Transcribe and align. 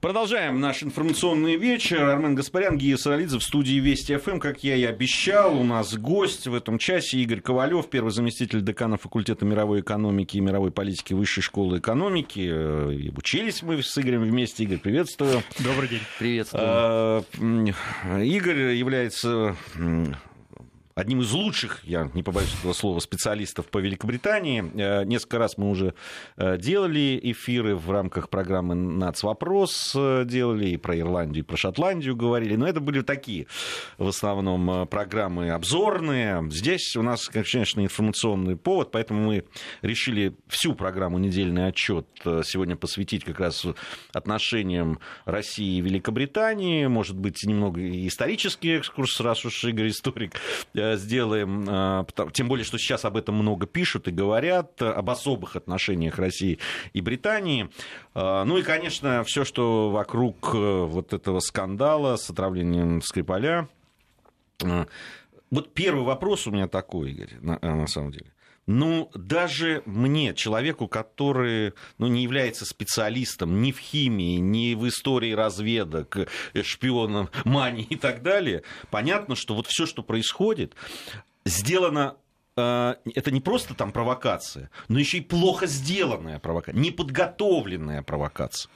Продолжаем 0.00 0.60
наш 0.60 0.82
информационный 0.82 1.56
вечер. 1.56 2.02
Армен 2.04 2.34
Гаспарян, 2.34 2.78
Гия 2.78 2.96
Саралидзе 2.96 3.38
в 3.38 3.42
студии 3.42 3.74
Вести 3.74 4.16
ФМ. 4.16 4.38
Как 4.38 4.64
я 4.64 4.74
и 4.74 4.84
обещал, 4.84 5.60
у 5.60 5.62
нас 5.62 5.94
гость 5.94 6.46
в 6.46 6.54
этом 6.54 6.78
часе 6.78 7.18
Игорь 7.18 7.42
Ковалев, 7.42 7.90
первый 7.90 8.10
заместитель 8.10 8.62
декана 8.62 8.96
факультета 8.96 9.44
мировой 9.44 9.80
экономики 9.80 10.38
и 10.38 10.40
мировой 10.40 10.70
политики 10.70 11.12
Высшей 11.12 11.42
школы 11.42 11.80
экономики. 11.80 12.40
И 12.40 13.12
учились 13.14 13.62
мы 13.62 13.82
с 13.82 13.98
Игорем 13.98 14.22
вместе. 14.22 14.64
Игорь, 14.64 14.78
приветствую. 14.78 15.42
Добрый 15.58 15.90
день. 15.90 16.02
Приветствую. 16.18 16.64
А, 16.64 17.22
Игорь 18.22 18.72
является 18.72 19.54
одним 21.00 21.22
из 21.22 21.32
лучших, 21.32 21.80
я 21.84 22.10
не 22.14 22.22
побоюсь 22.22 22.54
этого 22.58 22.72
слова, 22.74 23.00
специалистов 23.00 23.66
по 23.66 23.78
Великобритании. 23.78 24.70
Э, 24.74 25.04
несколько 25.04 25.38
раз 25.38 25.56
мы 25.56 25.70
уже 25.70 25.94
э, 26.36 26.58
делали 26.58 27.18
эфиры 27.22 27.74
в 27.74 27.90
рамках 27.90 28.28
программы 28.28 28.74
«Нацвопрос», 28.74 29.92
э, 29.96 30.24
делали 30.26 30.68
и 30.68 30.76
про 30.76 30.98
Ирландию, 30.98 31.42
и 31.42 31.46
про 31.46 31.56
Шотландию 31.56 32.14
говорили, 32.14 32.56
но 32.56 32.68
это 32.68 32.80
были 32.80 33.00
такие 33.00 33.46
в 33.98 34.08
основном 34.08 34.86
программы 34.88 35.50
обзорные. 35.50 36.46
Здесь 36.50 36.94
у 36.96 37.02
нас, 37.02 37.26
конечно, 37.28 37.80
информационный 37.80 38.56
повод, 38.56 38.90
поэтому 38.90 39.24
мы 39.24 39.44
решили 39.82 40.34
всю 40.48 40.74
программу 40.74 41.18
«Недельный 41.18 41.68
отчет» 41.68 42.06
сегодня 42.44 42.76
посвятить 42.76 43.24
как 43.24 43.40
раз 43.40 43.66
отношениям 44.12 45.00
России 45.24 45.78
и 45.78 45.80
Великобритании. 45.80 46.86
Может 46.86 47.16
быть, 47.16 47.42
немного 47.44 47.80
исторический 48.06 48.76
экскурс, 48.76 49.20
раз 49.20 49.44
уж 49.44 49.64
Игорь 49.64 49.88
историк 49.88 50.34
сделаем, 50.96 51.64
а, 51.68 52.06
тем 52.32 52.48
более, 52.48 52.64
что 52.64 52.78
сейчас 52.78 53.04
об 53.04 53.16
этом 53.16 53.34
много 53.36 53.66
пишут 53.66 54.08
и 54.08 54.10
говорят, 54.10 54.80
об 54.82 55.10
особых 55.10 55.56
отношениях 55.56 56.18
России 56.18 56.58
и 56.92 57.00
Британии. 57.00 57.68
Ну 58.14 58.58
и, 58.58 58.62
конечно, 58.62 59.24
все, 59.24 59.44
что 59.44 59.90
вокруг 59.90 60.50
э, 60.54 60.84
вот 60.84 61.12
этого 61.12 61.40
скандала 61.40 62.16
с 62.16 62.28
отравлением 62.30 63.02
Скрипаля. 63.02 63.68
Вот 65.50 65.74
первый 65.74 66.04
вопрос 66.04 66.46
у 66.46 66.50
меня 66.50 66.68
такой, 66.68 67.10
Игорь, 67.10 67.34
на, 67.40 67.58
на 67.60 67.86
самом 67.86 68.12
деле. 68.12 68.32
Ну, 68.72 69.10
даже 69.16 69.82
мне, 69.84 70.32
человеку, 70.32 70.86
который 70.86 71.72
ну, 71.98 72.06
не 72.06 72.22
является 72.22 72.64
специалистом 72.64 73.62
ни 73.62 73.72
в 73.72 73.80
химии, 73.80 74.36
ни 74.36 74.74
в 74.74 74.86
истории 74.86 75.32
разведок, 75.32 76.16
э, 76.16 76.62
шпионом, 76.62 77.30
мании 77.44 77.88
и 77.90 77.96
так 77.96 78.22
далее, 78.22 78.62
понятно, 78.92 79.34
что 79.34 79.56
вот 79.56 79.66
все, 79.66 79.86
что 79.86 80.04
происходит, 80.04 80.76
сделано 81.44 82.14
э, 82.56 82.94
это 83.12 83.32
не 83.32 83.40
просто 83.40 83.74
там 83.74 83.90
провокация, 83.90 84.70
но 84.86 85.00
еще 85.00 85.18
и 85.18 85.22
плохо 85.22 85.66
сделанная 85.66 86.38
провокация, 86.38 86.80
неподготовленная 86.80 88.04
провокация. 88.04 88.70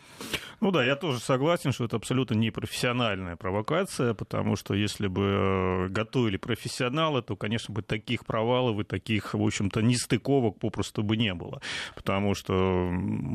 Ну 0.60 0.70
да, 0.70 0.84
я 0.84 0.96
тоже 0.96 1.18
согласен, 1.20 1.72
что 1.72 1.84
это 1.84 1.96
абсолютно 1.96 2.34
непрофессиональная 2.34 3.36
провокация, 3.36 4.14
потому 4.14 4.56
что 4.56 4.74
если 4.74 5.06
бы 5.06 5.22
э, 5.22 5.88
готовили 5.88 6.36
профессионалы, 6.36 7.22
то, 7.22 7.36
конечно, 7.36 7.74
бы 7.74 7.82
таких 7.82 8.24
провалов 8.24 8.80
и 8.80 8.84
таких, 8.84 9.34
в 9.34 9.42
общем-то, 9.42 9.82
нестыковок 9.82 10.58
попросту 10.58 11.02
бы 11.02 11.16
не 11.16 11.34
было. 11.34 11.60
Потому 11.94 12.34
что 12.34 12.90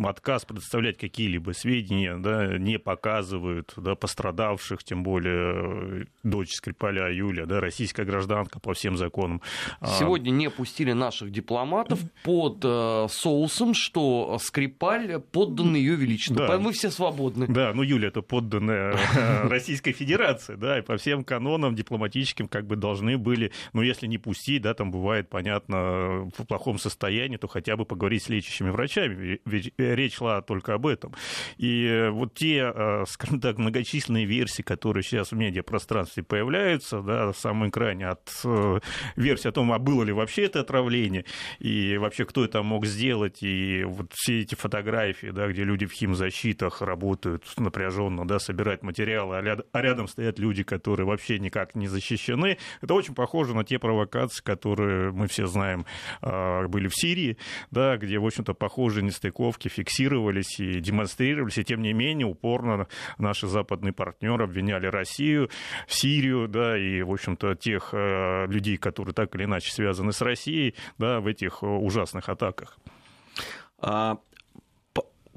отказ 0.06 0.46
предоставлять 0.46 0.98
какие-либо 0.98 1.52
сведения 1.52 2.18
да, 2.18 2.58
не 2.58 2.80
показывают 2.80 3.74
да, 3.76 3.96
пострадавших, 3.96 4.84
тем 4.84 5.04
более 5.04 6.02
э, 6.02 6.06
дочь 6.24 6.54
Скрипаля 6.54 7.12
Юля, 7.14 7.46
да, 7.46 7.60
российская 7.60 8.06
гражданка 8.06 8.60
по 8.60 8.74
всем 8.74 8.98
законам. 8.98 9.42
А, 9.80 9.88
Сегодня 9.88 10.32
не 10.32 10.50
пустили 10.50 10.94
наших 10.94 11.32
дипломатов 11.32 12.00
под 12.24 12.60
э, 12.64 13.08
соусом, 13.10 13.74
что 13.74 14.38
Скрипаль 14.42 15.20
поддан 15.20 15.76
ее 15.76 15.96
величеству. 15.96 16.36
Да. 16.36 16.58
Мы 16.58 16.72
все 16.72 16.90
свободны 16.90 17.09
свободны. 17.10 17.48
Да, 17.48 17.74
ну 17.74 17.84
Юля 17.84 18.10
это 18.10 18.22
подданная 18.22 18.96
э, 19.16 19.48
Российской 19.48 19.92
Федерации, 19.92 20.56
да, 20.56 20.80
и 20.80 20.82
по 20.82 20.98
всем 20.98 21.24
канонам 21.24 21.76
дипломатическим 21.76 22.48
как 22.48 22.68
бы 22.68 22.76
должны 22.76 23.18
были, 23.18 23.52
ну 23.74 23.82
если 23.82 24.08
не 24.08 24.18
пустить, 24.18 24.62
да, 24.62 24.74
там 24.74 24.92
бывает, 24.92 25.30
понятно, 25.30 26.30
в 26.38 26.46
плохом 26.48 26.80
состоянии, 26.80 27.38
то 27.38 27.48
хотя 27.48 27.76
бы 27.76 27.86
поговорить 27.86 28.24
с 28.24 28.30
лечащими 28.30 28.70
врачами, 28.70 29.40
ведь 29.46 29.74
речь 29.78 30.16
шла 30.16 30.42
только 30.42 30.74
об 30.74 30.88
этом. 30.88 31.14
И 31.58 32.10
вот 32.12 32.34
те, 32.34 32.72
э, 32.74 33.04
скажем 33.08 33.40
так, 33.40 33.58
многочисленные 33.58 34.26
версии, 34.26 34.62
которые 34.62 35.04
сейчас 35.04 35.32
в 35.32 35.36
медиапространстве 35.36 36.24
появляются, 36.24 37.02
да, 37.02 37.28
на 37.28 37.34
самом 37.34 37.70
экране 37.70 38.08
от 38.08 38.30
э, 38.44 38.80
версии 39.16 39.48
о 39.48 39.52
том, 39.52 39.72
а 39.72 39.80
было 39.80 40.04
ли 40.04 40.14
вообще 40.14 40.44
это 40.44 40.62
отравление, 40.62 41.26
и 41.60 41.98
вообще 41.98 42.26
кто 42.26 42.44
это 42.44 42.64
мог 42.64 42.86
сделать, 42.86 43.42
и 43.42 43.84
вот 43.84 44.12
все 44.14 44.42
эти 44.42 44.56
фотографии, 44.56 45.28
да, 45.28 45.48
где 45.48 45.64
люди 45.64 45.86
в 45.86 45.92
химзащитах 45.92 46.82
работают, 46.82 46.99
работают 47.00 47.46
напряженно, 47.58 48.28
да, 48.28 48.40
собирают 48.40 48.84
материалы, 48.84 49.38
а, 49.38 49.58
а 49.72 49.82
рядом 49.82 50.08
стоят 50.08 50.38
люди, 50.38 50.64
которые 50.64 51.08
вообще 51.08 51.40
никак 51.40 51.76
не 51.76 51.88
защищены. 51.88 52.58
Это 52.82 52.94
очень 52.94 53.16
похоже 53.16 53.56
на 53.56 53.64
те 53.64 53.80
провокации, 53.80 54.44
которые 54.44 55.12
мы 55.12 55.28
все 55.28 55.48
знаем 55.48 55.86
а, 56.22 56.68
были 56.68 56.88
в 56.88 56.96
Сирии, 56.96 57.38
да, 57.72 57.98
где, 57.98 58.20
в 58.20 58.26
общем-то, 58.26 58.54
похожие 58.54 59.04
нестыковки 59.04 59.70
фиксировались 59.70 60.60
и 60.60 60.82
демонстрировались, 60.82 61.58
и 61.58 61.64
тем 61.64 61.82
не 61.82 61.94
менее 61.94 62.28
упорно 62.28 62.88
наши 63.18 63.48
западные 63.48 63.94
партнеры 63.94 64.44
обвиняли 64.44 64.88
Россию, 64.88 65.50
Сирию, 65.88 66.48
да, 66.50 66.78
и, 66.78 67.02
в 67.02 67.12
общем-то, 67.12 67.56
тех 67.56 67.92
а, 67.94 68.46
людей, 68.46 68.78
которые 68.78 69.14
так 69.14 69.34
или 69.36 69.46
иначе 69.46 69.72
связаны 69.72 70.12
с 70.12 70.22
Россией, 70.22 70.76
да, 70.98 71.22
в 71.22 71.28
этих 71.28 71.64
ужасных 71.64 72.28
атаках. 72.28 72.78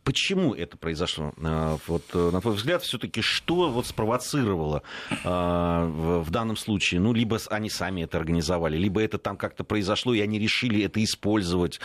Почему 0.05 0.55
это 0.55 0.77
произошло? 0.77 1.33
А, 1.43 1.79
вот, 1.87 2.03
э, 2.15 2.31
на 2.33 2.41
твой 2.41 2.55
взгляд, 2.55 2.83
все-таки 2.83 3.21
что 3.23 3.71
вот 3.71 3.87
спровоцировало 3.87 4.83
а, 5.25 5.87
в 5.87 6.31
данном 6.31 6.57
случае? 6.57 7.01
Ну, 7.01 7.13
либо 7.13 7.39
они 7.51 7.71
сами 7.71 8.03
это 8.03 8.19
организовали, 8.19 8.77
либо 8.77 9.01
это 9.01 9.19
там 9.19 9.37
как-то 9.37 9.65
произошло, 9.65 10.13
и 10.13 10.21
они 10.21 10.39
решили 10.39 10.83
это 10.85 11.03
использовать. 11.03 11.81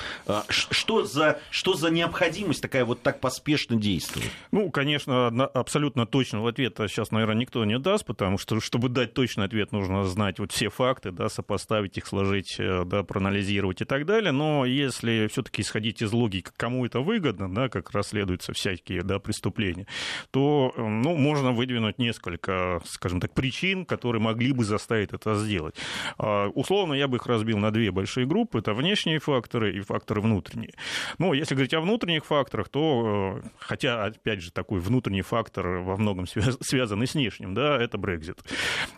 Что 0.49 1.05
за, 1.05 1.39
что 1.51 1.73
за 1.73 1.89
необходимость 1.89 2.61
такая 2.61 2.85
вот 2.85 3.01
так 3.01 3.19
поспешно 3.19 3.75
действовать? 3.75 4.29
Ну, 4.51 4.71
конечно, 4.71 5.27
абсолютно 5.27 6.05
точного 6.05 6.49
ответа 6.49 6.87
сейчас, 6.87 7.11
наверное, 7.11 7.35
никто 7.35 7.63
не 7.65 7.77
даст, 7.77 8.05
потому 8.05 8.37
что, 8.37 8.59
чтобы 8.59 8.89
дать 8.89 9.13
точный 9.13 9.45
ответ, 9.45 9.71
нужно 9.71 10.03
знать 10.05 10.39
вот 10.39 10.51
все 10.51 10.69
факты, 10.69 11.11
да, 11.11 11.29
сопоставить 11.29 11.97
их, 11.97 12.07
сложить, 12.07 12.55
э, 12.59 12.83
да, 12.85 13.03
проанализировать 13.03 13.81
и 13.81 13.85
так 13.85 14.05
далее. 14.05 14.31
Но 14.31 14.65
если 14.65 15.27
все-таки 15.31 15.61
исходить 15.61 16.01
из 16.01 16.11
логики, 16.11 16.49
кому 16.57 16.85
это 16.85 16.99
выгодно, 16.99 17.53
да, 17.53 17.69
как 17.69 17.91
раз 17.91 18.06
расследуются 18.07 18.53
всякие 18.53 19.01
да, 19.03 19.19
преступления, 19.19 19.85
то 20.31 20.73
ну, 20.77 21.15
можно 21.15 21.51
выдвинуть 21.51 21.99
несколько, 21.99 22.81
скажем 22.85 23.19
так, 23.19 23.33
причин, 23.33 23.85
которые 23.85 24.21
могли 24.21 24.53
бы 24.53 24.63
заставить 24.63 25.13
это 25.13 25.35
сделать. 25.35 25.75
А, 26.17 26.47
условно, 26.47 26.93
я 26.93 27.07
бы 27.07 27.17
их 27.17 27.25
разбил 27.27 27.57
на 27.57 27.71
две 27.71 27.91
большие 27.91 28.25
группы. 28.25 28.59
Это 28.59 28.73
внешние 28.73 29.19
факторы 29.19 29.75
и 29.77 29.81
факторы 29.81 30.21
внутренние. 30.21 30.73
Ну, 31.17 31.33
если 31.33 31.55
говорить 31.55 31.73
о 31.73 31.81
внутренних 31.81 32.25
факторах, 32.25 32.69
то, 32.69 33.41
э, 33.43 33.47
хотя, 33.59 34.05
опять 34.05 34.41
же, 34.41 34.51
такой 34.51 34.79
внутренний 34.79 35.21
фактор 35.21 35.67
во 35.79 35.97
многом 35.97 36.25
связан 36.27 37.03
и 37.03 37.05
с 37.05 37.13
внешним, 37.13 37.53
да, 37.53 37.81
это 37.81 37.97
Брекзит. 37.97 38.37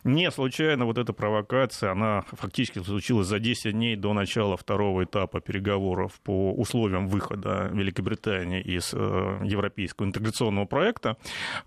Не 0.04 0.30
случайно 0.30 0.86
вот 0.86 0.98
эта 0.98 1.14
провокация, 1.14 1.92
она 1.92 2.24
фактически 2.34 2.80
случилась 2.80 3.28
за 3.28 3.40
10 3.40 3.72
дней 3.72 3.96
до 3.96 4.14
начала 4.14 4.58
второго 4.58 5.04
этапа 5.04 5.40
переговоров 5.40 6.20
по 6.24 6.52
условиям 6.52 7.08
выхода 7.08 7.70
Великобритании 7.74 8.62
из 8.62 8.94
Э, 8.99 8.99
европейского 9.44 10.06
интеграционного 10.06 10.66
проекта. 10.66 11.18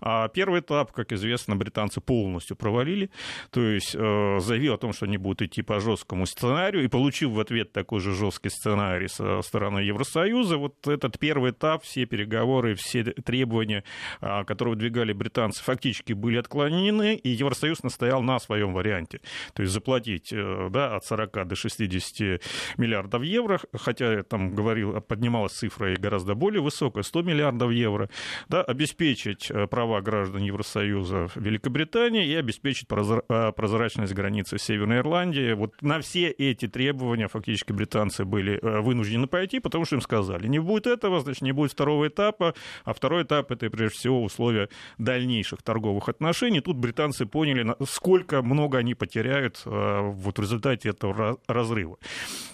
А 0.01 0.27
первый 0.27 0.61
этап, 0.61 0.91
как 0.91 1.11
известно, 1.11 1.55
британцы 1.55 2.01
полностью 2.01 2.55
провалили, 2.55 3.09
то 3.51 3.61
есть 3.61 3.95
э, 3.95 4.39
заявил 4.39 4.73
о 4.73 4.77
том, 4.77 4.93
что 4.93 5.05
они 5.05 5.17
будут 5.17 5.41
идти 5.41 5.61
по 5.61 5.79
жесткому 5.79 6.25
сценарию, 6.25 6.83
и 6.83 6.87
получив 6.87 7.31
в 7.31 7.39
ответ 7.39 7.71
такой 7.71 7.99
же 7.99 8.13
жесткий 8.13 8.49
сценарий 8.49 9.07
со 9.07 9.41
стороны 9.41 9.79
Евросоюза, 9.79 10.57
вот 10.57 10.87
этот 10.87 11.19
первый 11.19 11.51
этап, 11.51 11.83
все 11.83 12.05
переговоры, 12.05 12.75
все 12.75 13.03
требования, 13.03 13.83
а, 14.21 14.43
которые 14.43 14.75
выдвигали 14.75 15.13
британцы, 15.13 15.63
фактически 15.63 16.13
были 16.13 16.37
отклонены, 16.37 17.15
и 17.15 17.29
Евросоюз 17.29 17.83
настоял 17.83 18.21
на 18.21 18.39
своем 18.39 18.73
варианте, 18.73 19.21
то 19.53 19.63
есть 19.63 19.73
заплатить 19.73 20.31
э, 20.31 20.69
да, 20.69 20.95
от 20.95 21.05
40 21.05 21.47
до 21.47 21.55
60 21.55 22.41
миллиардов 22.77 23.23
евро, 23.23 23.59
хотя 23.73 24.23
там 24.23 24.53
говорил, 24.53 25.01
поднималась 25.01 25.53
цифра 25.53 25.93
и 25.93 25.95
гораздо 25.95 26.35
более 26.35 26.61
высокая, 26.61 27.03
100 27.03 27.22
миллиардов 27.23 27.71
евро, 27.71 28.09
да, 28.49 28.61
обеспечить 28.63 29.49
э, 29.49 29.67
права 29.67 30.01
граждан 30.01 30.43
Евросоюза 30.43 31.29
Великобритании 31.35 32.27
и 32.27 32.35
обеспечить 32.35 32.87
э, 32.89 33.51
прозрачность 33.55 34.13
границы 34.13 34.57
Северной 34.57 34.97
Ирландии. 34.97 35.53
Вот 35.53 35.81
на 35.81 35.99
все 36.01 36.29
эти 36.29 36.67
требования 36.67 37.27
фактически 37.27 37.71
британцы 37.71 38.25
были 38.25 38.59
э, 38.61 38.81
вынуждены 38.81 39.27
пойти, 39.27 39.59
потому 39.59 39.85
что 39.85 39.95
им 39.95 40.01
сказали, 40.01 40.47
не 40.47 40.59
будет 40.59 40.87
этого, 40.87 41.19
значит, 41.21 41.41
не 41.41 41.51
будет 41.51 41.71
второго 41.71 42.07
этапа, 42.07 42.53
а 42.85 42.93
второй 42.93 43.23
этап 43.23 43.51
это 43.51 43.69
прежде 43.69 43.97
всего 43.97 44.23
условия 44.23 44.69
дальнейших 44.97 45.61
торговых 45.61 46.09
отношений. 46.09 46.61
Тут 46.61 46.77
британцы 46.77 47.25
поняли, 47.25 47.75
сколько 47.87 48.41
много 48.41 48.77
они 48.77 48.95
потеряют 48.95 49.61
вот 49.65 50.37
в 50.37 50.41
результате 50.41 50.89
этого 50.89 51.37
разрыва. 51.47 51.97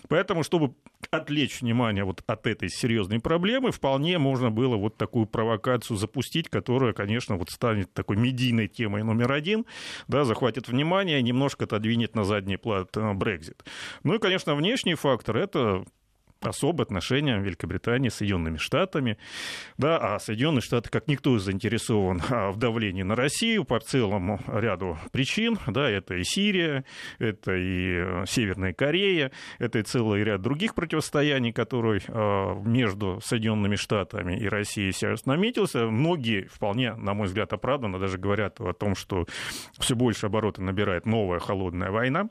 Поэтому, 0.07 0.44
чтобы 0.44 0.74
отвлечь 1.12 1.62
внимание 1.62 2.04
вот 2.04 2.24
от 2.28 2.48
этой 2.48 2.69
серьезной 2.69 3.19
проблемы, 3.19 3.72
вполне 3.72 4.18
можно 4.18 4.51
было 4.51 4.75
вот 4.75 4.98
такую 4.98 5.25
провокацию 5.25 5.98
запустить, 5.98 6.50
которая, 6.50 6.94
конечно, 6.94 7.36
вот 7.36 7.50
станет 7.50 7.94
такой 7.94 8.18
медийной 8.18 8.68
темой 8.68 9.04
номер 9.04 9.31
один, 9.31 9.66
да, 10.07 10.25
захватит 10.25 10.68
внимание 10.68 11.22
немножко 11.22 11.66
отодвинет 11.66 12.16
на 12.16 12.24
задний 12.24 12.57
план 12.57 12.88
Брекзит. 13.16 13.63
Ну 14.04 14.16
и, 14.16 14.19
конечно, 14.19 14.56
внешний 14.56 14.96
фактор— 14.96 15.38
это 15.38 15.86
особые 16.42 16.84
отношения 16.84 17.38
Великобритании 17.40 18.10
с 18.10 18.16
Соединенными 18.16 18.58
Штатами. 18.58 19.18
Да, 19.78 19.98
а 19.98 20.20
Соединенные 20.20 20.62
Штаты, 20.62 20.90
как 20.90 21.08
никто, 21.08 21.38
заинтересован 21.38 22.22
а, 22.30 22.52
в 22.52 22.58
давлении 22.58 23.04
на 23.04 23.16
Россию 23.16 23.66
по 23.66 23.80
целому 23.80 24.40
ряду 24.48 24.98
причин. 25.12 25.58
Да, 25.68 25.90
это 25.90 26.16
и 26.16 26.24
Сирия, 26.24 26.84
это 27.20 27.54
и 27.56 27.96
э, 27.96 28.26
Северная 28.28 28.74
Корея, 28.74 29.32
это 29.60 29.80
и 29.80 29.84
целый 29.84 30.24
ряд 30.24 30.42
других 30.42 30.76
противостояний, 30.76 31.52
которые 31.52 32.02
а, 32.08 32.56
между 32.64 33.20
Соединенными 33.24 33.76
Штатами 33.76 34.38
и 34.38 34.48
Россией 34.48 34.92
сейчас 34.92 35.26
наметился. 35.26 35.86
Многие 35.86 36.46
вполне, 36.46 36.96
на 36.96 37.14
мой 37.14 37.28
взгляд, 37.28 37.54
оправданно 37.54 38.00
даже 38.00 38.18
говорят 38.18 38.60
о 38.62 38.74
том, 38.74 38.96
что 38.96 39.26
все 39.80 39.96
больше 39.96 40.28
обороты 40.28 40.62
набирает 40.62 41.06
новая 41.06 41.40
холодная 41.40 41.92
война. 41.92 42.30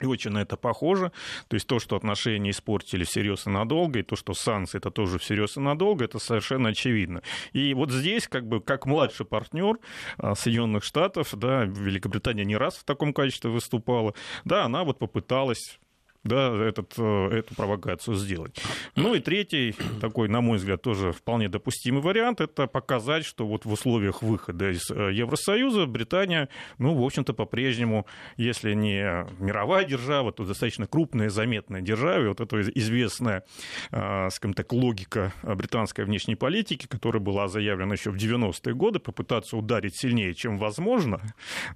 И 0.00 0.06
очень 0.06 0.30
на 0.30 0.38
это 0.38 0.56
похоже. 0.56 1.12
То 1.48 1.54
есть 1.54 1.66
то, 1.66 1.78
что 1.78 1.96
отношения 1.96 2.50
испортили 2.50 3.04
всерьез 3.04 3.46
и 3.46 3.50
надолго, 3.50 4.00
и 4.00 4.02
то, 4.02 4.16
что 4.16 4.34
санкции 4.34 4.78
это 4.78 4.90
тоже 4.90 5.18
всерьез 5.18 5.56
и 5.56 5.60
надолго, 5.60 6.04
это 6.04 6.18
совершенно 6.18 6.70
очевидно. 6.70 7.22
И 7.52 7.74
вот 7.74 7.90
здесь, 7.90 8.28
как 8.28 8.46
бы, 8.46 8.60
как 8.60 8.86
младший 8.86 9.26
партнер 9.26 9.78
а, 10.18 10.34
Соединенных 10.34 10.84
Штатов, 10.84 11.34
да, 11.34 11.64
Великобритания 11.64 12.44
не 12.44 12.56
раз 12.56 12.76
в 12.76 12.84
таком 12.84 13.12
качестве 13.12 13.50
выступала, 13.50 14.14
да, 14.44 14.64
она 14.64 14.84
вот 14.84 14.98
попыталась 14.98 15.78
да, 16.24 16.54
этот, 16.64 16.94
э, 16.98 17.28
эту 17.30 17.54
провокацию 17.54 18.16
сделать. 18.16 18.60
Ну 18.96 19.14
и 19.14 19.20
третий, 19.20 19.74
такой, 20.00 20.28
на 20.28 20.40
мой 20.40 20.58
взгляд, 20.58 20.82
тоже 20.82 21.12
вполне 21.12 21.48
допустимый 21.48 22.02
вариант, 22.02 22.40
это 22.40 22.66
показать, 22.66 23.24
что 23.24 23.46
вот 23.46 23.64
в 23.64 23.72
условиях 23.72 24.22
выхода 24.22 24.70
из 24.70 24.90
э, 24.90 25.12
Евросоюза 25.12 25.86
Британия, 25.86 26.48
ну, 26.78 26.94
в 26.94 27.04
общем-то, 27.04 27.34
по-прежнему, 27.34 28.06
если 28.36 28.74
не 28.74 29.26
мировая 29.38 29.84
держава, 29.84 30.32
то 30.32 30.44
достаточно 30.44 30.86
крупная, 30.86 31.30
заметная 31.30 31.80
держава. 31.80 32.24
И 32.24 32.28
вот 32.28 32.40
эта 32.40 32.60
известная, 32.60 33.44
э, 33.92 34.28
скажем 34.30 34.54
так, 34.54 34.72
логика 34.72 35.32
британской 35.42 36.04
внешней 36.04 36.34
политики, 36.34 36.86
которая 36.86 37.22
была 37.22 37.48
заявлена 37.48 37.94
еще 37.94 38.10
в 38.10 38.16
90-е 38.16 38.74
годы, 38.74 38.98
попытаться 38.98 39.56
ударить 39.56 39.96
сильнее, 39.96 40.34
чем 40.34 40.58
возможно, 40.58 41.20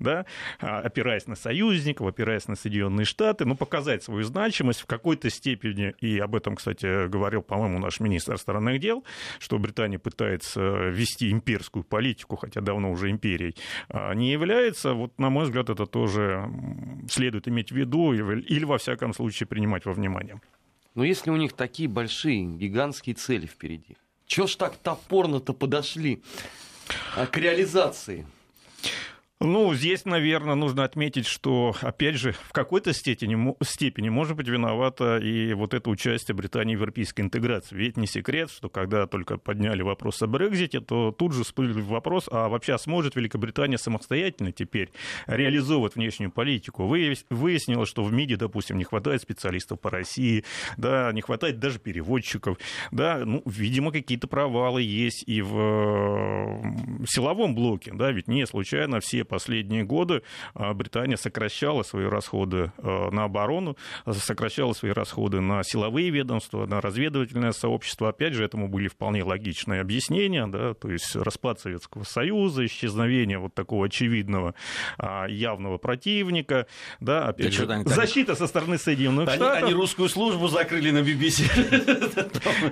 да, 0.01 0.27
опираясь 0.59 1.27
на 1.27 1.37
союзников, 1.37 2.07
опираясь 2.07 2.49
на 2.49 2.57
Соединенные 2.57 3.05
Штаты, 3.05 3.45
ну, 3.45 3.57
показать 3.57 4.03
свою 4.03 4.25
значимость 4.33 4.81
в 4.81 4.87
какой-то 4.87 5.31
степени, 5.31 5.95
и 6.01 6.19
об 6.19 6.35
этом, 6.35 6.57
кстати, 6.57 7.07
говорил, 7.09 7.43
по-моему, 7.43 7.79
наш 7.79 8.01
министр 8.01 8.33
иностранных 8.33 8.81
дел, 8.81 9.05
что 9.39 9.59
Британия 9.59 9.99
пытается 9.99 10.61
вести 10.89 11.31
имперскую 11.31 11.85
политику, 11.85 12.37
хотя 12.37 12.61
давно 12.61 12.91
уже 12.91 13.11
империей, 13.11 13.55
а 13.89 14.15
не 14.15 14.33
является, 14.33 14.95
вот, 14.95 15.19
на 15.19 15.31
мой 15.31 15.45
взгляд, 15.45 15.69
это 15.71 15.87
тоже 15.87 16.51
следует 17.11 17.47
иметь 17.49 17.71
в 17.73 17.77
виду 17.77 18.13
или, 18.15 18.65
во 18.65 18.79
всяком 18.79 19.13
случае, 19.13 19.47
принимать 19.47 19.85
во 19.85 19.93
внимание. 19.93 20.41
Но 20.95 21.05
если 21.05 21.31
у 21.31 21.37
них 21.37 21.53
такие 21.53 21.89
большие, 21.89 22.45
гигантские 22.45 23.15
цели 23.15 23.47
впереди, 23.47 23.97
чего 24.27 24.47
ж 24.47 24.57
так 24.57 24.77
топорно-то 24.77 25.53
подошли 25.53 26.23
а, 27.17 27.27
к 27.27 27.37
реализации? 27.37 28.27
Ну, 29.45 29.75
здесь, 29.75 30.05
наверное, 30.05 30.55
нужно 30.55 30.85
отметить, 30.85 31.27
что, 31.27 31.75
опять 31.81 32.15
же, 32.15 32.31
в 32.31 32.53
какой-то 32.53 32.93
степени, 32.93 33.57
степени 33.65 34.09
может 34.09 34.37
быть 34.37 34.47
виновата 34.47 35.19
и 35.19 35.53
вот 35.53 35.75
это 35.75 35.91
участие 35.91 36.37
Британии 36.37 36.77
в 36.77 36.79
европейской 36.79 37.23
интеграции. 37.23 37.75
Ведь 37.75 37.97
не 37.97 38.07
секрет, 38.07 38.51
что 38.51 38.69
когда 38.69 39.09
только 39.09 39.39
подняли 39.39 39.83
вопрос 39.83 40.23
о 40.23 40.29
Брекзите, 40.29 40.81
то 40.81 41.11
тут 41.11 41.33
же 41.33 41.43
всплыл 41.43 41.73
вопрос, 41.83 42.29
а 42.31 42.49
вообще 42.49 42.75
а 42.75 42.79
сможет 42.79 43.17
Великобритания 43.17 43.79
самостоятельно 43.79 44.53
теперь 44.53 44.91
реализовывать 45.27 45.97
внешнюю 45.97 46.31
политику? 46.31 46.87
Выяснилось, 46.87 47.89
что 47.89 48.05
в 48.05 48.13
МИДе, 48.13 48.37
допустим, 48.37 48.79
не 48.79 48.85
хватает 48.85 49.23
специалистов 49.23 49.81
по 49.81 49.91
России, 49.91 50.45
да, 50.77 51.11
не 51.13 51.21
хватает 51.21 51.59
даже 51.59 51.81
переводчиков, 51.81 52.59
да, 52.93 53.23
ну, 53.25 53.43
видимо, 53.47 53.91
какие-то 53.91 54.29
провалы 54.29 54.83
есть 54.83 55.25
и 55.27 55.43
в 55.43 56.63
силовом 57.09 57.57
блоке, 57.57 57.91
да, 57.93 58.13
ведь 58.13 58.29
не 58.29 58.47
случайно 58.47 59.01
все 59.01 59.25
последние 59.33 59.83
годы 59.83 60.23
а, 60.53 60.75
Британия 60.75 61.17
сокращала 61.17 61.83
свои 61.85 62.05
расходы 62.05 62.71
а, 62.77 63.11
на 63.11 63.25
оборону, 63.25 63.79
сокращала 64.07 64.75
свои 64.75 64.91
расходы 64.91 65.41
на 65.41 65.63
силовые 65.65 66.11
ведомства, 66.11 66.67
на 66.67 66.83
разведывательное 66.83 67.53
сообщество. 67.53 68.11
Опять 68.11 68.35
же, 68.35 68.45
этому 68.45 68.69
были 68.69 68.89
вполне 68.89 69.25
логичные 69.25 69.81
объяснения, 69.81 70.47
да, 70.47 70.75
то 70.75 70.91
есть 70.91 71.17
распад 71.17 71.61
Советского 71.61 72.05
Союза, 72.05 72.67
исчезновение 72.67 73.39
вот 73.39 73.55
такого 73.55 73.87
очевидного 73.87 74.55
а, 74.99 75.27
явного 75.27 75.79
противника, 75.79 76.67
да, 77.01 77.29
опять 77.29 77.57
да 77.59 77.77
же, 77.77 77.83
защита 77.87 78.35
со 78.35 78.47
стороны 78.47 78.77
Соединенных 78.77 79.29
они, 79.29 79.37
Штатов. 79.37 79.63
Они 79.63 79.73
русскую 79.73 80.11
службу 80.11 80.49
закрыли 80.49 80.91
на 80.91 80.99
BBC, 80.99 81.49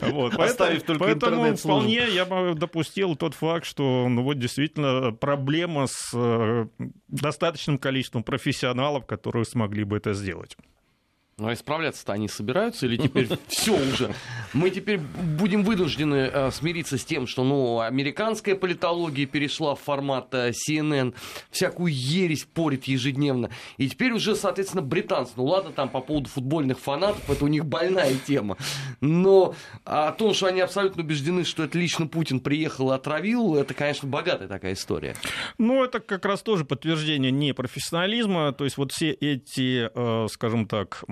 вот, 0.11 0.37
только 0.85 1.05
Поэтому 1.05 1.57
вполне 1.57 2.07
я 2.11 2.27
бы 2.27 2.55
допустил 2.55 3.17
тот 3.17 3.33
факт, 3.33 3.65
что 3.65 4.07
ну, 4.11 4.23
вот 4.23 4.39
действительно 4.39 5.13
проблема 5.13 5.87
с 5.87 6.11
э, 6.13 6.40
достаточным 7.09 7.79
количеством 7.79 8.23
профессионалов, 8.23 9.07
которые 9.07 9.45
смогли 9.45 9.85
бы 9.85 9.97
это 9.97 10.15
сделать. 10.15 10.57
Ну 11.41 11.49
а 11.49 11.55
исправляться-то 11.55 12.13
они 12.13 12.29
собираются 12.29 12.85
или 12.85 12.99
теперь 12.99 13.29
все 13.49 13.73
уже? 13.73 14.15
Мы 14.53 14.69
теперь 14.69 14.99
будем 14.99 15.65
вынуждены 15.65 16.31
э, 16.31 16.51
смириться 16.51 16.99
с 16.99 17.05
тем, 17.05 17.27
что 17.27 17.45
ну, 17.45 17.81
американская 17.81 18.55
политология 18.55 19.25
перешла 19.25 19.75
в 19.75 19.81
формат 19.81 20.35
э, 20.35 20.51
CNN, 20.51 21.15
всякую 21.51 21.95
ересь 21.95 22.45
порит 22.45 22.85
ежедневно. 22.85 23.49
И 23.79 23.89
теперь 23.89 24.13
уже, 24.13 24.37
соответственно, 24.37 24.83
британцы. 24.83 25.33
Ну 25.37 25.45
ладно, 25.45 25.73
там 25.73 25.89
по 25.89 26.03
поводу 26.03 26.29
футбольных 26.29 26.79
фанатов, 26.79 27.29
это 27.31 27.43
у 27.43 27.49
них 27.49 27.65
больная 27.65 28.15
тема. 28.27 28.59
Но 29.01 29.55
о 29.85 30.13
том, 30.13 30.35
что 30.35 30.47
они 30.47 30.61
абсолютно 30.61 31.03
убеждены, 31.03 31.45
что 31.45 31.65
это 31.65 31.79
лично 31.79 32.07
Путин 32.07 32.41
приехал 32.41 32.93
и 32.93 32.95
отравил, 32.95 33.57
это, 33.57 33.73
конечно, 33.73 34.07
богатая 34.07 34.47
такая 34.47 34.75
история. 34.75 35.17
Ну, 35.57 35.83
это 35.83 36.01
как 36.01 36.27
раз 36.27 36.43
тоже 36.43 36.67
подтверждение 36.67 37.31
непрофессионализма. 37.31 38.53
То 38.53 38.65
есть 38.65 38.77
вот 38.77 38.93
все 38.93 39.13
эти, 39.13 39.91
э, 39.95 40.27
скажем 40.29 40.67
так, 40.67 41.03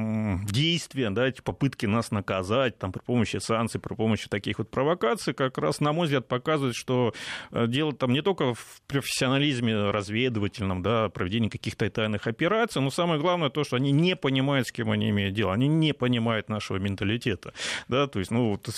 действия, 0.45 1.11
да, 1.11 1.29
эти 1.29 1.41
попытки 1.41 1.87
нас 1.87 2.11
наказать 2.11 2.79
там, 2.79 2.93
при 2.93 3.01
помощи 3.01 3.39
санкций, 3.39 3.81
при 3.81 3.95
помощи 3.95 4.29
таких 4.29 4.59
вот 4.59 4.71
провокаций, 4.71 5.35
как 5.35 5.59
раз, 5.59 5.81
на 5.81 5.93
мой 5.93 6.07
взгляд, 6.07 6.29
показывает, 6.29 6.75
что 6.75 7.15
э, 7.51 7.67
дело 7.67 7.93
там 7.93 8.13
не 8.13 8.23
только 8.23 8.55
в 8.55 8.83
профессионализме 8.87 9.91
разведывательном, 9.91 10.83
да, 10.83 11.09
проведении 11.09 11.49
каких-то 11.49 11.89
тайных 11.91 12.27
операций, 12.27 12.83
но 12.83 12.91
самое 12.91 13.21
главное 13.21 13.51
то, 13.51 13.65
что 13.65 13.77
они 13.77 13.93
не 13.93 14.17
понимают, 14.17 14.69
с 14.69 14.73
кем 14.73 14.91
они 14.91 15.11
имеют 15.11 15.35
дело, 15.35 15.53
они 15.53 15.69
не 15.69 15.93
понимают 15.93 16.49
нашего 16.49 16.79
менталитета, 16.79 17.53
да, 17.89 18.07
то 18.07 18.19
есть, 18.19 18.31
ну, 18.31 18.51
вот, 18.51 18.69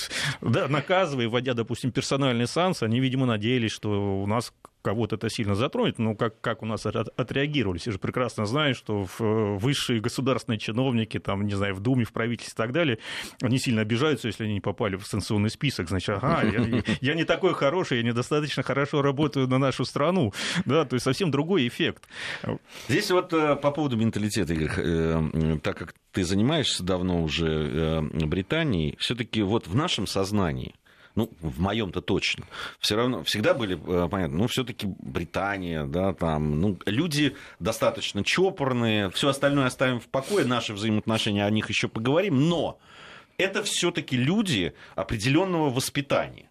да, 0.40 0.68
наказывая, 0.68 1.28
вводя, 1.28 1.54
допустим, 1.54 1.92
персональные 1.92 2.46
санкции, 2.46 2.86
они, 2.86 3.00
видимо, 3.00 3.26
надеялись, 3.26 3.72
что 3.72 4.22
у 4.22 4.26
нас 4.26 4.52
кого-то 4.82 5.16
это 5.16 5.28
сильно 5.28 5.54
затронет, 5.54 5.98
но 5.98 6.14
как, 6.14 6.40
как 6.40 6.62
у 6.62 6.66
нас 6.66 6.84
отреагировали? 6.86 7.78
Все 7.78 7.92
же 7.92 7.98
прекрасно 7.98 8.46
знают, 8.46 8.76
что 8.76 9.06
высшие 9.18 10.00
государственные 10.00 10.58
чиновники, 10.58 11.18
там, 11.18 11.46
не 11.46 11.54
знаю, 11.54 11.74
в 11.74 11.80
Думе, 11.80 12.04
в 12.04 12.12
правительстве 12.12 12.54
и 12.54 12.56
так 12.56 12.72
далее, 12.72 12.98
они 13.42 13.58
сильно 13.58 13.82
обижаются, 13.82 14.28
если 14.28 14.44
они 14.44 14.54
не 14.54 14.60
попали 14.60 14.96
в 14.96 15.06
санкционный 15.06 15.50
список. 15.50 15.88
Значит, 15.88 16.16
ага, 16.20 16.42
я, 16.42 16.82
я 17.00 17.14
не 17.14 17.24
такой 17.24 17.54
хороший, 17.54 17.98
я 17.98 18.04
недостаточно 18.04 18.62
хорошо 18.62 19.02
работаю 19.02 19.46
на 19.48 19.58
нашу 19.58 19.84
страну. 19.84 20.32
Да, 20.64 20.84
то 20.84 20.94
есть 20.94 21.04
совсем 21.04 21.30
другой 21.30 21.68
эффект. 21.68 22.08
Здесь 22.88 23.10
вот 23.10 23.32
э, 23.32 23.56
по 23.56 23.70
поводу 23.70 23.96
менталитета, 23.96 24.52
Игорь, 24.54 24.72
э, 24.76 25.58
так 25.62 25.76
как 25.78 25.94
ты 26.12 26.24
занимаешься 26.24 26.82
давно 26.82 27.22
уже 27.22 27.46
э, 27.46 28.26
Британией, 28.26 28.96
все-таки 28.98 29.42
вот 29.42 29.66
в 29.66 29.74
нашем 29.74 30.06
сознании 30.06 30.74
ну, 31.14 31.30
в 31.40 31.60
моем-то 31.60 32.00
точно, 32.00 32.44
все 32.78 32.96
равно 32.96 33.24
всегда 33.24 33.54
были, 33.54 33.76
э, 33.76 34.08
понятно, 34.08 34.38
ну, 34.38 34.46
все-таки 34.46 34.86
Британия, 34.86 35.84
да, 35.84 36.12
там, 36.12 36.60
ну, 36.60 36.78
люди 36.86 37.36
достаточно 37.58 38.24
чопорные, 38.24 39.10
все 39.10 39.28
остальное 39.28 39.66
оставим 39.66 40.00
в 40.00 40.06
покое, 40.06 40.44
наши 40.44 40.72
взаимоотношения, 40.72 41.44
о 41.44 41.50
них 41.50 41.68
еще 41.68 41.88
поговорим, 41.88 42.48
но 42.48 42.78
это 43.38 43.62
все-таки 43.62 44.16
люди 44.16 44.74
определенного 44.94 45.70
воспитания. 45.70 46.46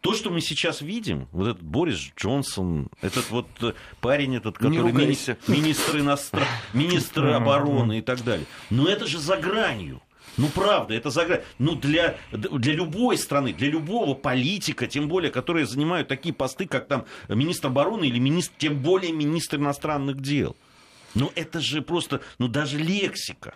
То, 0.00 0.14
что 0.14 0.30
мы 0.30 0.40
сейчас 0.40 0.80
видим, 0.80 1.28
вот 1.30 1.46
этот 1.46 1.62
Борис 1.62 2.10
Джонсон, 2.16 2.88
этот 3.02 3.30
вот 3.30 3.46
э, 3.60 3.72
парень, 4.00 4.34
этот, 4.34 4.58
который 4.58 4.90
мини- 4.90 5.36
министр, 5.46 5.98
иностран... 6.00 6.44
министр 6.74 7.28
обороны 7.28 7.98
и 7.98 8.02
так 8.02 8.24
далее, 8.24 8.46
ну 8.68 8.86
это 8.86 9.06
же 9.06 9.20
за 9.20 9.36
гранью. 9.36 10.02
Ну, 10.36 10.48
правда, 10.48 10.94
это 10.94 11.10
за... 11.10 11.42
Ну, 11.58 11.74
для, 11.74 12.16
для 12.32 12.72
любой 12.74 13.18
страны, 13.18 13.52
для 13.52 13.68
любого 13.68 14.14
политика, 14.14 14.86
тем 14.86 15.08
более, 15.08 15.30
которые 15.30 15.66
занимают 15.66 16.08
такие 16.08 16.34
посты, 16.34 16.66
как 16.66 16.88
там 16.88 17.04
министр 17.28 17.68
обороны 17.68 18.06
или 18.06 18.18
министр, 18.18 18.54
тем 18.58 18.78
более 18.78 19.12
министр 19.12 19.58
иностранных 19.58 20.20
дел. 20.20 20.56
Ну, 21.14 21.30
это 21.34 21.60
же 21.60 21.82
просто, 21.82 22.20
ну, 22.38 22.48
даже 22.48 22.78
лексика. 22.78 23.54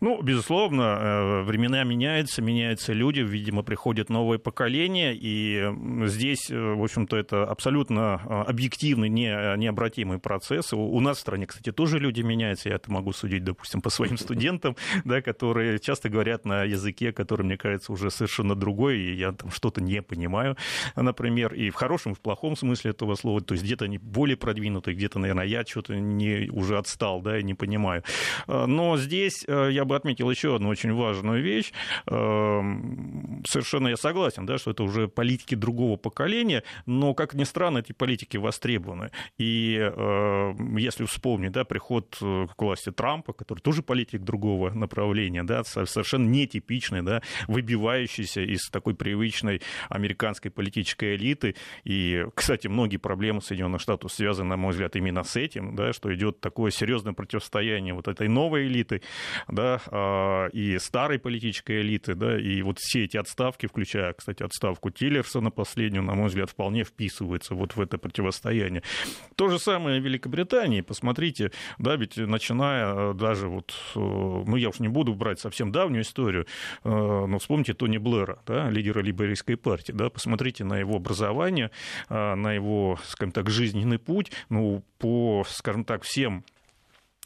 Ну, 0.00 0.22
безусловно, 0.22 0.82
э, 0.82 1.42
времена 1.42 1.84
меняются, 1.84 2.42
меняются 2.42 2.92
люди, 2.92 3.20
видимо, 3.20 3.62
приходят 3.62 4.10
новые 4.10 4.38
поколения, 4.38 5.14
и 5.14 5.72
здесь, 6.06 6.50
э, 6.50 6.58
в 6.58 6.82
общем-то, 6.82 7.16
это 7.16 7.44
абсолютно 7.44 8.20
э, 8.24 8.50
объективный, 8.50 9.08
не, 9.08 9.56
необратимый 9.56 10.18
процесс. 10.18 10.72
У 10.72 11.00
нас 11.00 11.18
в 11.18 11.20
стране, 11.20 11.46
кстати, 11.46 11.72
тоже 11.72 11.98
люди 11.98 12.22
меняются, 12.22 12.68
я 12.68 12.76
это 12.76 12.90
могу 12.90 13.12
судить, 13.12 13.44
допустим, 13.44 13.80
по 13.80 13.90
своим 13.90 14.18
студентам, 14.18 14.76
да, 15.04 15.20
которые 15.20 15.78
часто 15.78 16.08
говорят 16.08 16.44
на 16.44 16.64
языке, 16.64 17.12
который, 17.12 17.42
мне 17.42 17.56
кажется, 17.56 17.92
уже 17.92 18.10
совершенно 18.10 18.54
другой, 18.54 18.98
и 18.98 19.14
я 19.14 19.32
там 19.32 19.50
что-то 19.50 19.80
не 19.80 20.02
понимаю, 20.02 20.56
например, 20.96 21.54
и 21.54 21.70
в 21.70 21.74
хорошем, 21.74 22.12
и 22.12 22.14
в 22.14 22.20
плохом 22.20 22.56
смысле 22.56 22.92
этого 22.92 23.14
слова, 23.14 23.40
то 23.40 23.54
есть 23.54 23.64
где-то 23.64 23.84
они 23.84 23.98
более 23.98 24.36
продвинутые, 24.36 24.94
где-то, 24.94 25.18
наверное, 25.18 25.46
я 25.46 25.64
что-то 25.64 25.96
не, 25.96 26.48
уже 26.50 26.78
отстал, 26.78 27.20
да, 27.20 27.38
и 27.38 27.42
не 27.42 27.54
понимаю. 27.54 28.02
Но 28.46 28.96
здесь 28.96 29.44
я 29.66 29.84
бы 29.84 29.96
отметил 29.96 30.30
еще 30.30 30.54
одну 30.54 30.68
очень 30.68 30.92
важную 30.92 31.42
вещь. 31.42 31.72
Эм, 32.06 33.42
совершенно 33.46 33.88
я 33.88 33.96
согласен, 33.96 34.46
да, 34.46 34.58
что 34.58 34.70
это 34.70 34.82
уже 34.82 35.08
политики 35.08 35.54
другого 35.54 35.96
поколения, 35.96 36.62
но, 36.86 37.14
как 37.14 37.34
ни 37.34 37.44
странно, 37.44 37.78
эти 37.78 37.92
политики 37.92 38.36
востребованы. 38.36 39.10
И 39.38 39.76
эм, 39.78 40.76
если 40.76 41.04
вспомнить, 41.04 41.52
да, 41.52 41.64
приход 41.64 42.16
э, 42.20 42.46
к 42.56 42.62
власти 42.62 42.90
Трампа, 42.90 43.32
который 43.32 43.60
тоже 43.60 43.82
политик 43.82 44.22
другого 44.22 44.70
направления, 44.70 45.42
да, 45.42 45.64
совершенно 45.64 46.28
нетипичный, 46.28 47.02
да, 47.02 47.22
выбивающийся 47.46 48.40
из 48.40 48.68
такой 48.70 48.94
привычной 48.94 49.60
американской 49.88 50.50
политической 50.50 51.16
элиты. 51.16 51.54
И, 51.84 52.24
кстати, 52.34 52.68
многие 52.68 52.98
проблемы 52.98 53.40
Соединенных 53.40 53.80
Штатов 53.80 54.12
связаны, 54.12 54.50
на 54.50 54.56
мой 54.56 54.72
взгляд, 54.72 54.96
именно 54.96 55.24
с 55.24 55.36
этим, 55.36 55.74
да, 55.74 55.92
что 55.92 56.14
идет 56.14 56.40
такое 56.40 56.70
серьезное 56.70 57.12
противостояние 57.12 57.94
вот 57.94 58.08
этой 58.08 58.28
новой 58.28 58.66
элиты, 58.66 59.02
да, 59.48 59.80
а, 59.86 60.48
и 60.48 60.78
старой 60.78 61.18
политической 61.18 61.80
элиты, 61.80 62.14
да, 62.14 62.38
и 62.38 62.62
вот 62.62 62.78
все 62.78 63.04
эти 63.04 63.16
отставки, 63.16 63.66
включая, 63.66 64.12
кстати, 64.12 64.42
отставку 64.42 64.90
Тиллерсона 64.90 65.50
последнюю, 65.50 66.02
на 66.02 66.14
мой 66.14 66.28
взгляд, 66.28 66.50
вполне 66.50 66.84
вписываются 66.84 67.54
вот 67.54 67.76
в 67.76 67.80
это 67.80 67.98
противостояние. 67.98 68.82
То 69.36 69.48
же 69.48 69.58
самое 69.58 70.00
в 70.00 70.04
Великобритании, 70.04 70.80
посмотрите, 70.80 71.52
да, 71.78 71.96
ведь 71.96 72.16
начиная 72.16 73.12
э, 73.12 73.14
даже 73.14 73.48
вот, 73.48 73.74
э, 73.94 73.98
ну, 73.98 74.56
я 74.56 74.68
уж 74.68 74.80
не 74.80 74.88
буду 74.88 75.14
брать 75.14 75.40
совсем 75.40 75.72
давнюю 75.72 76.02
историю, 76.02 76.46
э, 76.84 76.88
но 76.88 77.38
вспомните 77.38 77.74
Тони 77.74 77.98
Блэра, 77.98 78.38
да, 78.46 78.70
лидера 78.70 79.00
либерийской 79.00 79.56
партии, 79.56 79.92
да, 79.92 80.10
посмотрите 80.10 80.64
на 80.64 80.78
его 80.78 80.96
образование, 80.96 81.70
на 82.08 82.52
его, 82.52 82.98
скажем 83.04 83.32
так, 83.32 83.50
жизненный 83.50 83.98
путь, 83.98 84.30
ну, 84.48 84.82
по, 84.98 85.44
скажем 85.48 85.84
так, 85.84 86.02
всем 86.02 86.44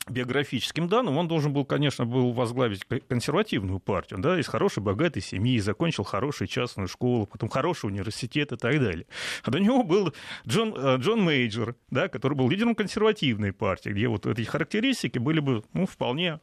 биографическим 0.09 0.88
данным, 0.88 1.16
он 1.16 1.28
должен 1.28 1.52
был, 1.52 1.64
конечно, 1.64 2.04
был 2.04 2.32
возглавить 2.32 2.85
консервативную 3.09 3.78
партию, 3.78 4.21
да, 4.21 4.38
из 4.38 4.47
хорошей, 4.49 4.82
богатой 4.82 5.23
семьи, 5.23 5.59
закончил 5.61 6.04
хорошую 6.04 6.49
частную 6.49 6.88
школу, 6.88 7.26
потом 7.26 7.49
хороший 7.49 7.87
университет 7.87 8.52
и 8.52 8.56
так 8.56 8.80
далее. 8.80 9.06
А 9.42 9.50
до 9.50 9.59
него 9.59 9.82
был 9.82 10.12
Джон, 10.47 10.75
э, 10.76 10.97
Джон 10.99 11.23
Мейджор, 11.23 11.76
да, 11.90 12.09
который 12.09 12.35
был 12.35 12.49
лидером 12.49 12.75
консервативной 12.75 13.52
партии, 13.52 13.90
где 13.90 14.09
вот 14.09 14.26
эти 14.26 14.42
характеристики 14.42 15.18
были 15.18 15.40
бы 15.40 15.62
ну, 15.73 15.87
вполне 15.87 16.40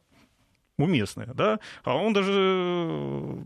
уместные, 0.78 1.28
да, 1.34 1.60
а 1.84 1.96
он 1.96 2.12
даже 2.12 3.44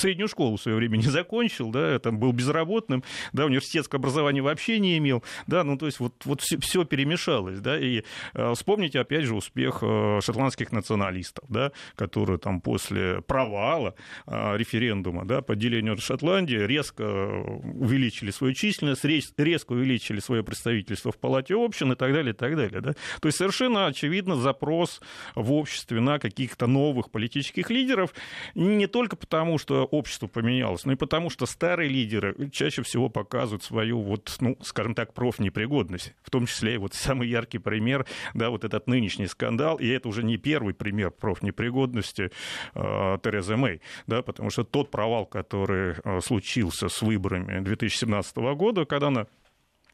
среднюю 0.00 0.28
школу 0.28 0.56
в 0.56 0.62
свое 0.62 0.76
время 0.76 0.96
не 0.96 1.04
закончил, 1.04 1.70
да, 1.70 1.98
там 1.98 2.18
был 2.18 2.32
безработным, 2.32 3.04
да, 3.32 3.46
университетское 3.46 3.98
образование 3.98 4.42
вообще 4.42 4.78
не 4.78 4.98
имел, 4.98 5.22
да, 5.46 5.64
ну, 5.64 5.76
то 5.76 5.86
есть 5.86 6.00
вот, 6.00 6.14
вот 6.24 6.40
все, 6.40 6.58
все 6.58 6.84
перемешалось, 6.84 7.60
да, 7.60 7.78
и 7.78 8.02
э, 8.34 8.52
вспомните, 8.54 9.00
опять 9.00 9.24
же, 9.24 9.34
успех 9.34 9.78
э, 9.82 10.20
шотландских 10.22 10.72
националистов, 10.72 11.44
да, 11.48 11.72
которые 11.96 12.38
там 12.38 12.60
после 12.60 13.22
провала 13.22 13.94
э, 14.26 14.56
референдума, 14.56 15.24
да, 15.24 15.42
по 15.42 15.54
делению 15.54 15.98
Шотландии 15.98 16.56
резко 16.56 17.02
увеличили 17.02 18.30
свою 18.30 18.54
численность, 18.54 19.04
резко 19.04 19.72
увеличили 19.72 20.20
свое 20.20 20.42
представительство 20.42 21.12
в 21.12 21.18
палате 21.18 21.54
общин 21.54 21.92
и 21.92 21.94
так 21.96 22.12
далее, 22.12 22.32
и 22.32 22.36
так 22.36 22.56
далее, 22.56 22.80
да, 22.80 22.94
то 23.20 23.26
есть 23.26 23.38
совершенно 23.38 23.86
очевидно 23.86 24.36
запрос 24.36 25.00
в 25.34 25.52
обществе 25.52 26.00
на 26.00 26.18
каких-то 26.18 26.66
новых 26.66 27.10
политических 27.10 27.70
лидеров, 27.70 28.14
не 28.54 28.86
только 28.86 29.16
потому, 29.16 29.58
что 29.58 29.84
общество 29.92 30.26
поменялось, 30.26 30.84
но 30.84 30.92
и 30.92 30.96
потому, 30.96 31.30
что 31.30 31.46
старые 31.46 31.88
лидеры 31.88 32.50
чаще 32.50 32.82
всего 32.82 33.08
показывают 33.08 33.62
свою, 33.62 34.00
вот, 34.00 34.36
ну, 34.40 34.56
скажем 34.62 34.94
так, 34.94 35.14
профнепригодность. 35.14 36.14
В 36.22 36.30
том 36.30 36.46
числе 36.46 36.78
вот 36.78 36.94
самый 36.94 37.28
яркий 37.28 37.58
пример, 37.58 38.06
да, 38.34 38.50
вот 38.50 38.64
этот 38.64 38.86
нынешний 38.86 39.26
скандал, 39.26 39.76
и 39.76 39.88
это 39.88 40.08
уже 40.08 40.22
не 40.22 40.36
первый 40.36 40.74
пример 40.74 41.10
профнепригодности 41.10 42.30
э, 42.74 43.18
Терезы 43.22 43.56
Мэй, 43.56 43.80
да, 44.06 44.22
потому 44.22 44.50
что 44.50 44.64
тот 44.64 44.90
провал, 44.90 45.26
который 45.26 45.94
э, 46.02 46.20
случился 46.20 46.88
с 46.88 47.02
выборами 47.02 47.60
2017 47.60 48.36
года, 48.36 48.84
когда 48.84 49.08
она 49.08 49.26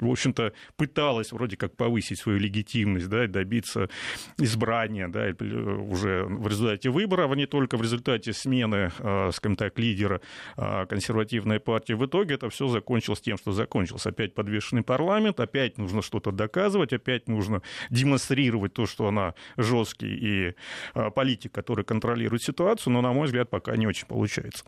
в 0.01 0.11
общем-то, 0.11 0.53
пыталась 0.77 1.33
вроде 1.33 1.57
как 1.57 1.77
повысить 1.77 2.19
свою 2.19 2.39
легитимность, 2.39 3.09
да, 3.09 3.27
добиться 3.27 3.89
избрания, 4.39 5.09
да, 5.09 5.29
уже 5.39 6.25
в 6.25 6.47
результате 6.47 6.91
выборов, 6.91 7.33
а 7.33 7.37
не 7.37 7.47
только 7.47 7.77
в 7.77 7.83
результате 7.83 8.33
смены, 8.33 8.91
а, 8.99 9.31
скажем 9.33 9.57
так, 9.57 9.79
лидера 9.79 10.21
а, 10.57 10.87
консервативной 10.87 11.61
партии. 11.61 11.95
В 11.95 12.07
итоге 12.07 12.35
это 12.35 12.51
все 12.51 12.69
закончилось 12.69 13.21
тем, 13.21 13.37
что 13.37 13.53
закончился. 13.53 14.11
Опять 14.11 14.35
подвешенный 14.35 14.83
парламент, 14.83 15.41
опять 15.41 15.79
нужно 15.79 16.03
что-то 16.03 16.33
доказывать, 16.33 16.93
опять 16.93 17.29
нужно 17.29 17.63
демонстрировать 17.91 18.73
то, 18.73 18.87
что 18.87 19.09
она 19.09 19.35
жесткий 19.57 20.15
и 20.15 20.55
а, 20.95 21.11
политик, 21.11 21.53
который 21.53 21.85
контролирует 21.85 22.43
ситуацию, 22.43 22.93
но, 22.93 23.01
на 23.01 23.13
мой 23.13 23.27
взгляд, 23.27 23.51
пока 23.51 23.77
не 23.77 23.87
очень 23.87 24.07
получается. 24.07 24.65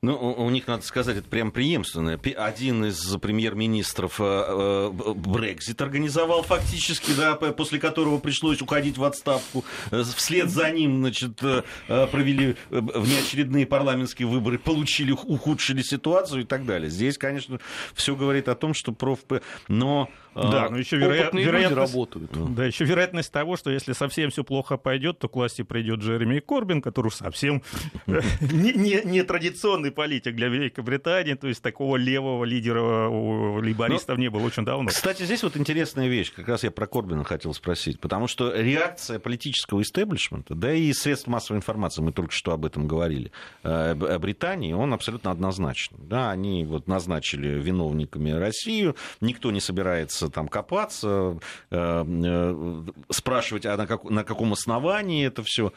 Ну, 0.00 0.16
у 0.16 0.48
них, 0.50 0.66
надо 0.66 0.84
сказать, 0.84 1.16
это 1.16 1.28
прям 1.28 1.50
преемственно. 1.50 2.18
Один 2.36 2.84
из 2.84 3.16
премьер-министров 3.16 4.20
э, 4.20 4.24
э, 4.24 5.12
Брекзит 5.14 5.80
организовал 5.82 6.42
фактически, 6.42 7.12
да, 7.16 7.34
после 7.34 7.78
которого 7.78 8.18
пришлось 8.18 8.62
уходить 8.62 8.96
в 8.96 9.04
отставку. 9.04 9.64
Э, 9.90 10.02
вслед 10.02 10.50
за 10.50 10.70
ним, 10.70 10.98
значит, 10.98 11.40
провели 11.86 12.56
внеочередные 12.70 13.66
парламентские 13.66 14.28
выборы, 14.28 14.58
получили, 14.58 15.12
ухудшили 15.12 15.82
ситуацию 15.82 16.42
и 16.42 16.44
так 16.44 16.64
далее. 16.64 16.90
Здесь, 16.90 17.18
конечно, 17.18 17.58
все 17.94 18.14
говорит 18.16 18.48
о 18.48 18.54
том, 18.54 18.74
что 18.74 18.92
проф... 18.92 19.20
Но 19.68 20.08
да, 20.34 20.68
но 20.70 20.78
еще 20.78 20.96
вероя... 20.96 21.30
вероятность... 21.32 21.92
работают. 21.92 22.54
Да, 22.54 22.64
еще 22.64 22.84
вероятность 22.84 23.32
того, 23.32 23.56
что 23.56 23.70
если 23.70 23.92
совсем 23.92 24.30
все 24.30 24.44
плохо 24.44 24.76
пойдет, 24.76 25.18
то 25.18 25.28
к 25.28 25.34
власти 25.34 25.62
придет 25.62 26.00
Джереми 26.00 26.38
Корбин, 26.38 26.80
который 26.80 27.10
совсем 27.10 27.62
не, 28.06 29.02
не 29.04 29.22
традиционный 29.58 29.90
политик 29.90 30.36
для 30.36 30.48
Великобритании, 30.48 31.34
то 31.34 31.48
есть 31.48 31.62
такого 31.62 31.96
левого 31.96 32.44
лидера 32.44 33.08
у 33.08 33.58
лейбористов 33.60 34.16
но, 34.16 34.22
не 34.22 34.30
было 34.30 34.42
очень 34.42 34.64
давно. 34.64 34.88
Кстати, 34.88 35.24
здесь 35.24 35.42
вот 35.42 35.56
интересная 35.56 36.06
вещь, 36.06 36.32
как 36.32 36.48
раз 36.48 36.62
я 36.62 36.70
про 36.70 36.86
Корбина 36.86 37.24
хотел 37.24 37.52
спросить, 37.54 37.98
потому 37.98 38.28
что 38.28 38.52
реакция 38.54 39.18
политического 39.18 39.82
истеблишмента, 39.82 40.54
да 40.54 40.72
и 40.72 40.92
средств 40.92 41.26
массовой 41.26 41.58
информации, 41.58 42.02
мы 42.02 42.12
только 42.12 42.32
что 42.32 42.52
об 42.52 42.64
этом 42.64 42.86
говорили, 42.86 43.32
э, 43.64 44.18
Британии, 44.18 44.72
он 44.72 44.92
абсолютно 44.94 45.30
однозначный. 45.30 45.98
Да, 46.02 46.30
они 46.30 46.64
вот 46.64 46.86
назначили 46.86 47.48
виновниками 47.48 48.30
Россию, 48.30 48.96
никто 49.20 49.50
не 49.50 49.60
собирается 49.60 50.28
там 50.28 50.48
копаться, 50.48 51.38
э, 51.70 52.04
э, 52.06 52.84
спрашивать, 53.10 53.66
а 53.66 53.76
на, 53.76 53.86
как, 53.86 54.04
на 54.04 54.22
каком 54.22 54.52
основании 54.52 55.26
это 55.26 55.42
все. 55.42 55.72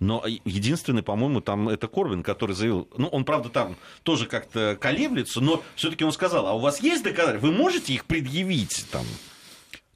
Но 0.00 0.24
единственный, 0.26 1.02
по-моему, 1.02 1.42
там 1.42 1.68
это 1.68 1.86
Корбин, 1.86 2.22
который 2.22 2.56
заявил, 2.56 2.88
ну, 2.96 3.06
он, 3.08 3.24
правда, 3.24 3.50
там 3.50 3.76
тоже 4.02 4.26
как-то 4.26 4.76
колеблется, 4.80 5.42
но 5.42 5.62
все-таки 5.76 6.04
он 6.04 6.12
сказал, 6.12 6.46
а 6.46 6.54
у 6.54 6.58
вас 6.58 6.80
есть 6.80 7.04
доказательства, 7.04 7.46
вы 7.46 7.52
можете 7.52 7.92
их 7.92 8.06
предъявить 8.06 8.86
там? 8.90 9.04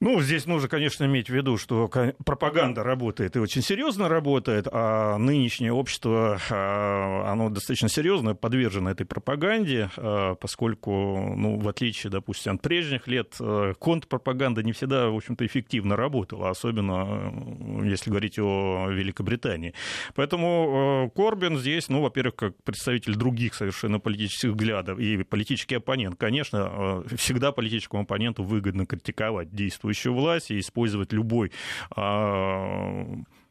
Ну, 0.04 0.20
здесь 0.20 0.44
нужно, 0.44 0.68
конечно, 0.68 1.04
иметь 1.04 1.30
в 1.30 1.34
виду, 1.34 1.56
что 1.56 1.90
пропаганда 2.26 2.82
работает 2.82 3.36
и 3.36 3.38
очень 3.38 3.62
серьезно 3.62 4.06
работает, 4.06 4.68
а 4.70 5.16
нынешнее 5.16 5.72
общество, 5.72 6.38
а, 6.50 7.32
оно 7.32 7.48
достаточно 7.48 7.88
серьезно 7.88 8.34
подвержено 8.34 8.90
этой 8.90 9.06
пропаганде, 9.06 9.88
а, 9.96 10.34
поскольку, 10.34 11.32
ну, 11.34 11.58
в 11.58 11.66
отличие, 11.66 12.10
допустим, 12.10 12.56
от 12.56 12.60
прежних 12.60 13.08
лет, 13.08 13.34
а, 13.40 13.72
контрпропаганда 13.72 14.62
не 14.62 14.72
всегда, 14.72 15.08
в 15.08 15.16
общем-то, 15.16 15.46
эффективно 15.46 15.96
работала, 15.96 16.50
особенно 16.50 17.32
если 17.82 18.10
говорить 18.10 18.38
о 18.38 18.88
Великобритании. 18.90 19.72
Поэтому 20.14 21.10
Корбин 21.16 21.56
здесь, 21.56 21.88
ну, 21.88 22.02
во-первых, 22.02 22.36
как 22.36 22.62
представитель 22.62 23.14
других 23.14 23.54
совершенно 23.54 23.98
политических 24.00 24.50
взглядов 24.50 24.98
и 24.98 25.22
политический 25.22 25.76
оппонент, 25.76 26.16
конечно, 26.18 27.02
всегда 27.16 27.52
политическому 27.52 28.02
оппоненту 28.02 28.42
выгодно 28.44 28.84
критиковать 28.84 29.50
действующую 29.94 30.14
власть 30.14 30.50
и 30.50 30.58
использовать 30.58 31.12
любой 31.12 31.52
а, 31.96 33.06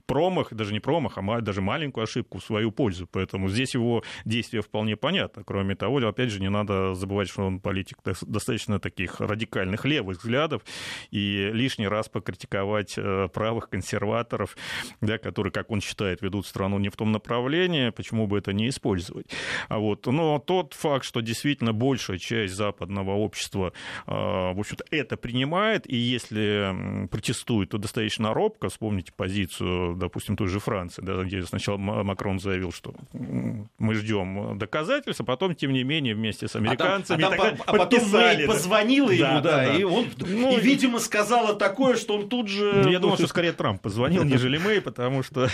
промах, 0.06 0.54
даже 0.54 0.74
не 0.74 0.80
промах, 0.80 1.18
а 1.18 1.42
даже 1.42 1.62
маленькую 1.62 2.04
ошибку 2.04 2.40
в 2.40 2.44
свою 2.44 2.72
пользу. 2.72 3.08
Поэтому 3.12 3.50
здесь 3.50 3.74
его 3.74 4.04
действие 4.26 4.62
вполне 4.62 4.96
понятно. 4.96 5.44
Кроме 5.44 5.76
того, 5.76 5.98
опять 5.98 6.30
же, 6.30 6.42
не 6.42 6.50
надо 6.50 6.94
забывать, 6.96 7.30
что 7.30 7.44
он 7.44 7.60
политик 7.60 7.98
достаточно 8.04 8.80
таких 8.80 9.22
радикальных 9.22 9.86
левых 9.86 10.18
взглядов, 10.18 10.64
и 11.12 11.50
лишний 11.54 11.88
раз 11.88 12.10
покритиковать 12.10 12.96
э, 12.98 13.30
правых 13.34 13.70
консерваторов, 13.70 14.58
да, 15.02 15.18
которые, 15.18 15.52
как 15.52 15.72
он 15.72 15.82
считает, 15.82 16.22
ведут 16.22 16.46
страну 16.46 16.80
не 16.80 16.90
в 16.90 16.96
том 16.96 17.12
направлении, 17.12 17.90
почему 17.90 18.28
бы 18.28 18.38
это 18.38 18.54
не 18.54 18.70
использовать. 18.70 19.28
А 19.70 19.80
вот, 19.80 20.06
но 20.06 20.40
тот 20.40 20.74
факт, 20.74 21.06
что 21.06 21.22
действительно 21.22 21.74
большая 21.74 22.18
часть 22.18 22.54
западного 22.54 23.12
общества, 23.12 23.74
э, 24.08 24.12
в 24.12 24.60
общем-то, 24.60 24.84
это 24.92 25.18
принимает, 25.18 25.90
и 25.90 25.96
если 25.96 27.08
протестует, 27.08 27.70
то 27.70 27.78
достаточно 27.78 28.34
робко, 28.34 28.70
вспомните 28.70 29.14
позицию 29.16 29.93
допустим, 29.96 30.36
той 30.36 30.48
же 30.48 30.60
Франции, 30.60 31.02
да, 31.02 31.24
где 31.24 31.44
сначала 31.44 31.78
Макрон 31.78 32.40
заявил, 32.40 32.72
что 32.72 32.94
мы 33.12 33.96
ждем 33.96 34.58
доказательств, 34.58 35.22
а 35.22 35.24
потом, 35.24 35.56
тем 35.56 35.74
не 35.74 35.84
менее, 35.84 36.16
вместе 36.16 36.48
с 36.48 36.56
американцами 36.56 37.24
а 37.24 37.30
там, 37.30 37.40
а 37.40 37.44
там, 37.44 37.58
а 37.66 37.74
потом 37.74 38.10
Мэй 38.10 38.48
позвонила 38.48 39.10
да, 39.10 39.14
ему, 39.14 39.42
да, 39.42 39.42
да, 39.42 39.58
да. 39.66 39.76
и 39.76 39.84
он, 39.84 40.08
ну, 40.20 40.58
и, 40.58 40.62
видимо, 40.62 41.00
сказала 41.00 41.56
такое, 41.56 41.96
что 41.96 42.16
он 42.16 42.30
тут 42.30 42.48
же... 42.48 42.88
Я 42.90 43.00
думал, 43.00 43.18
что 43.18 43.28
скорее 43.28 43.54
Трамп 43.54 43.82
позвонил, 43.82 44.24
нежели 44.24 44.58
Мэй, 44.58 44.82
потому 44.82 45.24
что... 45.24 45.48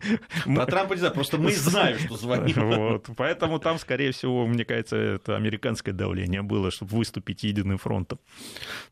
Про 0.44 0.66
Трампа 0.66 0.94
не 0.94 0.98
знаю, 0.98 1.14
просто 1.14 1.38
мы 1.38 1.52
знаем, 1.52 1.98
что 1.98 2.16
звонил. 2.16 2.54
Вот, 2.64 3.08
поэтому 3.16 3.58
там, 3.58 3.78
скорее 3.78 4.12
всего, 4.12 4.46
мне 4.46 4.64
кажется, 4.64 4.96
это 4.96 5.36
американское 5.36 5.94
давление 5.94 6.42
было, 6.42 6.70
чтобы 6.70 6.96
выступить 6.96 7.42
единым 7.44 7.78
фронтом. 7.78 8.18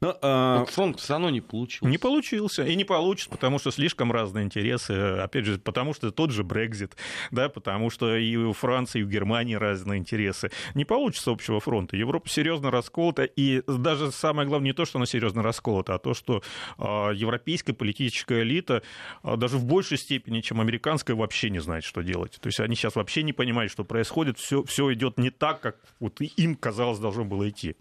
Но, 0.00 0.16
а... 0.22 0.64
Фронт 0.66 1.00
все 1.00 1.14
равно 1.14 1.30
не 1.30 1.40
получился. 1.40 1.90
Не 1.90 1.98
получился, 1.98 2.64
и 2.64 2.74
не 2.74 2.84
получится, 2.84 3.30
потому 3.30 3.58
что 3.58 3.70
слишком 3.70 4.12
разные 4.12 4.44
интересы 4.44 4.91
опять 4.92 5.44
же, 5.44 5.58
потому 5.58 5.94
что 5.94 6.10
тот 6.10 6.30
же 6.30 6.44
Брекзит, 6.44 6.96
да, 7.30 7.48
потому 7.48 7.90
что 7.90 8.16
и 8.16 8.36
у 8.36 8.52
Франции, 8.52 9.00
и 9.00 9.02
у 9.04 9.08
Германии 9.08 9.54
разные 9.54 9.98
интересы. 9.98 10.50
Не 10.74 10.84
получится 10.84 11.30
общего 11.30 11.60
фронта. 11.60 11.96
Европа 11.96 12.28
серьезно 12.28 12.70
расколота, 12.70 13.24
и 13.24 13.62
даже 13.66 14.12
самое 14.12 14.48
главное 14.48 14.70
не 14.70 14.72
то, 14.72 14.84
что 14.84 14.98
она 14.98 15.06
серьезно 15.06 15.42
расколота, 15.42 15.94
а 15.94 15.98
то, 15.98 16.14
что 16.14 16.42
а, 16.78 17.10
европейская 17.10 17.72
политическая 17.72 18.42
элита 18.42 18.82
а, 19.22 19.36
даже 19.36 19.56
в 19.56 19.64
большей 19.64 19.98
степени, 19.98 20.40
чем 20.40 20.60
американская, 20.60 21.16
вообще 21.16 21.50
не 21.50 21.60
знает, 21.60 21.84
что 21.84 22.02
делать. 22.02 22.38
То 22.40 22.48
есть 22.48 22.60
они 22.60 22.76
сейчас 22.76 22.96
вообще 22.96 23.22
не 23.22 23.32
понимают, 23.32 23.72
что 23.72 23.84
происходит, 23.84 24.38
все, 24.38 24.64
все 24.64 24.92
идет 24.92 25.18
не 25.18 25.30
так, 25.30 25.60
как 25.60 25.76
вот 26.00 26.20
им 26.20 26.56
казалось 26.56 26.98
должно 26.98 27.24
было 27.24 27.48
идти. 27.48 27.76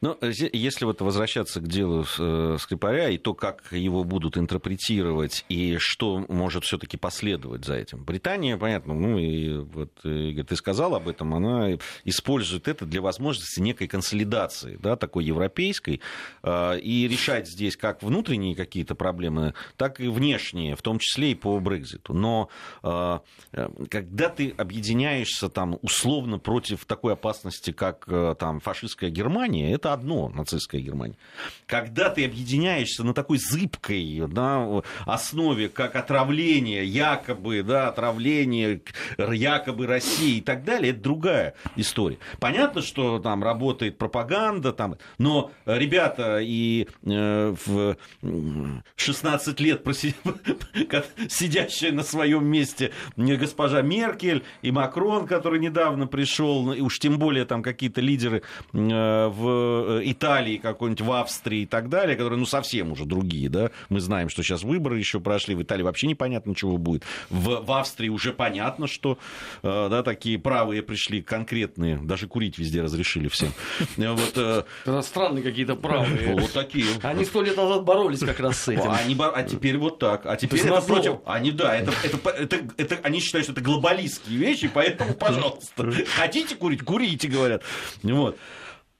Ну, 0.00 0.16
если 0.22 0.84
вот 0.84 1.00
возвращаться 1.00 1.60
к 1.60 1.68
делу 1.68 2.04
э, 2.18 2.56
Скрипаря 2.58 3.10
и 3.10 3.18
то, 3.18 3.34
как 3.34 3.72
его 3.72 4.04
будут 4.04 4.36
интерпретировать 4.36 5.44
и 5.48 5.76
что 5.78 6.24
может 6.28 6.64
все-таки 6.64 6.96
последовать 6.96 7.64
за 7.64 7.74
этим. 7.74 8.04
Британия, 8.04 8.56
понятно, 8.56 8.94
ну 8.94 9.18
и 9.18 9.58
вот 9.58 9.92
Игорь, 10.04 10.44
ты 10.44 10.56
сказал 10.56 10.94
об 10.94 11.08
этом, 11.08 11.34
она 11.34 11.78
использует 12.04 12.68
это 12.68 12.86
для 12.86 13.00
возможности 13.00 13.60
некой 13.60 13.88
консолидации, 13.88 14.78
да, 14.80 14.96
такой 14.96 15.24
европейской, 15.24 16.00
э, 16.42 16.80
и 16.80 17.06
решать 17.08 17.48
здесь 17.48 17.76
как 17.76 18.02
внутренние 18.02 18.54
какие-то 18.54 18.94
проблемы, 18.94 19.54
так 19.76 20.00
и 20.00 20.08
внешние, 20.08 20.76
в 20.76 20.82
том 20.82 20.98
числе 20.98 21.32
и 21.32 21.34
по 21.34 21.58
Брекзиту. 21.60 22.14
Но 22.14 22.48
э, 22.82 23.18
когда 23.88 24.28
ты 24.30 24.54
объединяешься 24.56 25.48
там 25.48 25.78
условно 25.82 26.38
против 26.38 26.84
такой 26.86 27.12
опасности, 27.12 27.72
как 27.72 28.08
там 28.38 28.60
фашистская 28.60 29.10
Германия, 29.10 29.59
Германия, 29.60 29.74
это 29.74 29.92
одно, 29.92 30.28
нацистская 30.28 30.80
Германия. 30.80 31.16
Когда 31.66 32.10
ты 32.10 32.24
объединяешься 32.24 33.04
на 33.04 33.14
такой 33.14 33.38
зыбкой 33.38 34.22
да, 34.28 34.82
основе, 35.06 35.68
как 35.68 35.96
отравление, 35.96 36.84
якобы, 36.84 37.62
да, 37.62 37.88
отравление 37.88 38.82
якобы 39.18 39.86
России 39.86 40.38
и 40.38 40.40
так 40.40 40.64
далее, 40.64 40.92
это 40.92 41.00
другая 41.00 41.54
история. 41.76 42.18
Понятно, 42.38 42.82
что 42.82 43.18
там 43.18 43.42
работает 43.42 43.98
пропаганда, 43.98 44.72
там, 44.72 44.96
но 45.18 45.50
ребята 45.66 46.38
и 46.40 46.88
э, 47.04 47.54
в 47.64 47.96
16 48.96 49.60
лет 49.60 49.84
сидящая 51.28 51.92
на 51.92 52.02
своем 52.02 52.46
месте 52.46 52.92
госпожа 53.16 53.82
Меркель 53.82 54.44
и 54.62 54.70
Макрон, 54.70 55.26
который 55.26 55.60
недавно 55.60 56.06
пришел, 56.06 56.72
и 56.72 56.80
уж 56.80 56.98
тем 56.98 57.18
более 57.18 57.44
там 57.44 57.62
какие-то 57.62 58.00
лидеры 58.00 58.42
э, 58.72 59.28
в 59.50 59.80
Э, 59.90 60.00
Италии 60.04 60.56
какой-нибудь, 60.56 61.00
в 61.00 61.12
Австрии 61.12 61.62
и 61.62 61.66
так 61.66 61.88
далее, 61.88 62.16
которые, 62.16 62.38
ну, 62.38 62.46
совсем 62.46 62.92
уже 62.92 63.04
другие, 63.04 63.48
да. 63.48 63.70
Мы 63.88 64.00
знаем, 64.00 64.28
что 64.28 64.42
сейчас 64.42 64.62
выборы 64.62 64.98
еще 64.98 65.20
прошли, 65.20 65.54
в 65.54 65.62
Италии 65.62 65.82
вообще 65.82 66.06
непонятно, 66.06 66.54
чего 66.54 66.76
будет. 66.78 67.04
В, 67.28 67.64
в 67.64 67.72
Австрии 67.72 68.08
уже 68.08 68.32
понятно, 68.32 68.86
что, 68.86 69.18
э, 69.62 69.88
да, 69.90 70.02
такие 70.02 70.38
правые 70.38 70.82
пришли 70.82 71.22
конкретные, 71.22 71.98
даже 71.98 72.28
курить 72.28 72.58
везде 72.58 72.82
разрешили 72.82 73.28
всем. 73.28 73.52
Вот, 73.96 74.32
э, 74.36 74.64
Это 74.84 75.02
странные 75.02 75.42
какие-то 75.42 75.76
правые. 75.76 76.34
Вот 76.40 76.52
такие. 76.52 76.86
Они 77.02 77.24
сто 77.24 77.42
лет 77.42 77.56
назад 77.56 77.84
боролись 77.84 78.20
как 78.20 78.40
раз 78.40 78.58
с 78.58 78.68
этим. 78.68 78.90
Они, 78.90 79.16
а 79.18 79.42
теперь 79.42 79.76
вот 79.76 79.98
так. 79.98 80.26
А 80.26 80.36
теперь 80.36 80.60
это 80.60 80.80
против... 80.80 81.16
Они, 81.26 81.50
да, 81.50 81.76
это, 81.76 81.92
это, 82.02 82.30
это, 82.30 82.56
это, 82.76 82.98
они 83.02 83.20
считают, 83.20 83.44
что 83.44 83.52
это 83.52 83.60
глобалистские 83.60 84.38
вещи, 84.38 84.70
поэтому, 84.72 85.14
пожалуйста, 85.14 85.92
хотите 86.16 86.54
курить, 86.54 86.82
курите, 86.82 87.28
говорят. 87.28 87.62
Вот. 88.02 88.38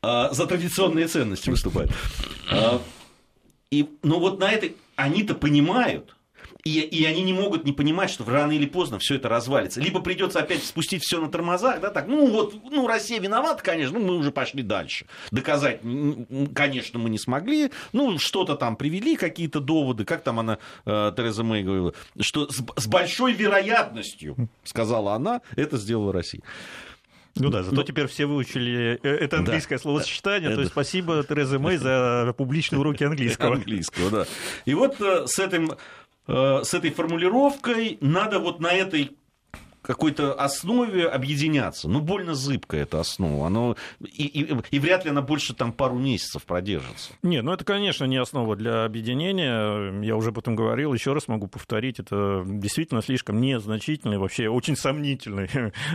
А, 0.03 0.33
за 0.33 0.47
традиционные 0.47 1.09
ценности 1.09 1.51
выступают. 1.51 1.93
А, 2.51 2.81
и, 3.71 3.89
ну 4.03 4.19
вот 4.19 4.39
на 4.41 4.51
это 4.51 4.69
они-то 4.97 5.35
понимают, 5.35 6.17
и, 6.65 6.81
и 6.81 7.05
они 7.05 7.23
не 7.23 7.33
могут 7.33 7.65
не 7.65 7.73
понимать, 7.73 8.11
что 8.11 8.25
рано 8.25 8.53
или 8.53 8.67
поздно 8.67 8.99
все 8.99 9.17
это 9.17 9.29
развалится. 9.29 9.81
Либо 9.81 10.01
придется 10.01 10.41
опять 10.41 10.63
спустить 10.65 11.03
все 11.03 11.21
на 11.21 11.31
тормозах, 11.31 11.81
да, 11.81 11.91
так, 11.91 12.07
ну 12.07 12.27
вот, 12.31 12.55
ну 12.71 12.87
Россия 12.87 13.21
виновата, 13.21 13.63
конечно, 13.63 13.99
ну 13.99 14.07
мы 14.07 14.17
уже 14.17 14.31
пошли 14.31 14.63
дальше. 14.63 15.07
Доказать, 15.31 15.81
конечно, 16.55 16.99
мы 16.99 17.11
не 17.11 17.19
смогли, 17.19 17.71
ну 17.93 18.19
что-то 18.19 18.57
там 18.57 18.77
привели, 18.77 19.17
какие-то 19.17 19.61
доводы, 19.61 20.05
как 20.05 20.23
там 20.23 20.41
она, 20.41 20.59
э, 20.85 21.13
Тереза 21.17 21.45
Мэй 21.45 21.63
говорила, 21.63 21.95
что 22.21 22.49
с, 22.51 22.63
с 22.77 22.87
большой 22.87 23.33
вероятностью, 23.33 24.49
сказала 24.65 25.15
она, 25.15 25.41
это 25.57 25.77
сделала 25.77 26.13
Россия. 26.13 26.43
Ну 27.37 27.51
да, 27.51 27.63
зато 27.63 27.77
ну, 27.77 27.83
теперь 27.83 28.07
все 28.07 28.27
выучили 28.27 28.99
э, 29.03 29.09
это 29.09 29.39
английское 29.39 29.77
да, 29.77 29.83
словосочетание. 29.83 30.51
Да, 30.51 30.57
то 30.57 30.61
есть 30.63 30.73
спасибо 30.73 31.25
Терезе 31.25 31.59
Мэй 31.59 31.77
за 31.77 32.35
публичные 32.37 32.81
уроки 32.81 33.05
английского. 33.05 33.55
Английского, 33.55 34.11
да. 34.11 34.27
И 34.65 34.75
вот 34.75 35.01
э, 35.01 35.27
с, 35.27 35.39
этим, 35.39 35.73
э, 36.27 36.61
с 36.65 36.75
этой 36.75 36.91
формулировкой 36.91 37.99
надо 38.01 38.39
вот 38.39 38.61
на 38.61 38.73
этой 38.73 39.17
какой-то 39.83 40.35
основе 40.35 41.07
объединяться. 41.07 41.89
Ну, 41.89 42.01
больно 42.01 42.35
зыбкая 42.35 42.83
эта 42.83 43.01
основа. 43.01 43.47
Оно, 43.47 43.77
и, 44.01 44.27
и, 44.27 44.57
и 44.71 44.79
вряд 44.79 45.05
ли 45.05 45.11
она 45.11 45.23
больше 45.23 45.55
там 45.55 45.73
пару 45.73 45.99
месяцев 45.99 46.45
продержится. 46.45 47.13
Не, 47.23 47.43
ну 47.43 47.53
это, 47.53 47.65
конечно, 47.65 48.05
не 48.05 48.17
основа 48.17 48.57
для 48.57 48.85
объединения. 48.85 50.03
Я 50.03 50.17
уже 50.17 50.31
об 50.31 50.39
этом 50.39 50.57
говорил, 50.57 50.93
еще 50.93 51.13
раз 51.13 51.29
могу 51.29 51.47
повторить. 51.47 51.99
Это 51.99 52.43
действительно 52.47 53.03
слишком 53.03 53.41
незначительный, 53.41 54.19
вообще 54.19 54.49
очень 54.49 54.77
сомнительный 54.77 55.49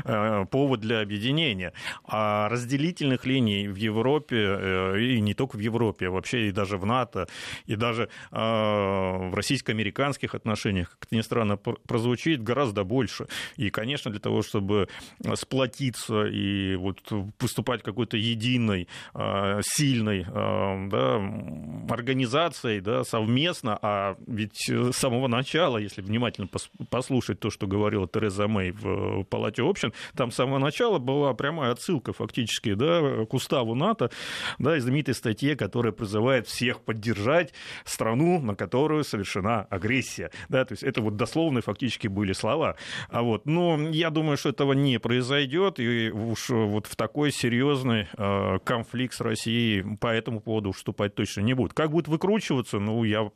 э, 0.04 0.46
повод 0.50 0.80
для 0.80 1.02
объединения. 1.02 1.74
А 2.06 2.50
разделительных 2.50 3.26
линий 3.26 3.68
в 3.68 3.76
Европе, 3.76 4.38
э, 4.38 5.00
и 5.02 5.22
не 5.22 5.34
только 5.34 5.58
в 5.58 5.60
Европе, 5.60 6.08
а 6.08 6.12
вообще 6.12 6.50
и 6.50 6.52
даже 6.52 6.78
в 6.78 6.86
НАТО, 6.86 7.28
и 7.66 7.76
даже 7.76 8.10
э, 8.32 8.36
в 8.38 9.32
российско-американских 9.34 10.36
отношениях, 10.36 10.92
как 10.92 11.08
это 11.08 11.16
ни 11.16 11.22
странно 11.22 11.58
прозвучит, 11.58 12.44
гораздо 12.44 12.84
больше. 12.84 13.28
И, 13.58 13.70
конечно, 13.76 14.10
для 14.10 14.22
того, 14.22 14.42
чтобы 14.42 14.88
э, 15.24 15.36
сплотиться 15.36 16.26
и 16.26 16.78
вот 16.78 17.02
поступать 17.38 17.84
какой-то 17.84 18.16
единой, 18.16 18.88
э, 19.14 19.60
сильной 19.64 20.22
э, 20.22 20.88
да, 20.90 21.94
организацией 21.94 22.80
да, 22.80 23.04
совместно, 23.04 23.78
а 23.82 24.16
ведь 24.28 24.70
с 24.70 24.94
самого 24.94 25.28
начала, 25.28 25.78
если 25.78 26.02
внимательно 26.02 26.48
послушать 26.90 27.42
то, 27.42 27.50
что 27.50 27.68
говорила 27.68 28.08
Тереза 28.08 28.48
Мэй 28.48 28.72
в 28.72 29.26
Палате 29.26 29.62
общин, 29.62 29.92
там 30.16 30.32
с 30.32 30.36
самого 30.36 30.60
начала 30.60 30.98
была 30.98 31.34
прямая 31.34 31.72
отсылка 31.72 32.14
фактически 32.14 32.76
да, 32.76 33.26
к 33.26 33.34
уставу 33.34 33.76
НАТО, 33.76 34.10
да, 34.58 34.78
и 34.78 34.80
знаменитой 34.80 35.14
статье, 35.14 35.58
которая 35.58 35.92
призывает 35.92 36.48
всех 36.48 36.80
поддержать 36.80 37.54
страну, 37.84 38.40
на 38.40 38.56
которую 38.56 39.04
совершена 39.04 39.68
агрессия. 39.70 40.32
Да, 40.48 40.64
то 40.64 40.72
есть 40.72 40.84
это 40.84 41.02
вот 41.02 41.18
дословные 41.18 41.62
фактически 41.62 42.08
были 42.08 42.32
слова. 42.32 42.78
А 43.10 43.22
вот, 43.22 43.46
но 43.46 43.65
я 43.92 44.10
думаю, 44.10 44.38
что 44.38 44.50
этого 44.50 44.74
не 44.74 45.00
произойдет, 45.00 45.80
и 45.80 46.12
уж 46.12 46.50
вот 46.50 46.88
в 46.88 46.96
такой 46.96 47.32
серьезный 47.32 48.08
э, 48.18 48.60
конфликт 48.64 49.14
с 49.14 49.22
Россией 49.22 49.98
по 49.98 50.08
этому 50.08 50.40
поводу 50.40 50.72
вступать 50.72 51.16
точно 51.16 51.42
не 51.42 51.54
будет. 51.54 51.74
Как 51.74 51.92
будет 51.92 52.08
выкручиваться, 52.08 52.80
ну, 52.80 53.04
я 53.04 53.30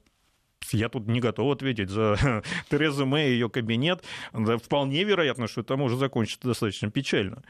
я 0.71 0.89
тут 0.89 1.07
не 1.07 1.19
готов 1.19 1.53
ответить 1.53 1.89
за 1.89 2.43
Терезу 2.69 3.05
Мэй 3.05 3.29
и 3.29 3.33
ее 3.33 3.49
кабинет. 3.49 4.03
Да, 4.33 4.57
вполне 4.57 5.03
вероятно, 5.03 5.47
что 5.47 5.61
это 5.61 5.77
может 5.77 5.99
закончиться 5.99 6.47
достаточно 6.47 6.91
печально. 6.91 7.43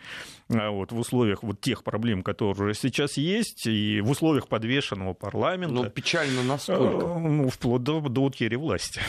А 0.49 0.69
вот, 0.69 0.91
в 0.91 0.99
условиях 0.99 1.43
вот 1.43 1.59
тех 1.59 1.83
проблем, 1.83 2.23
которые 2.23 2.75
сейчас 2.75 3.17
есть, 3.17 3.67
и 3.67 4.01
в 4.01 4.11
условиях 4.11 4.47
подвешенного 4.47 5.13
парламента. 5.13 5.73
Ну, 5.73 5.89
печально 5.89 6.43
насколько? 6.43 7.05
Э, 7.05 7.19
ну, 7.19 7.49
вплоть 7.49 7.83
до, 7.83 7.99
до 7.99 8.21
утери 8.21 8.55
власти. 8.55 9.01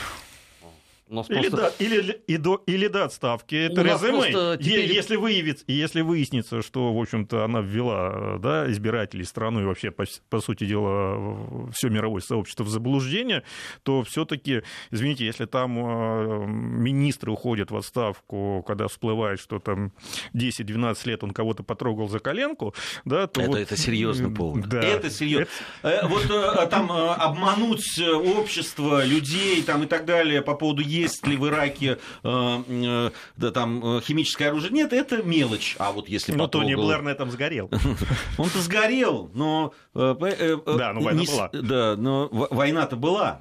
Или, 1.10 1.48
просто... 1.48 1.56
до, 1.56 1.84
или, 1.84 2.22
и 2.28 2.36
до, 2.36 2.62
или 2.66 2.86
до 2.86 3.04
отставки 3.04 3.68
Терезы 3.68 4.12
Мэй. 4.12 4.32
Теперь... 4.58 4.92
Если, 4.92 5.16
выявится, 5.16 5.64
если 5.66 6.02
выяснится, 6.02 6.62
что, 6.62 6.92
в 6.92 7.00
общем-то, 7.00 7.44
она 7.44 7.60
ввела 7.60 8.38
да, 8.38 8.70
избирателей 8.70 9.24
страну 9.24 9.62
и 9.62 9.64
вообще, 9.64 9.90
по, 9.90 10.04
по 10.28 10.40
сути 10.40 10.64
дела, 10.64 11.70
все 11.72 11.88
мировое 11.88 12.20
сообщество 12.20 12.62
в 12.62 12.68
заблуждение, 12.68 13.42
то 13.82 14.04
все-таки, 14.04 14.62
извините, 14.90 15.24
если 15.24 15.46
там 15.46 15.78
э, 15.78 16.46
министры 16.46 17.32
уходят 17.32 17.72
в 17.72 17.76
отставку, 17.76 18.64
когда 18.66 18.86
всплывает, 18.86 19.40
что 19.40 19.58
там 19.58 19.92
10-12 20.34 21.08
лет 21.08 21.24
он 21.24 21.32
кого-то 21.32 21.64
потрогал 21.64 22.08
за 22.08 22.20
коленку, 22.20 22.74
да, 23.04 23.26
то 23.26 23.40
это, 23.40 23.50
вот... 23.50 23.58
это 23.58 23.76
серьезно 23.76 24.30
повод. 24.30 24.68
Да. 24.68 24.80
Это 24.80 25.10
серьезно. 25.10 25.48
Это... 25.82 26.06
Вот 26.06 26.24
э, 26.30 26.66
там 26.68 26.90
э, 26.92 27.08
обмануть 27.14 28.00
общество, 28.00 29.04
людей 29.04 29.62
там 29.62 29.82
и 29.82 29.86
так 29.86 30.04
далее 30.04 30.42
по 30.42 30.54
поводу 30.54 30.82
есть 31.00 31.26
ли 31.26 31.36
в 31.36 31.46
Ираке 31.46 31.98
э, 32.22 32.62
э, 32.68 33.10
да, 33.36 33.50
там, 33.50 33.96
э, 33.96 34.00
химическое 34.00 34.48
оружие, 34.48 34.72
нет, 34.72 34.92
это 34.92 35.22
мелочь. 35.22 35.76
А 35.78 35.92
вот 35.92 36.08
если 36.08 36.32
Ну, 36.32 36.48
Тони 36.48 36.74
Блэр 36.74 37.02
на 37.02 37.10
этом 37.10 37.30
сгорел. 37.30 37.70
Он-то 38.38 38.60
сгорел, 38.60 39.30
но... 39.34 39.72
Да, 39.94 40.92
но 40.92 41.00
война 41.00 41.22
была. 41.24 41.50
Да, 41.52 41.96
но 41.96 42.28
война-то 42.30 42.96
была. 42.96 43.40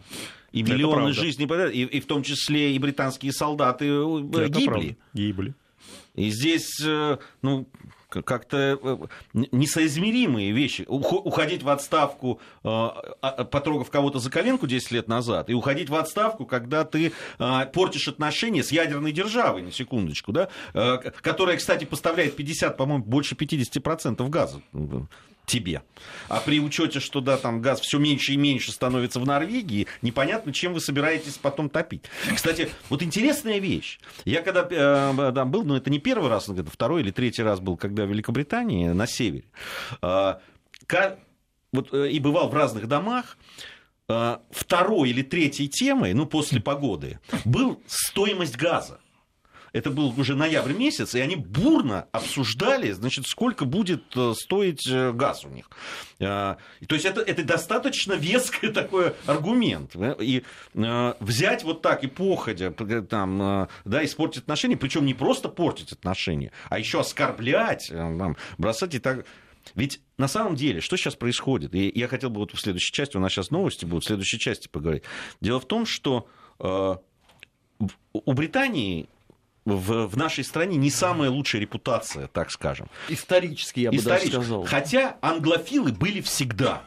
И 0.51 0.63
миллионы 0.63 1.13
жизней, 1.13 1.45
и, 1.71 1.83
и 1.83 1.99
в 1.99 2.05
том 2.05 2.23
числе 2.23 2.73
и 2.73 2.79
британские 2.79 3.31
солдаты 3.33 3.85
гибли. 3.85 4.97
Гибли. 5.13 5.53
И 6.15 6.31
здесь, 6.31 6.81
ну, 7.41 7.67
как-то 8.09 8.79
э, 8.81 8.97
несоизмеримые 9.51 10.51
вещи. 10.51 10.85
Уходить 10.87 11.63
в 11.63 11.69
отставку, 11.69 12.39
э, 12.63 12.67
а, 12.67 13.43
потрогав 13.45 13.89
кого-то 13.89 14.19
за 14.19 14.31
коленку 14.31 14.67
10 14.67 14.91
лет 14.91 15.07
назад, 15.07 15.49
и 15.49 15.53
уходить 15.53 15.89
в 15.89 15.95
отставку, 15.95 16.45
когда 16.45 16.83
ты 16.85 17.13
э, 17.39 17.65
портишь 17.73 18.07
отношения 18.07 18.63
с 18.63 18.71
ядерной 18.71 19.11
державой, 19.11 19.61
на 19.61 19.71
секундочку, 19.71 20.31
да, 20.31 20.49
которая, 21.21 21.57
кстати, 21.57 21.85
поставляет 21.85 22.35
50, 22.35 22.77
по-моему, 22.77 23.03
больше 23.03 23.35
50% 23.35 24.27
газа 24.29 24.61
тебе. 25.49 25.83
А 26.29 26.39
при 26.39 26.59
учете, 26.61 26.99
что 26.99 27.19
да, 27.19 27.37
там 27.37 27.61
газ 27.61 27.81
все 27.81 27.97
меньше 27.97 28.33
и 28.33 28.37
меньше 28.37 28.71
становится 28.71 29.19
в 29.19 29.25
Норвегии, 29.25 29.87
непонятно, 30.01 30.53
чем 30.53 30.73
вы 30.73 30.79
собираетесь 30.79 31.37
потом 31.37 31.69
топить. 31.69 32.03
Кстати, 32.33 32.69
вот 32.89 33.03
интересная 33.03 33.59
вещь. 33.59 33.99
Я 34.25 34.41
когда 34.41 34.67
э, 34.69 35.31
там 35.33 35.51
был, 35.51 35.63
ну 35.63 35.75
это 35.75 35.89
не 35.89 35.99
первый 35.99 36.29
раз, 36.29 36.47
это 36.47 36.69
второй 36.69 37.01
или 37.01 37.11
третий 37.11 37.43
раз 37.43 37.59
был, 37.59 37.75
когда 37.75 38.05
в 38.05 38.09
Великобритании 38.09 38.87
на 38.89 39.07
севере. 39.07 39.45
Э, 40.01 40.35
вот, 41.71 41.93
э, 41.93 42.09
и 42.09 42.19
бывал 42.19 42.49
в 42.49 42.53
разных 42.53 42.87
домах. 42.87 43.37
Э, 44.07 44.37
второй 44.51 45.09
или 45.09 45.21
третьей 45.21 45.67
темой, 45.67 46.13
ну 46.13 46.25
после 46.25 46.59
погоды, 46.59 47.19
был 47.45 47.81
стоимость 47.87 48.57
газа 48.57 48.99
это 49.73 49.89
был 49.89 50.13
уже 50.19 50.35
ноябрь 50.35 50.73
месяц, 50.73 51.15
и 51.15 51.19
они 51.19 51.35
бурно 51.35 52.07
обсуждали, 52.11 52.91
значит, 52.91 53.27
сколько 53.27 53.65
будет 53.65 54.03
э, 54.15 54.33
стоить 54.35 54.87
э, 54.87 55.11
газ 55.11 55.45
у 55.45 55.49
них. 55.49 55.69
Э, 56.19 56.55
то 56.87 56.95
есть 56.95 57.05
это, 57.05 57.21
это 57.21 57.43
достаточно 57.43 58.13
веский 58.13 58.67
такой 58.73 59.13
аргумент. 59.25 59.95
И 60.19 60.43
взять 60.73 61.63
вот 61.63 61.81
так 61.81 62.03
и 62.03 62.07
походя, 62.07 62.71
там, 62.71 63.67
да, 63.85 64.05
испортить 64.05 64.43
отношения, 64.43 64.77
причем 64.77 65.05
не 65.05 65.13
просто 65.13 65.49
портить 65.49 65.91
отношения, 65.91 66.51
а 66.69 66.79
еще 66.79 66.99
оскорблять, 66.99 67.89
там, 67.89 68.37
бросать 68.57 68.95
и 68.95 68.99
так... 68.99 69.25
Ведь 69.75 70.01
на 70.17 70.27
самом 70.27 70.55
деле, 70.55 70.81
что 70.81 70.97
сейчас 70.97 71.15
происходит? 71.15 71.75
И 71.75 71.91
я 71.93 72.07
хотел 72.07 72.29
бы 72.29 72.39
вот 72.39 72.53
в 72.53 72.59
следующей 72.59 72.93
части, 72.93 73.17
у 73.17 73.19
нас 73.19 73.31
сейчас 73.31 73.51
новости 73.51 73.85
будут, 73.85 74.03
в 74.03 74.07
следующей 74.07 74.39
части 74.39 74.67
поговорить. 74.67 75.03
Дело 75.41 75.59
в 75.59 75.67
том, 75.67 75.85
что 75.85 76.27
у 78.13 78.33
Британии 78.33 79.09
в, 79.65 80.07
в 80.07 80.17
нашей 80.17 80.43
стране 80.43 80.77
не 80.77 80.89
самая 80.89 81.29
лучшая 81.29 81.61
репутация, 81.61 82.27
так 82.27 82.51
скажем. 82.51 82.87
Исторически, 83.07 83.81
я 83.81 83.91
бы 83.91 83.97
Исторически. 83.97 84.31
даже 84.31 84.45
сказал. 84.45 84.65
Хотя 84.65 85.17
англофилы 85.21 85.91
были 85.91 86.21
всегда. 86.21 86.83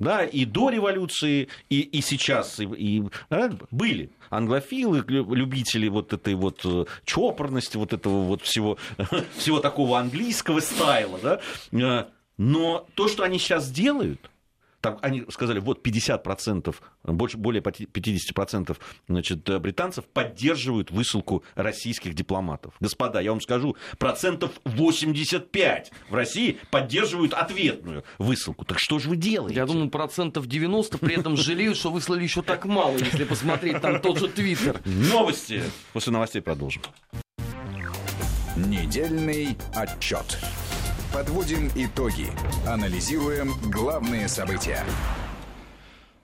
Да, 0.00 0.24
и 0.24 0.44
до 0.44 0.70
революции, 0.70 1.48
и, 1.70 1.80
и 1.80 2.00
сейчас, 2.00 2.58
и, 2.58 2.64
и 2.64 3.02
да, 3.30 3.52
были 3.70 4.10
англофилы, 4.28 5.04
любители 5.06 5.86
вот 5.86 6.12
этой 6.12 6.34
вот 6.34 6.62
э, 6.64 6.86
чопорности, 7.04 7.76
вот 7.76 7.92
этого 7.92 8.24
вот 8.24 8.42
всего, 8.42 8.76
всего 9.38 9.60
такого 9.60 10.00
английского 10.00 10.58
стайла, 10.58 11.20
да, 11.22 11.40
э, 11.70 12.06
но 12.36 12.88
то, 12.94 13.06
что 13.06 13.22
они 13.22 13.38
сейчас 13.38 13.70
делают, 13.70 14.30
там 14.84 14.98
они 15.00 15.24
сказали, 15.30 15.60
вот 15.60 15.84
50%, 15.84 16.74
больше, 17.04 17.38
более 17.38 17.62
50% 17.62 18.76
значит, 19.08 19.60
британцев 19.60 20.04
поддерживают 20.04 20.90
высылку 20.90 21.42
российских 21.54 22.12
дипломатов. 22.12 22.74
Господа, 22.80 23.20
я 23.20 23.30
вам 23.30 23.40
скажу, 23.40 23.76
процентов 23.98 24.52
85 24.64 25.90
в 26.10 26.14
России 26.14 26.58
поддерживают 26.70 27.32
ответную 27.32 28.04
высылку. 28.18 28.66
Так 28.66 28.78
что 28.78 28.98
же 28.98 29.08
вы 29.08 29.16
делаете? 29.16 29.56
Я 29.56 29.64
думаю, 29.64 29.88
процентов 29.88 30.46
90 30.46 30.98
при 30.98 31.18
этом 31.18 31.38
жалеют, 31.38 31.78
что 31.78 31.90
выслали 31.90 32.22
еще 32.22 32.42
так 32.42 32.66
мало, 32.66 32.98
если 32.98 33.24
посмотреть 33.24 33.80
там 33.80 34.02
тот 34.02 34.18
же 34.18 34.28
Твиттер. 34.28 34.82
Новости. 34.84 35.62
После 35.94 36.12
новостей 36.12 36.42
продолжим. 36.42 36.82
Недельный 38.54 39.56
отчет. 39.74 40.38
Подводим 41.14 41.70
итоги. 41.76 42.26
Анализируем 42.66 43.52
главные 43.70 44.26
события. 44.26 44.84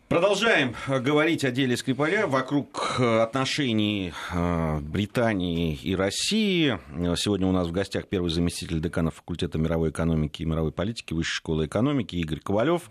Продолжаем 0.09 0.75
говорить 0.89 1.45
о 1.45 1.53
деле 1.53 1.77
Скрипаля 1.77 2.27
вокруг 2.27 2.97
э, 2.99 3.21
отношений 3.21 4.13
э, 4.33 4.81
Британии 4.81 5.79
и 5.81 5.95
России. 5.95 6.77
Сегодня 7.17 7.47
у 7.47 7.53
нас 7.53 7.69
в 7.69 7.71
гостях 7.71 8.09
первый 8.09 8.33
заместитель 8.33 8.81
декана 8.81 9.13
факультета 9.13 9.59
мировой 9.59 9.91
экономики 9.91 10.43
и 10.43 10.45
мировой 10.45 10.73
политики 10.73 11.15
Высшей 11.15 11.37
школы 11.37 11.67
экономики 11.67 12.17
Игорь 12.17 12.41
Ковалев. 12.41 12.91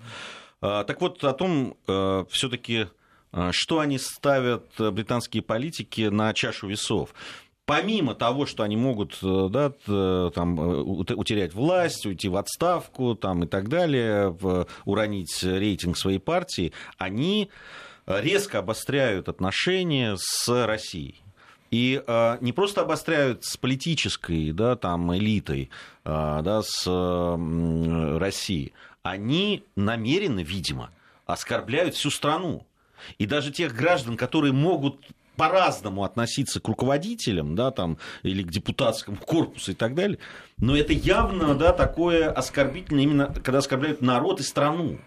Э, 0.61 0.85
так 0.87 1.01
вот, 1.01 1.21
о 1.25 1.33
том, 1.33 1.75
все-таки, 2.29 2.87
что 3.51 3.79
они 3.81 3.99
ставят, 3.99 4.71
британские 4.77 5.43
политики, 5.43 6.03
на 6.03 6.33
чашу 6.33 6.69
весов 6.69 7.13
помимо 7.69 8.15
того, 8.15 8.45
что 8.45 8.63
они 8.63 8.75
могут 8.75 9.17
э, 9.21 9.47
да, 9.51 9.69
там, 10.31 10.59
э, 10.59 10.81
утерять 10.81 11.53
власть, 11.53 12.05
уйти 12.05 12.27
в 12.27 12.35
отставку 12.35 13.15
там, 13.15 13.43
и 13.43 13.47
так 13.47 13.69
далее, 13.69 14.35
уронить 14.85 15.43
рейтинг 15.43 15.97
своей 15.97 16.19
партии, 16.19 16.73
они 16.97 17.49
резко 18.07 18.59
обостряют 18.59 19.29
отношения 19.29 20.15
с 20.17 20.65
Россией. 20.65 21.21
И 21.71 22.01
э, 22.05 22.37
не 22.41 22.51
просто 22.51 22.81
обостряют 22.81 23.45
с 23.45 23.55
политической 23.55 24.51
да, 24.51 24.75
там, 24.75 25.15
элитой 25.15 25.69
э, 26.03 26.39
да, 26.43 26.61
с 26.63 26.83
э, 26.87 28.17
Россией, 28.17 28.73
они 29.03 29.63
намеренно, 29.75 30.39
видимо, 30.39 30.89
оскорбляют 31.27 31.95
всю 31.95 32.09
страну. 32.09 32.65
И 33.17 33.27
даже 33.27 33.51
тех 33.51 33.73
граждан, 33.75 34.17
которые 34.17 34.51
могут 34.51 35.05
по-разному 35.39 36.03
относиться 36.03 36.59
к 36.59 36.67
руководителям, 36.67 37.55
да, 37.55 37.71
там, 37.71 37.97
или 38.23 38.43
к 38.43 38.51
депутатскому 38.51 39.15
корпусу 39.15 39.71
и 39.71 39.73
так 39.73 39.95
далее, 39.95 40.19
но 40.57 40.75
это 40.75 40.91
явно, 40.91 41.55
да, 41.55 41.71
такое 41.71 42.29
оскорбительное 42.29 43.03
именно, 43.03 43.33
когда 43.41 43.59
оскорбляют 43.59 44.01
народ 44.01 44.41
и 44.41 44.43
страну. 44.43 44.99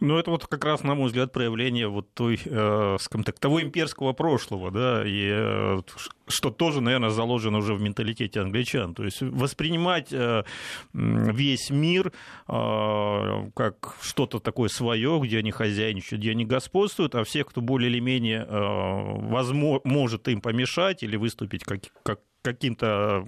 Ну, 0.00 0.18
это 0.18 0.30
вот 0.30 0.46
как 0.46 0.64
раз, 0.64 0.82
на 0.82 0.94
мой 0.94 1.06
взгляд, 1.06 1.32
проявление 1.32 1.88
вот 1.88 2.12
той, 2.14 2.40
э, 2.44 2.96
скажем 3.00 3.24
так, 3.24 3.38
того 3.38 3.62
имперского 3.62 4.12
прошлого, 4.12 4.70
да, 4.70 5.02
и 5.06 5.28
э, 5.32 5.80
что 6.28 6.50
тоже, 6.50 6.80
наверное, 6.80 7.10
заложено 7.10 7.58
уже 7.58 7.74
в 7.74 7.80
менталитете 7.80 8.40
англичан. 8.40 8.94
То 8.94 9.04
есть 9.04 9.20
воспринимать 9.20 10.12
э, 10.12 10.44
весь 10.92 11.70
мир 11.70 12.12
э, 12.48 13.50
как 13.54 13.96
что-то 14.00 14.40
такое 14.40 14.68
свое, 14.68 15.20
где 15.22 15.38
они 15.38 15.50
хозяйничают, 15.50 16.20
где 16.20 16.32
они 16.32 16.44
господствуют, 16.44 17.14
а 17.14 17.24
всех, 17.24 17.48
кто 17.48 17.60
более 17.60 17.90
или 17.90 18.00
менее 18.00 18.46
возможно, 18.50 19.80
может 19.84 20.28
им 20.28 20.40
помешать 20.40 21.02
или 21.02 21.16
выступить 21.16 21.64
как, 21.64 21.80
как 22.02 22.20
каким-то 22.42 23.24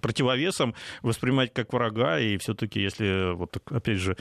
противовесом 0.00 0.74
воспринимать 1.02 1.52
как 1.52 1.72
врага, 1.72 2.18
и 2.18 2.36
все-таки, 2.38 2.80
если, 2.80 3.34
вот 3.34 3.56
опять 3.70 3.98
же, 3.98 4.16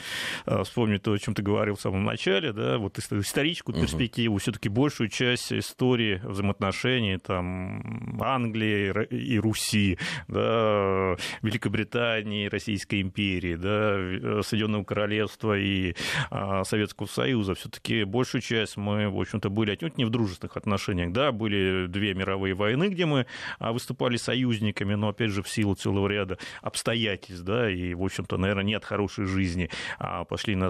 э, 0.45 0.63
вспомнить 0.63 1.03
то, 1.03 1.13
о 1.13 1.19
чем 1.19 1.33
ты 1.33 1.41
говорил 1.41 1.75
в 1.75 1.81
самом 1.81 2.03
начале, 2.03 2.53
да, 2.53 2.77
вот 2.77 2.97
историческую 2.99 3.75
угу. 3.75 3.83
перспективу, 3.83 4.37
все-таки 4.37 4.69
большую 4.69 5.09
часть 5.09 5.51
истории 5.53 6.21
взаимоотношений 6.23 7.17
там 7.17 8.21
Англии 8.21 9.05
и 9.09 9.39
Руси, 9.39 9.97
да, 10.27 11.15
Великобритании, 11.41 12.47
Российской 12.47 13.01
империи, 13.01 13.55
да, 13.55 14.41
Соединенного 14.43 14.83
Королевства 14.83 15.57
и 15.57 15.95
а, 16.29 16.63
Советского 16.63 17.07
Союза, 17.07 17.55
все-таки 17.55 18.03
большую 18.03 18.41
часть 18.41 18.77
мы, 18.77 19.09
в 19.09 19.19
общем-то, 19.19 19.49
были 19.49 19.71
отнюдь 19.71 19.97
не 19.97 20.05
в 20.05 20.09
дружественных 20.09 20.57
отношениях, 20.57 21.11
да, 21.11 21.31
были 21.31 21.87
две 21.87 22.13
мировые 22.13 22.53
войны, 22.53 22.89
где 22.89 23.05
мы 23.05 23.25
а, 23.59 23.71
выступали 23.73 24.17
союзниками, 24.23 24.95
но, 24.95 25.09
опять 25.09 25.31
же, 25.31 25.43
в 25.43 25.49
силу 25.49 25.75
целого 25.75 26.07
ряда 26.07 26.37
обстоятельств, 26.61 27.43
да, 27.43 27.69
и, 27.69 27.93
в 27.93 28.03
общем-то, 28.03 28.37
наверное, 28.37 28.63
нет 28.63 28.85
хорошей 28.85 29.25
жизни, 29.25 29.69
а 29.99 30.23
пошли 30.23 30.55
на 30.55 30.69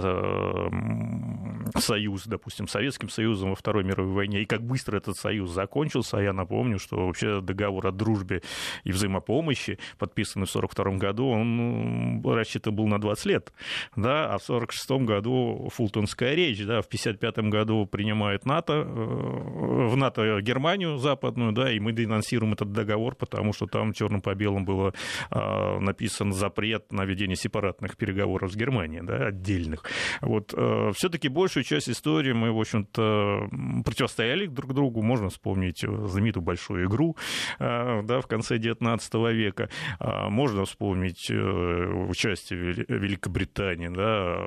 союз, 1.79 2.25
допустим, 2.25 2.67
Советским 2.67 3.09
Союзом 3.09 3.51
во 3.51 3.55
Второй 3.55 3.83
мировой 3.83 4.13
войне, 4.13 4.41
и 4.41 4.45
как 4.45 4.61
быстро 4.61 4.97
этот 4.97 5.17
союз 5.17 5.51
закончился, 5.51 6.17
я 6.17 6.33
напомню, 6.33 6.79
что 6.79 7.05
вообще 7.05 7.41
договор 7.41 7.87
о 7.87 7.91
дружбе 7.91 8.41
и 8.83 8.91
взаимопомощи, 8.91 9.79
подписанный 9.97 10.45
в 10.45 10.55
1942 10.55 10.97
году, 10.97 11.27
он 11.27 12.21
рассчитан 12.25 12.75
был 12.75 12.87
на 12.87 12.99
20 12.99 13.25
лет, 13.25 13.53
да, 13.95 14.25
а 14.33 14.37
в 14.37 14.49
1946 14.49 14.91
году 15.07 15.69
Фултонская 15.73 16.33
речь, 16.33 16.59
да, 16.59 16.81
в 16.81 16.87
1955 16.87 17.49
году 17.49 17.85
принимает 17.85 18.45
НАТО, 18.45 18.73
э, 18.73 18.83
в 18.85 19.95
НАТО 19.95 20.39
Германию 20.41 20.97
западную, 20.97 21.51
да, 21.51 21.71
и 21.71 21.79
мы 21.79 21.91
денонсируем 21.91 22.53
этот 22.53 22.71
договор, 22.71 23.15
потому 23.15 23.42
что 23.51 23.65
там 23.65 23.91
черным 23.91 24.21
по 24.21 24.33
белому 24.35 24.65
было 24.65 24.93
а, 25.29 25.79
написан 25.79 26.31
запрет 26.31 26.91
на 26.91 27.03
ведение 27.03 27.35
сепаратных 27.35 27.97
переговоров 27.97 28.53
с 28.53 28.55
Германией, 28.55 29.01
да, 29.03 29.27
отдельных. 29.27 29.83
Вот, 30.21 30.53
э, 30.55 30.91
все-таки 30.95 31.27
большую 31.27 31.63
часть 31.63 31.89
истории 31.89 32.31
мы, 32.31 32.51
в 32.51 32.59
общем-то, 32.59 33.49
противостояли 33.83 34.45
друг 34.45 34.73
другу, 34.73 35.01
можно 35.01 35.29
вспомнить 35.29 35.79
знаменитую 35.79 36.43
большую 36.43 36.87
игру, 36.87 37.17
э, 37.59 38.01
да, 38.03 38.21
в 38.21 38.27
конце 38.27 38.57
XIX 38.57 39.33
века, 39.33 39.69
а, 39.99 40.29
можно 40.29 40.65
вспомнить 40.65 41.29
участие 41.29 42.59
Великобритании, 42.87 43.87
да, 43.87 44.37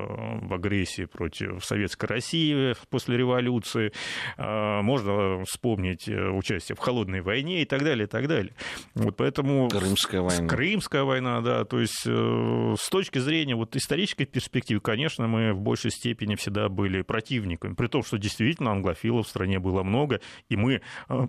в 0.40 0.54
агрессии 0.54 1.04
против 1.04 1.64
Советской 1.64 2.06
России 2.06 2.74
после 2.90 3.16
революции, 3.16 3.92
а, 4.36 4.82
можно 4.82 5.44
вспомнить 5.44 6.08
э, 6.08 6.28
участие 6.30 6.76
в 6.76 6.78
холодной 6.78 7.20
войне 7.20 7.62
и 7.62 7.64
так 7.64 7.82
далее, 7.82 8.04
и 8.04 8.08
так 8.08 8.28
далее. 8.28 8.54
Вот 8.94 9.16
поэтому... 9.16 9.68
Крымская 9.68 10.20
война. 10.20 10.48
Крымская 10.48 11.02
война, 11.02 11.40
да. 11.40 11.64
То 11.64 11.80
есть 11.80 12.02
э, 12.06 12.74
с 12.78 12.88
точки 12.88 13.18
зрения 13.18 13.54
вот 13.54 13.76
исторической 13.76 14.24
перспективы, 14.24 14.80
конечно, 14.80 15.26
мы 15.26 15.52
в 15.52 15.60
большей 15.60 15.90
степени 15.90 16.34
всегда 16.34 16.68
были 16.68 17.02
противниками, 17.02 17.74
при 17.74 17.88
том, 17.88 18.02
что 18.02 18.18
действительно 18.18 18.70
англофилов 18.72 19.26
в 19.26 19.28
стране 19.28 19.58
было 19.58 19.82
много, 19.82 20.20
и 20.48 20.56
мы 20.56 20.80
э, 21.08 21.26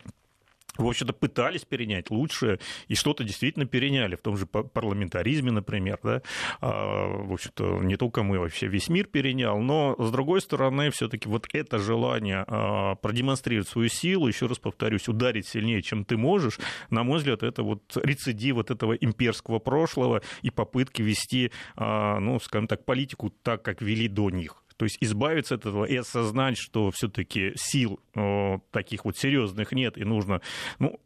в 0.78 0.88
общем-то, 0.88 1.14
пытались 1.14 1.66
перенять 1.66 2.10
лучшее, 2.10 2.60
и 2.88 2.96
что-то 2.96 3.24
действительно 3.24 3.66
переняли, 3.66 4.16
в 4.16 4.22
том 4.22 4.38
же 4.38 4.46
парламентаризме, 4.46 5.52
например, 5.52 6.00
да, 6.04 6.22
а, 6.62 7.08
в 7.08 7.34
общем-то, 7.34 7.80
не 7.84 7.98
только 7.98 8.24
мы, 8.24 8.40
вообще 8.40 8.68
весь 8.68 8.90
мир 8.90 9.08
перенял, 9.08 9.60
но, 9.60 9.96
с 9.98 10.12
другой 10.12 10.42
стороны, 10.42 10.90
все-таки 10.92 11.28
вот 11.28 11.48
это 11.54 11.80
желание 11.80 12.44
а, 12.48 12.96
продемонстрировать 12.96 13.68
свою 13.68 13.90
силу, 13.90 14.28
еще 14.28 14.48
раз 14.48 14.60
повторюсь, 14.60 15.08
ударить 15.08 15.48
сильнее, 15.48 15.82
чем 15.82 16.06
ты 16.06 16.18
можешь, 16.18 16.60
на 16.90 17.04
мой 17.04 17.18
взгляд, 17.18 17.44
это 17.44 17.64
вот 17.64 17.98
рецидив 17.98 18.56
вот 18.56 18.72
этого 18.72 18.94
имперского 18.94 19.60
прошлого 19.60 20.22
и 20.42 20.50
попытки 20.50 21.02
вести, 21.02 21.52
а, 21.76 22.20
ну, 22.20 22.40
скажем 22.40 22.68
так, 22.68 22.86
политику 22.86 23.30
так, 23.44 23.64
как 23.64 23.82
вели 23.82 24.08
до 24.08 24.30
них. 24.30 24.64
То 24.78 24.86
есть 24.86 24.98
избавиться 25.02 25.56
от 25.56 25.62
этого 25.62 25.86
и 25.86 25.96
осознать, 25.96 26.58
что 26.58 26.92
все-таки 26.92 27.54
сил 27.56 28.00
э, 28.16 28.60
таких 28.72 29.06
вот 29.06 29.18
серьезных 29.18 29.72
нет, 29.72 29.98
и 29.98 30.04
нужно 30.04 30.42
ну, 30.80 31.00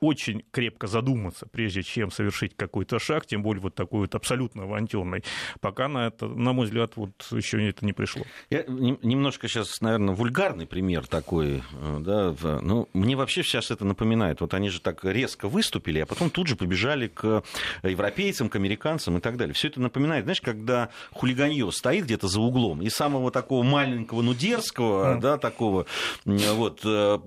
очень 0.00 0.44
крепко 0.50 0.86
задуматься, 0.86 1.46
прежде 1.46 1.82
чем 1.82 2.10
совершить 2.10 2.56
какой-то 2.56 2.98
шаг, 2.98 3.26
тем 3.26 3.42
более 3.42 3.62
вот 3.62 3.74
такой 3.74 4.00
вот 4.00 4.14
абсолютно 4.14 4.64
авантюрный, 4.64 5.24
пока 5.60 5.88
на 5.88 6.08
это, 6.08 6.26
на 6.26 6.52
мой 6.52 6.66
взгляд, 6.66 6.92
вот 6.96 7.10
еще 7.30 7.68
это 7.68 7.84
не 7.84 7.92
пришло. 7.92 8.22
Я 8.50 8.64
немножко 8.66 9.48
сейчас, 9.48 9.80
наверное, 9.80 10.14
вульгарный 10.14 10.66
пример 10.66 11.06
такой, 11.06 11.62
э, 11.72 11.98
да, 12.00 12.34
ну, 12.62 12.88
мне 12.92 13.16
вообще 13.16 13.42
сейчас 13.42 13.70
это 13.70 13.84
напоминает, 13.84 14.40
вот 14.40 14.54
они 14.54 14.68
же 14.68 14.80
так 14.80 15.04
резко 15.04 15.48
выступили, 15.48 16.00
а 16.00 16.06
потом 16.06 16.30
тут 16.30 16.46
же 16.46 16.56
побежали 16.56 17.08
к 17.08 17.42
европейцам, 17.82 18.48
к 18.48 18.56
американцам 18.56 19.18
и 19.18 19.20
так 19.20 19.36
далее. 19.36 19.54
Все 19.54 19.68
это 19.68 19.80
напоминает, 19.80 20.24
знаешь, 20.24 20.40
когда 20.40 20.90
хулиганье 21.12 21.70
стоит 21.72 22.04
где-то 22.04 22.28
за 22.28 22.40
углом, 22.40 22.82
и 22.82 22.88
самого 22.88 23.30
такого 23.30 23.62
маленького, 23.62 24.22
ну, 24.22 24.34
дерзкого, 24.34 25.16
mm. 25.16 25.20
да, 25.20 25.38
такого, 25.38 25.86
вот, 26.24 26.80
э, 26.84 27.18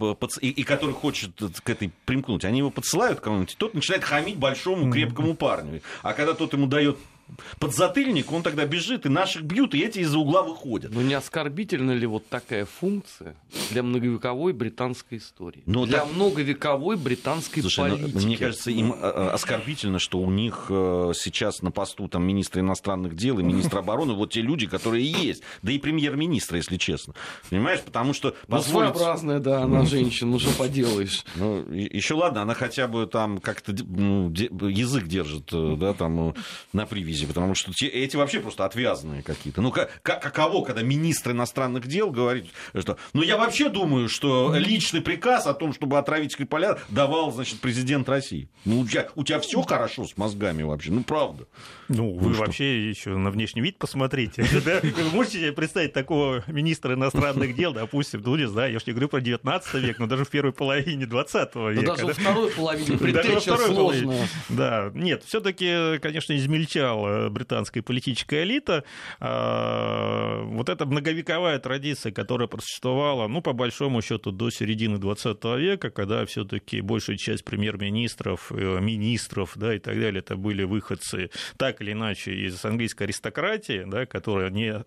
и, 0.42 0.50
и 0.50 0.64
который 0.64 0.94
хочет 0.94 1.32
к 1.64 1.70
этой 1.70 1.92
примкнуть, 2.06 2.46
они 2.46 2.61
его 2.62 2.72
подсылают 2.72 3.20
кому-нибудь, 3.20 3.56
тот 3.58 3.74
начинает 3.74 4.04
хамить 4.04 4.38
большому 4.38 4.92
крепкому 4.92 5.36
парню. 5.36 5.82
А 6.02 6.14
когда 6.14 6.34
тот 6.34 6.54
ему 6.54 6.68
дает 6.68 6.98
подзатыльник, 7.60 8.32
он 8.32 8.44
тогда 8.44 8.66
бежит, 8.66 9.06
и 9.06 9.10
наших 9.10 9.44
бьют, 9.44 9.74
и 9.74 9.80
эти 9.80 10.00
из-за 10.00 10.20
угла 10.20 10.44
выходят. 10.44 10.92
Ну 10.94 11.02
не 11.02 11.14
оскорбительна 11.14 11.92
ли 11.92 12.08
вот 12.08 12.28
такая 12.28 12.66
функция 12.66 13.36
для 13.70 13.84
многовековой 13.84 14.54
британской 14.54 15.18
истории? 15.18 15.64
Но 15.66 15.82
ну, 15.82 15.86
для 15.86 16.00
так... 16.00 16.14
многовековой 16.14 16.98
британской 16.98 17.62
Слушай, 17.62 17.92
ну, 17.92 17.98
политики. 17.98 18.18
Ну, 18.18 18.26
мне 18.26 18.38
кажется, 18.38 18.72
им 18.72 18.94
э, 18.94 18.98
э, 19.02 19.30
оскорбительно, 19.30 20.00
что 20.00 20.20
у 20.20 20.30
них 20.30 20.68
э, 20.70 21.12
сейчас 21.16 21.62
на 21.62 21.72
посту 21.72 22.08
там 22.08 22.24
министра 22.24 22.62
иностранных 22.62 23.16
дел 23.16 23.40
и 23.40 23.44
министра 23.44 23.80
обороны 23.82 24.14
вот 24.14 24.32
те 24.32 24.42
люди, 24.42 24.68
которые 24.68 25.10
есть. 25.10 25.44
Да 25.62 25.72
и 25.72 25.80
премьер-министра, 25.80 26.58
если 26.58 26.78
честно. 26.78 27.14
Понимаешь, 27.50 27.82
потому 27.82 28.14
что... 28.14 28.36
Ну, 28.48 28.58
позволить... 28.58 28.96
своеобразная, 28.96 29.40
да, 29.40 29.64
она 29.64 29.86
женщина, 29.86 30.32
ну 30.32 30.40
что 30.40 30.52
поделаешь. 30.58 31.24
Ну, 31.36 31.64
еще 31.72 32.16
ладно, 32.16 32.42
она 32.42 32.54
хотя 32.54 32.88
бы 32.88 33.08
там 33.08 33.40
как-то 33.40 33.74
ну, 33.74 34.30
язык 34.32 35.08
держит, 35.08 35.50
да, 35.52 35.94
там 35.94 36.36
на 36.74 36.86
привязи 36.86 37.21
связи, 37.22 37.28
потому 37.28 37.56
что 37.56 37.74
те, 37.74 37.88
эти 37.88 38.16
вообще 38.16 38.40
просто 38.40 38.66
отвязанные 38.66 39.24
какие-то. 39.24 39.62
Ну, 39.62 39.72
как, 39.72 40.02
каково, 40.04 40.64
когда 40.64 40.82
министр 40.82 41.32
иностранных 41.32 41.88
дел 41.88 42.12
говорит, 42.12 42.48
что... 42.78 42.98
Ну, 43.14 43.22
я 43.22 43.38
вообще 43.38 43.70
думаю, 43.70 44.10
что 44.10 44.54
личный 44.56 45.02
приказ 45.02 45.48
о 45.48 45.54
том, 45.54 45.74
чтобы 45.74 45.98
отравить 45.98 46.34
Скрипаля, 46.34 46.78
давал, 46.90 47.32
значит, 47.32 47.60
президент 47.60 48.08
России. 48.10 48.50
Ну, 48.66 48.82
у 48.82 48.88
тебя, 48.88 49.08
у 49.16 49.24
тебя 49.24 49.40
все 49.40 49.62
хорошо 49.62 50.06
с 50.06 50.18
мозгами 50.18 50.64
вообще, 50.64 50.92
ну, 50.92 51.04
правда. 51.04 51.46
Ну, 51.88 52.14
вы 52.14 52.30
ну, 52.30 52.38
вообще 52.38 52.90
еще 52.90 53.18
на 53.18 53.32
внешний 53.32 53.62
вид 53.62 53.78
посмотрите. 53.78 54.44
Вы 54.62 55.10
можете 55.12 55.40
себе 55.40 55.52
представить 55.52 55.94
такого 55.94 56.44
министра 56.48 56.94
иностранных 56.94 57.56
дел, 57.56 57.74
допустим, 57.74 58.22
ну, 58.24 58.36
не 58.36 58.48
знаю, 58.48 58.72
я 58.72 58.80
же 58.80 58.86
не 58.88 58.94
говорю 58.94 59.10
про 59.10 59.20
19 59.20 59.74
век, 59.76 60.00
но 60.00 60.08
даже 60.08 60.24
в 60.24 60.30
первой 60.30 60.54
половине 60.54 61.06
20 61.06 61.56
века. 61.56 61.86
Даже 61.86 62.06
во 62.06 62.14
второй 62.14 62.52
половине 62.52 62.98
предтеча 62.98 63.58
сложная. 63.58 64.28
Да, 64.50 64.92
нет, 64.94 65.24
все-таки, 65.26 66.00
конечно, 66.00 66.34
измельчал 67.12 67.30
британская 67.30 67.82
политическая 67.82 68.44
элита, 68.44 68.84
а, 69.20 70.44
вот 70.44 70.70
эта 70.70 70.86
многовековая 70.86 71.60
традиция, 71.60 72.12
которая 72.12 72.48
просуществовала, 72.48 73.28
ну, 73.28 73.42
по 73.42 73.54
большому 73.54 74.02
счету, 74.02 74.32
до 74.32 74.50
середины 74.50 74.98
20 74.98 75.44
века, 75.58 75.90
когда 75.90 76.26
все-таки 76.26 76.82
большая 76.82 77.18
часть 77.18 77.44
премьер-министров, 77.44 78.52
э, 78.52 78.80
министров, 78.82 79.54
да, 79.56 79.76
и 79.76 79.80
так 79.80 80.00
далее, 80.00 80.20
это 80.20 80.36
были 80.36 80.64
выходцы 80.64 81.30
так 81.58 81.82
или 81.82 81.94
иначе 81.94 82.34
из 82.34 82.64
английской 82.66 83.04
аристократии, 83.04 83.84
да, 83.88 84.06
которая 84.06 84.50
не 84.50 84.84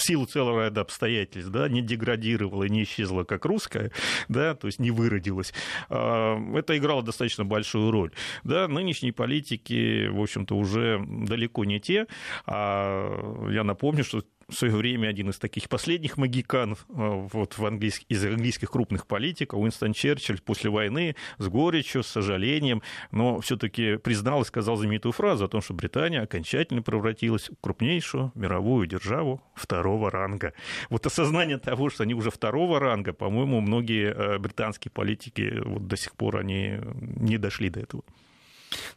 в 0.00 0.02
силу 0.02 0.26
целого 0.26 0.64
ряда 0.64 0.82
обстоятельств, 0.82 1.50
да, 1.50 1.68
не 1.68 1.82
деградировала 1.82 2.64
и 2.64 2.70
не 2.70 2.84
исчезла 2.84 3.24
как 3.24 3.44
русская, 3.44 3.92
да, 4.28 4.54
то 4.54 4.66
есть 4.66 4.78
не 4.78 4.90
выродилась, 4.90 5.52
а, 5.88 6.38
это 6.56 6.76
играло 6.76 7.02
достаточно 7.02 7.44
большую 7.44 7.90
роль. 7.90 8.12
Да, 8.44 8.68
нынешние 8.68 9.12
политики, 9.12 10.08
в 10.08 10.20
общем-то, 10.20 10.56
уже 10.56 11.02
далеко 11.06 11.64
не 11.64 11.80
те. 11.80 12.06
А 12.46 13.50
я 13.50 13.64
напомню, 13.64 14.04
что 14.04 14.22
в 14.48 14.54
свое 14.54 14.74
время 14.74 15.08
один 15.08 15.30
из 15.30 15.38
таких 15.38 15.68
последних 15.68 16.16
магикан 16.16 16.72
э, 16.72 16.76
вот, 16.88 17.58
в 17.58 17.66
английск... 17.66 18.02
из 18.08 18.24
английских 18.24 18.70
крупных 18.70 19.06
политиков, 19.06 19.58
Уинстон 19.58 19.92
Черчилль, 19.92 20.40
после 20.40 20.70
войны 20.70 21.16
с 21.38 21.48
горечью, 21.48 22.02
с 22.02 22.08
сожалением, 22.08 22.82
но 23.10 23.40
все-таки 23.40 23.96
признал 23.96 24.42
и 24.42 24.44
сказал 24.44 24.76
знаменитую 24.76 25.12
фразу 25.12 25.44
о 25.44 25.48
том, 25.48 25.60
что 25.60 25.74
Британия 25.74 26.22
окончательно 26.22 26.82
превратилась 26.82 27.48
в 27.50 27.60
крупнейшую 27.60 28.32
мировую 28.34 28.86
державу 28.86 29.42
второго 29.54 30.10
ранга. 30.10 30.52
Вот 30.90 31.06
осознание 31.06 31.58
того, 31.58 31.90
что 31.90 32.04
они 32.04 32.14
уже 32.14 32.30
второго 32.30 32.78
ранга, 32.78 33.12
по-моему, 33.12 33.60
многие 33.60 34.12
э, 34.12 34.38
британские 34.38 34.92
политики 34.92 35.60
вот 35.64 35.86
до 35.88 35.96
сих 35.96 36.12
пор 36.14 36.36
они 36.38 36.78
не 37.00 37.38
дошли 37.38 37.68
до 37.68 37.80
этого. 37.80 38.04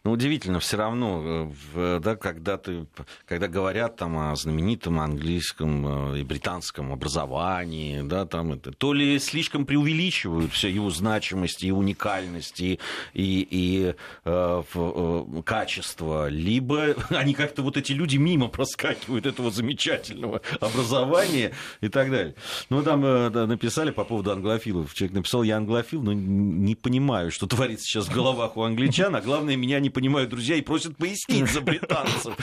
Ну, 0.03 0.11
удивительно, 0.11 0.59
все 0.59 0.77
равно, 0.77 1.51
э, 1.75 1.99
да, 2.01 2.15
когда, 2.15 2.57
ты, 2.57 2.85
когда 3.27 3.47
говорят 3.47 3.95
там, 3.97 4.17
о 4.17 4.35
знаменитом 4.35 4.99
английском 4.99 6.13
э, 6.13 6.19
и 6.19 6.23
британском 6.23 6.91
образовании, 6.91 8.01
да, 8.01 8.25
там 8.25 8.53
это, 8.53 8.71
то 8.71 8.93
ли 8.93 9.19
слишком 9.19 9.65
преувеличивают 9.65 10.51
все 10.51 10.69
его 10.69 10.89
значимость 10.89 11.63
и 11.63 11.71
уникальность, 11.71 12.59
и, 12.61 12.79
и, 13.13 13.47
и 13.49 13.93
э, 14.25 14.63
э, 14.73 15.41
качество, 15.45 16.27
либо 16.29 16.95
они 17.09 17.33
как-то 17.33 17.61
вот 17.61 17.77
эти 17.77 17.91
люди 17.91 18.17
мимо 18.17 18.47
проскакивают 18.47 19.25
этого 19.25 19.51
замечательного 19.51 20.41
образования 20.59 21.53
и 21.81 21.89
так 21.89 22.09
далее. 22.09 22.35
Ну, 22.69 22.83
там 22.83 23.03
э, 23.05 23.29
да, 23.29 23.47
написали 23.47 23.91
по 23.91 24.03
поводу 24.03 24.31
англофилов. 24.31 24.93
Человек 24.93 25.15
написал, 25.15 25.43
я 25.43 25.57
англофил, 25.57 26.01
но 26.01 26.13
не 26.13 26.75
понимаю, 26.75 27.31
что 27.31 27.47
творится 27.47 27.85
сейчас 27.85 28.07
в 28.07 28.13
головах 28.13 28.57
у 28.57 28.63
англичан, 28.63 29.15
а 29.15 29.21
главное, 29.21 29.55
меня 29.55 29.68
не 29.77 29.89
не 29.89 29.89
понимают 29.89 30.29
друзья 30.29 30.55
и 30.55 30.61
просят 30.61 30.97
пояснить 30.97 31.49
за 31.51 31.61
британцев. 31.61 32.35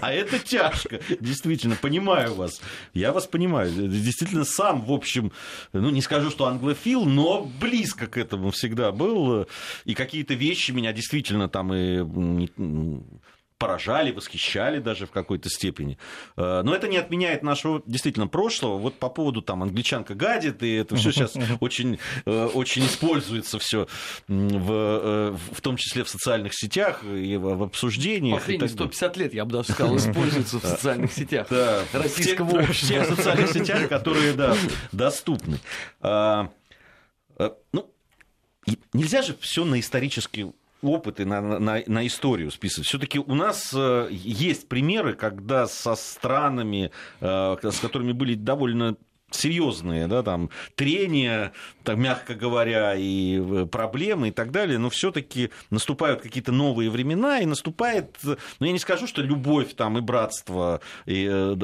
А 0.00 0.12
это 0.12 0.38
тяжко. 0.38 1.00
Действительно, 1.20 1.76
понимаю 1.76 2.34
вас. 2.34 2.60
Я 2.94 3.12
вас 3.12 3.26
понимаю. 3.26 3.72
Действительно, 3.72 4.44
сам, 4.44 4.82
в 4.82 4.92
общем, 4.92 5.32
ну, 5.72 5.90
не 5.90 6.02
скажу, 6.02 6.30
что 6.30 6.46
англофил, 6.46 7.04
но 7.04 7.42
близко 7.60 8.06
к 8.06 8.16
этому 8.16 8.50
всегда 8.50 8.92
был. 8.92 9.46
И 9.84 9.94
какие-то 9.94 10.34
вещи 10.34 10.72
меня 10.72 10.92
действительно 10.92 11.48
там 11.48 11.72
и 11.74 12.48
поражали, 13.60 14.10
восхищали 14.10 14.78
даже 14.80 15.06
в 15.06 15.10
какой-то 15.10 15.50
степени. 15.50 15.98
Э, 16.36 16.62
но 16.64 16.74
это 16.74 16.88
не 16.88 16.96
отменяет 16.96 17.42
нашего 17.42 17.82
действительно 17.86 18.26
прошлого. 18.26 18.78
Вот 18.78 18.98
по 18.98 19.10
поводу 19.10 19.42
там 19.42 19.62
англичанка 19.62 20.14
гадит, 20.14 20.62
и 20.62 20.76
это 20.76 20.96
все 20.96 21.12
сейчас 21.12 21.34
очень, 21.60 21.98
э, 22.24 22.46
очень 22.46 22.86
используется 22.86 23.58
все 23.58 23.86
в, 24.26 24.72
э, 24.72 25.36
в 25.52 25.60
том 25.60 25.76
числе 25.76 26.04
в 26.04 26.08
социальных 26.08 26.54
сетях 26.54 27.04
и 27.04 27.36
в 27.36 27.62
обсуждениях. 27.62 28.38
Последние 28.38 28.70
150 28.70 29.16
лет, 29.18 29.34
я 29.34 29.44
бы 29.44 29.52
даже 29.52 29.72
сказал, 29.72 29.94
используется 29.94 30.58
в 30.58 30.64
социальных 30.64 31.12
сетях 31.20 31.48
российского 31.92 32.62
общества. 32.62 32.86
В 32.86 32.88
тех 32.88 33.06
социальных 33.06 33.52
сетях, 33.52 33.88
которые, 33.90 34.32
да, 34.32 34.56
доступны. 34.90 35.58
А, 36.00 36.50
ну, 37.72 37.92
нельзя 38.94 39.20
же 39.20 39.36
все 39.38 39.66
на 39.66 39.78
исторический 39.78 40.46
опыты 40.82 41.24
на, 41.24 41.40
на, 41.40 41.82
на 41.86 42.06
историю 42.06 42.50
списывать. 42.50 42.88
Все-таки 42.88 43.18
у 43.18 43.34
нас 43.34 43.72
э, 43.74 44.08
есть 44.10 44.68
примеры, 44.68 45.14
когда 45.14 45.66
со 45.66 45.94
странами, 45.94 46.90
э, 47.20 47.56
с 47.62 47.80
которыми 47.80 48.12
были 48.12 48.34
довольно 48.34 48.96
серьезные, 49.30 50.06
да, 50.06 50.22
там, 50.22 50.50
трения, 50.74 51.52
так, 51.84 51.96
мягко 51.96 52.34
говоря, 52.34 52.94
и 52.96 53.40
э, 53.40 53.66
проблемы 53.66 54.28
и 54.28 54.30
так 54.30 54.50
далее, 54.50 54.78
но 54.78 54.90
все-таки 54.90 55.50
наступают 55.70 56.20
какие-то 56.20 56.52
новые 56.52 56.90
времена, 56.90 57.40
и 57.40 57.46
наступает, 57.46 58.18
ну, 58.24 58.66
я 58.66 58.72
не 58.72 58.78
скажу, 58.78 59.06
что 59.06 59.22
любовь 59.22 59.74
там 59.74 59.98
и 59.98 60.00
братство, 60.00 60.80
и 61.06 61.28
э, 61.30 61.54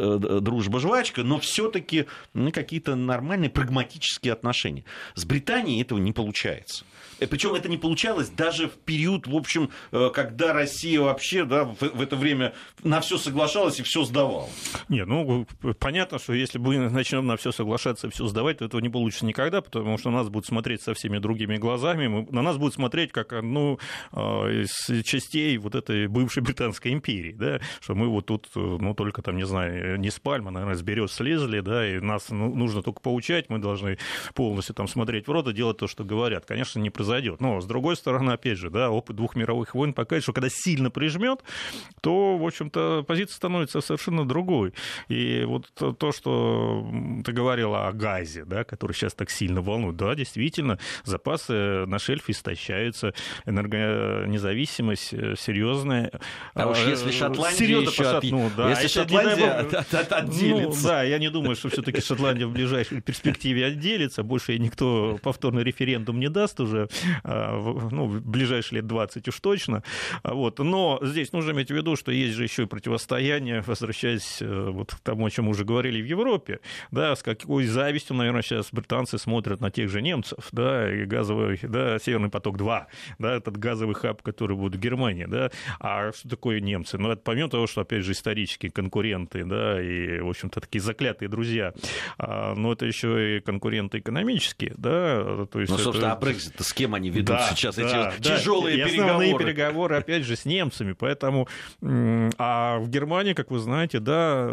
дружба, 0.40 0.81
жвачка, 0.81 1.22
но 1.22 1.38
все-таки 1.38 2.07
ну, 2.35 2.52
какие-то 2.52 2.94
нормальные 2.94 3.50
прагматические 3.50 4.33
отношения. 4.33 4.85
С 5.14 5.24
Британией 5.24 5.83
этого 5.83 5.98
не 5.98 6.12
получается. 6.12 6.85
Э, 7.20 7.26
Причем 7.26 7.55
это 7.55 7.68
не 7.68 7.76
получалось 7.76 8.29
даже 8.29 8.68
в 8.68 8.72
период, 8.72 9.26
в 9.26 9.35
общем, 9.35 9.70
э, 9.92 10.11
когда 10.12 10.52
Россия 10.52 11.00
вообще 11.00 11.44
да, 11.44 11.64
в, 11.64 11.81
в 11.81 12.00
это 12.00 12.16
время 12.16 12.55
на 12.83 13.00
все 13.00 13.18
соглашалась 13.18 13.81
и 13.81 13.83
все 13.83 14.05
сдавала. 14.05 14.48
Не, 14.88 15.05
ну 15.05 15.46
понятно, 15.79 16.18
что 16.18 16.33
если 16.33 16.59
мы 16.59 16.90
начнем 16.90 17.26
на 17.26 17.37
все 17.37 17.52
соглашаться 17.52 18.07
и 18.07 18.11
все 18.11 18.26
сдавать, 18.26 18.59
то 18.59 18.64
этого 18.64 18.81
не 18.81 18.88
получится 18.88 19.26
никогда, 19.26 19.61
потому 19.61 19.98
что 19.98 20.11
нас 20.11 20.29
будут 20.29 20.46
смотреть 20.46 20.83
со 20.83 20.94
всеми 20.94 21.18
другими 21.18 21.57
глазами, 21.57 22.07
мы, 22.07 22.26
на 22.31 22.42
нас 22.42 22.57
будут 22.57 22.74
смотреть 22.74 23.12
как 23.12 23.33
одну 23.33 23.79
э, 24.12 24.18
из 24.18 25.05
частей 25.05 25.57
вот 25.59 25.74
этой 25.74 26.07
бывшей 26.07 26.42
британской 26.42 26.92
империи, 26.92 27.33
да, 27.33 27.61
что 27.81 27.94
мы 27.94 28.09
вот 28.09 28.26
тут, 28.26 28.48
ну 28.55 28.94
только 28.94 29.22
там, 29.22 29.37
не 29.37 29.46
знаю, 29.46 29.98
не 29.98 30.11
с 30.11 30.18
пальмы, 30.18 30.50
наверное, 30.50 30.76
с 30.76 30.83
берез 30.83 31.12
слезли, 31.12 31.61
да, 31.61 31.87
и 31.87 32.00
нас 32.00 32.31
ну, 32.31 32.55
нужно 32.55 32.83
только 32.83 33.00
поучать, 33.00 33.48
мы 33.48 33.59
должны 33.59 33.98
полностью 34.35 34.74
там 34.74 34.88
смотреть 34.88 35.26
в 35.26 35.31
рот 35.31 35.48
и 35.48 35.52
делать 35.52 35.79
то, 35.79 35.87
что 35.87 36.05
говорят. 36.05 36.44
Конечно, 36.46 36.79
не 36.81 36.90
произойдет. 37.07 37.40
Но, 37.40 37.61
с 37.61 37.66
другой 37.66 37.97
стороны, 37.97 38.33
опять 38.33 38.59
же, 38.59 38.71
да, 38.71 38.90
опыт 38.90 39.16
двух 39.16 39.37
мировых 39.37 39.75
войн 39.75 39.92
показывает, 39.92 40.25
что 40.25 40.33
когда 40.33 40.49
сильно 40.51 40.90
прижмет, 40.90 41.40
то, 42.01 42.37
в 42.37 42.45
общем-то, 42.45 43.05
позиция 43.07 43.37
становится 43.37 43.81
совершенно 43.81 44.27
другой. 44.27 44.75
И 45.09 45.45
вот 45.47 45.71
то, 45.75 46.12
что 46.12 46.87
ты 47.25 47.33
говорила 47.33 47.87
о 47.87 47.92
газе, 47.92 48.45
да, 48.45 48.64
который 48.64 48.92
сейчас 48.92 49.14
так 49.14 49.31
сильно 49.31 49.62
волнует, 49.62 49.97
да, 49.97 50.14
действительно, 50.14 50.79
запасы 51.05 51.87
на 51.87 51.99
шельфе 51.99 52.33
истощаются, 52.33 53.14
энергонезависимость 53.45 55.14
э, 55.14 55.35
серьезная. 55.38 56.11
А 56.55 56.69
уж 56.69 56.79
если 56.79 57.11
Шотландия 57.11 57.57
Серьезно 57.57 57.90
еще 57.90 58.05
от... 58.05 58.25
ну, 58.25 58.51
да, 58.57 58.71
если 58.71 58.88
Шотландия 58.88 59.61
от, 59.61 59.75
от, 59.75 59.95
от, 59.95 60.12
отделится. 60.12 60.83
Ну, 60.83 60.88
да, 60.88 61.03
я 61.03 61.19
не 61.19 61.31
думаю, 61.31 61.55
что 61.55 61.69
все-таки 61.69 62.01
Шотландия 62.01 62.47
в 62.47 62.53
ближайшей 62.53 63.01
перспективе 63.01 63.66
отделится. 63.66 64.23
Больше 64.23 64.53
ей 64.53 64.59
никто 64.59 65.19
повторный 65.23 65.62
референдум 65.62 66.19
не 66.19 66.29
даст 66.29 66.61
уже 66.61 66.88
ну, 67.24 68.06
в 68.06 68.20
ближайшие 68.20 68.78
лет 68.78 68.87
20 68.87 69.28
уж 69.28 69.40
точно. 69.40 69.82
А 70.22 70.35
вот. 70.35 70.59
Но 70.59 70.98
здесь 71.02 71.32
нужно 71.32 71.52
иметь 71.52 71.68
в 71.68 71.74
виду, 71.74 71.96
что 71.96 72.12
есть 72.12 72.35
же 72.35 72.44
еще 72.44 72.64
и 72.64 72.66
противостояние, 72.66 73.62
возвращаясь 73.62 74.40
э, 74.40 74.70
вот 74.70 74.94
к 74.94 75.00
тому, 75.00 75.26
о 75.26 75.30
чем 75.30 75.46
мы 75.46 75.50
уже 75.50 75.64
говорили 75.64 76.00
в 76.02 76.06
Европе, 76.06 76.61
да, 76.90 77.14
с 77.14 77.22
какой 77.22 77.66
завистью, 77.66 78.16
наверное, 78.16 78.42
сейчас 78.42 78.68
британцы 78.72 79.18
смотрят 79.18 79.61
на 79.61 79.70
тех 79.70 79.88
же 79.90 80.02
немцев, 80.02 80.48
да, 80.52 80.92
и 80.92 81.04
газовый, 81.04 81.59
да, 81.62 81.98
Северный 81.98 82.30
поток-2, 82.30 82.85
да, 83.18 83.35
этот 83.35 83.56
газовый 83.56 83.94
хаб, 83.94 84.22
который 84.22 84.56
будет 84.56 84.76
в 84.76 84.78
Германии, 84.78 85.26
да, 85.26 85.50
а 85.80 86.12
что 86.12 86.28
такое 86.28 86.61
немцы? 86.61 86.98
Ну, 86.98 87.11
это 87.11 87.22
помимо 87.22 87.48
того, 87.48 87.66
что, 87.66 87.82
опять 87.82 88.04
же, 88.04 88.12
исторические 88.12 88.70
конкуренты, 88.70 89.44
да, 89.44 89.80
и, 89.80 90.20
в 90.20 90.28
общем-то, 90.28 90.61
такие 90.61 90.80
заклятые 90.80 91.28
друзья, 91.28 91.72
а, 92.18 92.54
но 92.54 92.72
это 92.72 92.87
еще 92.87 93.38
и 93.38 93.40
конкуренты 93.40 93.98
экономические, 93.98 94.74
да, 94.76 95.46
то 95.46 95.61
есть... 95.61 95.72
Ну, 95.72 95.78
собственно, 95.78 96.09
это... 96.09 96.16
а 96.16 96.20
Брексит 96.20 96.61
с 96.61 96.72
кем 96.72 96.86
они 96.94 97.11
ведут 97.11 97.37
да, 97.37 97.49
сейчас 97.51 97.77
да, 97.77 97.83
эти 97.83 98.22
да, 98.22 98.37
тяжелые 98.37 98.79
и 98.79 98.85
переговоры. 98.85 99.11
Основные 99.11 99.38
переговоры, 99.38 99.96
опять 99.96 100.25
же, 100.25 100.37
с 100.37 100.44
немцами. 100.44 100.92
Поэтому, 100.92 101.49
а 101.83 102.79
в 102.79 102.88
Германии, 102.88 103.33
как 103.33 103.51
вы 103.51 103.59
знаете, 103.59 104.01
да, 104.01 104.51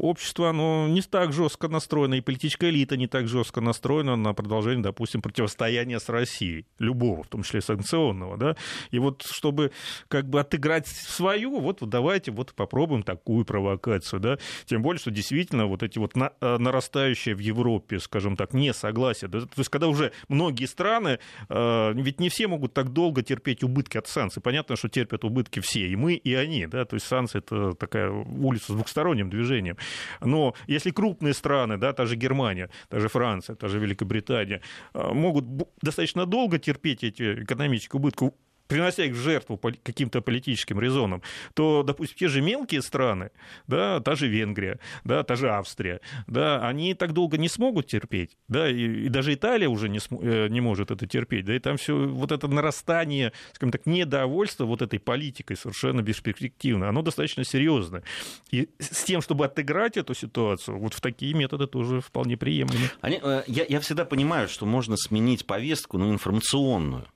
общество, 0.00 0.50
оно 0.50 0.86
не 0.88 1.02
так 1.02 1.32
жестко 1.32 1.68
настроено, 1.68 2.14
и 2.14 2.20
политическая 2.20 2.70
элита 2.70 2.96
не 2.96 3.06
так 3.06 3.28
жестко 3.28 3.60
настроена 3.60 4.16
на 4.16 4.34
продолжение, 4.34 4.82
допустим, 4.82 5.22
противостояния 5.22 6.00
с 6.00 6.08
Россией, 6.08 6.66
любого, 6.78 7.22
в 7.22 7.28
том 7.28 7.42
числе 7.42 7.60
санкционного, 7.60 8.36
да. 8.36 8.56
И 8.90 8.98
вот 8.98 9.22
чтобы 9.22 9.72
как 10.08 10.28
бы 10.28 10.40
отыграть 10.40 10.86
свою, 10.86 11.60
вот, 11.60 11.78
давайте 11.80 12.30
вот 12.30 12.54
попробуем 12.54 13.02
такую 13.02 13.44
провокацию, 13.44 14.20
да. 14.20 14.38
Тем 14.66 14.82
более, 14.82 15.00
что 15.00 15.10
действительно 15.10 15.66
вот 15.66 15.82
эти 15.82 15.98
вот 15.98 16.16
на, 16.16 16.32
э, 16.40 16.58
нарастающие 16.58 17.34
в 17.34 17.38
Европе, 17.38 17.98
скажем 18.00 18.36
так, 18.36 18.52
несогласия, 18.52 19.28
да, 19.28 19.40
то 19.40 19.48
есть 19.56 19.70
когда 19.70 19.88
уже 19.88 20.12
многие 20.28 20.66
страны 20.66 21.18
э, 21.48 21.75
ведь 21.94 22.20
не 22.20 22.28
все 22.28 22.46
могут 22.46 22.74
так 22.74 22.92
долго 22.92 23.22
терпеть 23.22 23.62
убытки 23.62 23.98
от 23.98 24.06
санкций. 24.06 24.42
Понятно, 24.42 24.76
что 24.76 24.88
терпят 24.88 25.24
убытки 25.24 25.60
все, 25.60 25.88
и 25.88 25.96
мы, 25.96 26.14
и 26.14 26.34
они. 26.34 26.66
Да? 26.66 26.84
То 26.84 26.94
есть 26.94 27.06
санкции— 27.06 27.38
это 27.46 27.74
такая 27.74 28.10
улица 28.10 28.72
с 28.72 28.74
двухсторонним 28.74 29.30
движением. 29.30 29.76
Но 30.20 30.54
если 30.66 30.90
крупные 30.90 31.34
страны, 31.34 31.76
да, 31.78 31.92
та 31.92 32.06
же 32.06 32.16
Германия, 32.16 32.70
та 32.88 33.00
же 33.00 33.08
Франция, 33.08 33.56
та 33.56 33.68
же 33.68 33.78
Великобритания, 33.78 34.60
а, 34.92 35.12
могут 35.12 35.44
достаточно 35.82 36.26
долго 36.26 36.58
терпеть 36.58 37.04
эти 37.04 37.42
экономические 37.42 37.98
убытки, 37.98 38.32
принося 38.66 39.04
их 39.04 39.14
в 39.14 39.20
жертву 39.20 39.58
каким-то 39.82 40.20
политическим 40.20 40.80
резонам, 40.80 41.22
то, 41.54 41.82
допустим, 41.82 42.16
те 42.18 42.28
же 42.28 42.40
мелкие 42.40 42.82
страны, 42.82 43.30
да, 43.66 44.00
та 44.00 44.14
же 44.14 44.28
Венгрия, 44.28 44.78
да, 45.04 45.22
та 45.22 45.36
же 45.36 45.50
Австрия, 45.50 46.00
да, 46.26 46.66
они 46.66 46.94
так 46.94 47.12
долго 47.12 47.38
не 47.38 47.48
смогут 47.48 47.86
терпеть, 47.86 48.36
да, 48.48 48.68
и, 48.70 49.06
и 49.06 49.08
даже 49.08 49.34
Италия 49.34 49.68
уже 49.68 49.88
не, 49.88 50.00
см, 50.00 50.26
э, 50.26 50.48
не 50.48 50.60
может 50.60 50.90
это 50.90 51.06
терпеть, 51.06 51.44
да, 51.44 51.54
и 51.54 51.58
там 51.58 51.76
все 51.76 51.96
вот 51.96 52.32
это 52.32 52.48
нарастание, 52.48 53.32
скажем 53.52 53.72
так, 53.72 53.86
недовольства 53.86 54.64
вот 54.64 54.82
этой 54.82 54.98
политикой 54.98 55.56
совершенно 55.56 56.02
бесперспективно, 56.02 56.88
оно 56.88 57.02
достаточно 57.02 57.44
серьезное. 57.44 58.02
И 58.50 58.68
с 58.78 59.04
тем, 59.04 59.20
чтобы 59.22 59.44
отыграть 59.44 59.96
эту 59.96 60.14
ситуацию, 60.14 60.78
вот 60.78 60.94
в 60.94 61.00
такие 61.00 61.34
методы 61.34 61.66
тоже 61.66 62.00
вполне 62.00 62.36
приемлемы. 62.36 62.90
Они, 63.00 63.20
э, 63.22 63.42
я, 63.46 63.64
я 63.68 63.80
всегда 63.80 64.04
понимаю, 64.04 64.48
что 64.48 64.66
можно 64.66 64.96
сменить 64.96 65.46
повестку, 65.46 65.98
но 65.98 66.10
информационную 66.10 67.06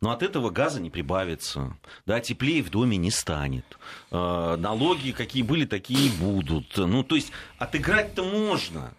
но 0.00 0.10
от 0.10 0.22
этого 0.22 0.50
газа 0.50 0.80
не 0.80 0.90
прибавится, 0.90 1.76
да, 2.06 2.20
теплее 2.20 2.62
в 2.62 2.70
доме 2.70 2.96
не 2.96 3.10
станет, 3.10 3.78
э, 4.10 4.56
налоги 4.58 5.12
какие 5.12 5.42
были, 5.42 5.64
такие 5.64 6.08
и 6.08 6.10
будут. 6.10 6.76
Ну, 6.76 7.02
то 7.02 7.16
есть 7.16 7.32
отыграть-то 7.58 8.22
можно. 8.22 8.94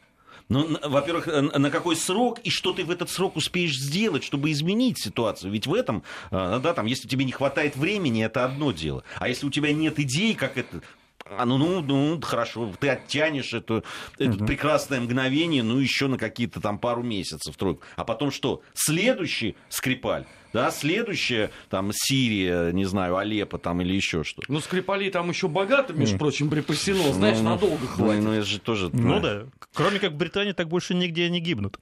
Ну, 0.49 0.79
во-первых, 0.83 1.27
на 1.27 1.69
какой 1.69 1.95
срок 1.95 2.39
и 2.39 2.49
что 2.49 2.73
ты 2.73 2.83
в 2.83 2.89
этот 2.89 3.11
срок 3.11 3.35
успеешь 3.35 3.77
сделать, 3.77 4.23
чтобы 4.23 4.51
изменить 4.51 4.99
ситуацию? 4.99 5.51
Ведь 5.51 5.67
в 5.67 5.73
этом, 5.75 6.03
э, 6.31 6.59
да, 6.61 6.73
там, 6.73 6.87
если 6.87 7.07
тебе 7.07 7.23
не 7.23 7.31
хватает 7.31 7.75
времени, 7.75 8.25
это 8.25 8.45
одно 8.45 8.71
дело. 8.71 9.03
А 9.19 9.29
если 9.29 9.45
у 9.45 9.51
тебя 9.51 9.71
нет 9.71 9.99
идей, 9.99 10.33
как 10.33 10.57
это 10.57 10.81
а 11.25 11.45
ну, 11.45 11.57
ну, 11.57 11.81
ну, 11.81 12.19
хорошо, 12.21 12.73
ты 12.79 12.89
оттянешь 12.89 13.53
это, 13.53 13.83
это 14.17 14.31
угу. 14.31 14.45
прекрасное 14.45 14.99
мгновение, 14.99 15.61
ну, 15.61 15.77
еще 15.77 16.07
на 16.07 16.17
какие-то 16.17 16.59
там 16.59 16.79
пару 16.79 17.03
месяцев, 17.03 17.55
тройку. 17.55 17.83
А 17.95 18.03
потом 18.03 18.31
что? 18.31 18.63
Следующий 18.73 19.55
Скрипаль, 19.69 20.25
да, 20.53 20.71
следующая, 20.71 21.51
там, 21.69 21.91
Сирия, 21.93 22.71
не 22.71 22.85
знаю, 22.85 23.17
Алеппо 23.17 23.57
там 23.57 23.81
или 23.81 23.93
еще 23.93 24.23
что. 24.23 24.41
Ну, 24.47 24.59
Скрипали 24.59 25.09
там 25.09 25.29
еще 25.29 25.47
богато, 25.47 25.93
между 25.93 26.17
прочим, 26.17 26.49
припасено, 26.49 27.13
знаешь, 27.13 27.37
ну, 27.37 27.49
надолго 27.49 27.77
ну, 27.81 27.87
хватит. 27.87 28.23
Ну, 28.23 28.33
это 28.33 28.45
же 28.45 28.59
тоже... 28.59 28.89
Ну, 28.91 29.19
да. 29.19 29.43
Кроме 29.73 29.99
как 29.99 30.13
в 30.13 30.15
Британии 30.17 30.53
так 30.53 30.67
больше 30.67 30.93
нигде 30.93 31.29
не 31.29 31.39
гибнут. 31.39 31.79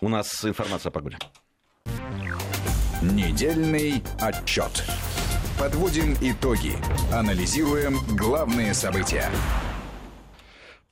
У 0.00 0.08
нас 0.08 0.44
информация 0.44 0.90
о 0.90 0.92
погоде. 0.92 1.18
Недельный 3.02 4.02
отчет. 4.20 4.84
Подводим 5.58 6.14
итоги. 6.20 6.76
Анализируем 7.12 7.98
главные 8.16 8.74
события. 8.74 9.30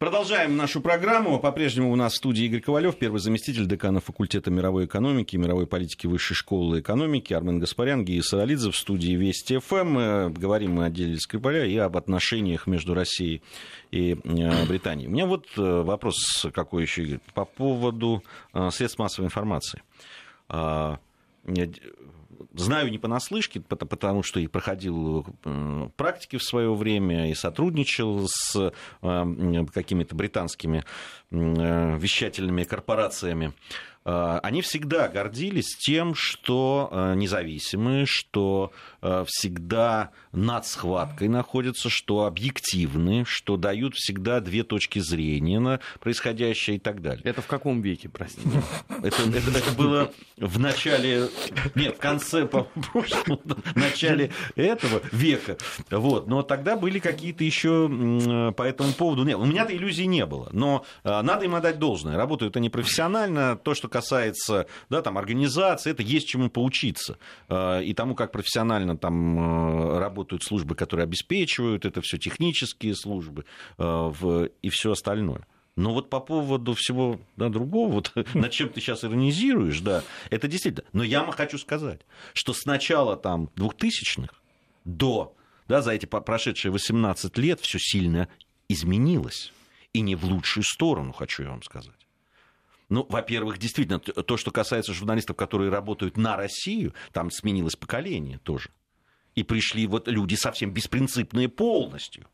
Продолжаем 0.01 0.57
нашу 0.57 0.81
программу. 0.81 1.39
По-прежнему 1.39 1.93
у 1.93 1.95
нас 1.95 2.15
в 2.15 2.17
студии 2.17 2.47
Игорь 2.47 2.63
Ковалев, 2.63 2.97
первый 2.97 3.21
заместитель 3.21 3.67
декана 3.67 4.01
факультета 4.01 4.51
мировой 4.51 4.87
экономики 4.87 5.35
и 5.35 5.39
мировой 5.39 5.67
политики 5.67 6.07
Высшей 6.07 6.35
школы 6.35 6.81
экономики, 6.81 7.35
Армен 7.35 7.59
Гаспарян, 7.59 8.03
Гия 8.03 8.23
Саралидзе 8.23 8.71
в 8.71 8.77
студии 8.77 9.13
Вести 9.13 9.59
ФМ. 9.59 10.33
Говорим 10.33 10.77
мы 10.77 10.87
о 10.87 10.89
деле 10.89 11.19
Скрипаля 11.19 11.67
и 11.67 11.77
об 11.77 11.99
отношениях 11.99 12.67
между 12.67 12.95
Россией 12.95 13.43
и 13.91 14.17
э, 14.25 14.67
Британией. 14.67 15.09
У 15.09 15.11
меня 15.11 15.27
вот 15.27 15.49
э, 15.59 15.83
вопрос 15.83 16.47
какой 16.55 16.85
еще, 16.85 17.03
Игорь, 17.03 17.21
по 17.35 17.45
поводу 17.45 18.25
э, 18.55 18.71
средств 18.71 18.99
массовой 18.99 19.27
информации 19.27 19.83
знаю 22.55 22.91
не 22.91 22.99
понаслышке, 22.99 23.61
потому 23.61 24.23
что 24.23 24.41
и 24.41 24.47
проходил 24.47 25.27
э, 25.45 25.89
практики 25.97 26.37
в 26.37 26.43
свое 26.43 26.75
время, 26.75 27.31
и 27.31 27.35
сотрудничал 27.35 28.27
с 28.29 28.73
э, 29.03 29.65
какими-то 29.73 30.15
британскими 30.15 30.85
э, 31.31 31.99
вещательными 31.99 32.65
корпорациями. 32.65 33.53
Э, 34.05 34.41
они 34.43 34.63
всегда 34.63 35.09
гордились 35.09 35.77
тем, 35.77 36.15
что 36.15 36.89
э, 36.91 37.15
независимы, 37.15 38.05
что 38.07 38.73
всегда 39.27 40.11
над 40.33 40.67
схваткой 40.67 41.29
находятся, 41.29 41.89
что 41.89 42.25
объективны, 42.25 43.25
что 43.27 43.57
дают 43.57 43.95
всегда 43.95 44.41
две 44.41 44.63
точки 44.63 44.99
зрения 44.99 45.61
на 45.61 45.81
происходящее 46.01 46.77
и 46.77 46.79
так 46.79 47.03
далее. 47.03 47.23
Это 47.25 47.43
в 47.43 47.47
каком 47.47 47.81
веке, 47.81 48.09
простите? 48.09 48.49
Это, 49.03 49.23
это, 49.23 49.59
это 49.59 49.73
было 49.73 50.13
в 50.37 50.59
начале, 50.59 51.29
нет, 51.75 51.97
в 51.97 51.99
конце 51.99 52.45
прошлого, 52.47 53.41
в 53.47 53.77
начале 53.77 54.31
этого 54.57 55.01
века. 55.11 55.57
Вот. 55.91 56.27
Но 56.27 56.43
тогда 56.43 56.77
были 56.77 56.99
какие-то 56.99 57.45
еще 57.45 58.53
по 58.57 58.63
этому 58.63 58.93
поводу... 58.93 59.25
Нет, 59.25 59.39
у 59.39 59.45
меня-то 59.45 59.75
иллюзий 59.75 60.07
не 60.07 60.27
было. 60.27 60.51
Но 60.53 60.85
надо 61.03 61.47
им 61.47 61.55
отдать 61.55 61.79
должное. 61.79 62.17
Работают 62.17 62.57
они 62.57 62.69
профессионально. 62.69 63.57
То, 63.57 63.75
что 63.75 63.89
касается 63.89 64.67
да, 64.91 65.03
там, 65.03 65.17
организации, 65.19 65.91
это 65.91 66.03
есть 66.03 66.29
чему 66.29 66.51
поучиться. 66.51 67.19
Э, 67.49 67.83
и 67.83 67.95
тому, 67.95 68.15
как 68.15 68.33
профессионально 68.33 68.90
там 68.97 69.39
э, 69.39 69.99
работают 69.99 70.43
службы, 70.43 70.75
которые 70.75 71.05
обеспечивают 71.05 71.85
это 71.85 72.01
все, 72.01 72.19
технические 72.19 72.95
службы 72.95 73.45
э, 73.79 74.49
и 74.63 74.69
все 74.69 74.93
остальное. 74.93 75.47
Но 75.77 75.95
вот 75.95 76.11
по 76.11 76.21
поводу 76.21 76.75
всего 76.75 77.21
да, 77.37 77.49
другого, 77.49 77.93
вот 77.93 78.13
над 78.35 78.51
чем 78.51 78.69
ты 78.69 78.81
сейчас 78.81 79.05
иронизируешь, 79.05 79.81
да, 79.81 80.03
это 80.31 80.49
действительно. 80.49 80.87
Но 80.93 81.05
я 81.05 81.25
хочу 81.31 81.59
сказать, 81.59 82.01
что 82.35 82.53
с 82.53 82.65
начала 82.67 83.17
там 83.17 83.51
2000-х 83.57 84.35
до, 84.85 85.35
да, 85.69 85.83
за 85.83 85.93
эти 85.93 86.07
прошедшие 86.07 86.73
18 86.73 87.39
лет 87.39 87.61
все 87.61 87.79
сильно 87.79 88.29
изменилось. 88.69 89.53
И 89.93 90.03
не 90.03 90.15
в 90.15 90.25
лучшую 90.25 90.65
сторону, 90.65 91.13
хочу 91.13 91.43
я 91.43 91.51
вам 91.51 91.63
сказать. 91.63 91.95
Ну, 92.91 93.07
во-первых, 93.09 93.59
действительно, 93.59 94.01
то, 94.01 94.37
что 94.37 94.51
касается 94.51 94.93
журналистов, 94.93 95.37
которые 95.37 95.71
работают 95.71 96.17
на 96.17 96.37
Россию, 96.37 96.93
там 97.13 97.31
сменилось 97.31 97.77
поколение 97.77 98.39
тоже. 98.39 98.71
И 99.35 99.43
пришли 99.43 99.87
вот 99.87 100.09
люди 100.09 100.35
совсем 100.35 100.73
беспринципные 100.73 101.49
полностью. 101.49 102.27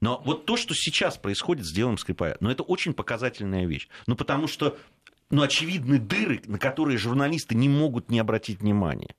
Но 0.00 0.22
вот 0.24 0.46
то, 0.46 0.56
что 0.56 0.74
сейчас 0.74 1.16
происходит 1.16 1.64
с 1.64 1.72
делом 1.72 1.98
Скрипая, 1.98 2.36
ну, 2.40 2.50
это 2.50 2.62
очень 2.62 2.92
показательная 2.92 3.66
вещь. 3.66 3.88
Ну, 4.06 4.14
потому 4.14 4.46
что, 4.46 4.76
ну, 5.30 5.42
очевидны 5.42 5.98
дыры, 5.98 6.42
на 6.46 6.58
которые 6.58 6.98
журналисты 6.98 7.54
не 7.54 7.68
могут 7.68 8.10
не 8.10 8.18
обратить 8.18 8.60
внимания 8.60 9.14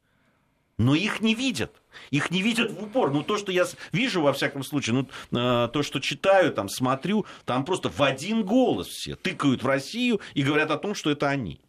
но 0.77 0.93
их 0.93 1.21
не 1.21 1.33
видят. 1.33 1.81
Их 2.11 2.29
не 2.29 2.41
видят 2.41 2.71
в 2.71 2.83
упор. 2.83 3.11
Ну, 3.11 3.23
то, 3.23 3.37
что 3.37 3.51
я 3.51 3.65
вижу, 3.91 4.21
во 4.21 4.33
всяком 4.33 4.63
случае, 4.63 5.07
ну, 5.31 5.37
э, 5.39 5.69
то, 5.69 5.83
что 5.83 5.99
читаю, 5.99 6.53
там, 6.53 6.69
смотрю, 6.69 7.25
там 7.45 7.65
просто 7.65 7.89
в 7.89 8.01
один 8.01 8.43
голос 8.43 8.87
все 8.87 9.15
тыкают 9.15 9.63
в 9.63 9.67
Россию 9.67 10.21
и 10.35 10.43
говорят 10.43 10.69
о 10.69 10.77
том, 10.77 10.93
что 10.93 11.09
это 11.09 11.27
они. 11.27 11.59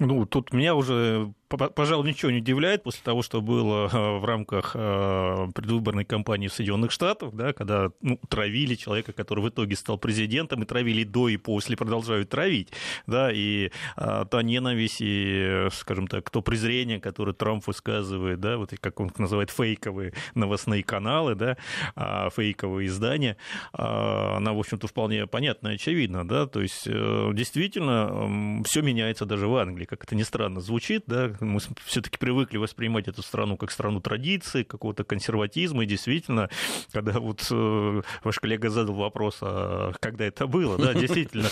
Ну, 0.00 0.26
тут 0.26 0.52
меня 0.52 0.74
уже 0.74 1.32
пожалуй, 1.48 2.08
ничего 2.08 2.30
не 2.30 2.38
удивляет 2.38 2.82
после 2.82 3.02
того, 3.02 3.22
что 3.22 3.40
было 3.40 3.88
э, 3.92 4.18
в 4.18 4.24
рамках 4.24 4.72
э, 4.74 5.48
предвыборной 5.54 6.04
кампании 6.04 6.48
в 6.48 6.52
Соединенных 6.52 6.90
Штатах, 6.90 7.34
да, 7.34 7.52
когда 7.52 7.90
ну, 8.00 8.18
травили 8.28 8.74
человека, 8.74 9.12
который 9.12 9.44
в 9.44 9.48
итоге 9.48 9.76
стал 9.76 9.98
президентом, 9.98 10.62
и 10.62 10.66
травили 10.66 11.04
до 11.04 11.28
и 11.28 11.36
после, 11.36 11.76
продолжают 11.76 12.30
травить, 12.30 12.72
да, 13.06 13.30
и 13.32 13.70
а, 13.96 14.24
та 14.24 14.42
ненависть 14.42 14.98
и, 15.00 15.68
скажем 15.72 16.06
так, 16.06 16.30
то 16.30 16.42
презрение, 16.42 17.00
которое 17.00 17.32
Трамп 17.32 17.66
высказывает, 17.66 18.40
да, 18.40 18.56
вот 18.56 18.72
как 18.80 19.00
он 19.00 19.10
называет 19.18 19.50
фейковые 19.50 20.12
новостные 20.34 20.82
каналы, 20.82 21.34
да, 21.34 21.56
а, 21.94 22.30
фейковые 22.30 22.88
издания, 22.88 23.36
а, 23.72 24.36
она, 24.36 24.52
в 24.52 24.58
общем-то, 24.58 24.86
вполне 24.86 25.26
понятна 25.26 25.68
и 25.68 25.74
очевидна, 25.74 26.26
да, 26.26 26.46
то 26.46 26.60
есть 26.60 26.86
э, 26.86 27.30
действительно 27.32 28.62
все 28.64 28.82
меняется 28.82 29.26
даже 29.26 29.46
в 29.48 29.56
Англии, 29.56 29.84
как 29.84 30.04
это 30.04 30.14
ни 30.14 30.22
странно 30.22 30.60
звучит, 30.60 31.04
да, 31.06 31.33
мы 31.40 31.60
все-таки 31.84 32.18
привыкли 32.18 32.56
воспринимать 32.56 33.08
эту 33.08 33.22
страну 33.22 33.56
как 33.56 33.70
страну 33.70 34.00
традиции, 34.00 34.62
какого-то 34.62 35.04
консерватизма, 35.04 35.84
и 35.84 35.86
действительно, 35.86 36.48
когда 36.92 37.20
вот 37.20 37.46
э, 37.50 38.02
ваш 38.22 38.38
коллега 38.38 38.70
задал 38.70 38.94
вопрос, 38.94 39.38
а 39.40 39.92
когда 40.00 40.24
это 40.24 40.46
было, 40.46 40.78
да, 40.78 40.94
действительно, 40.94 41.48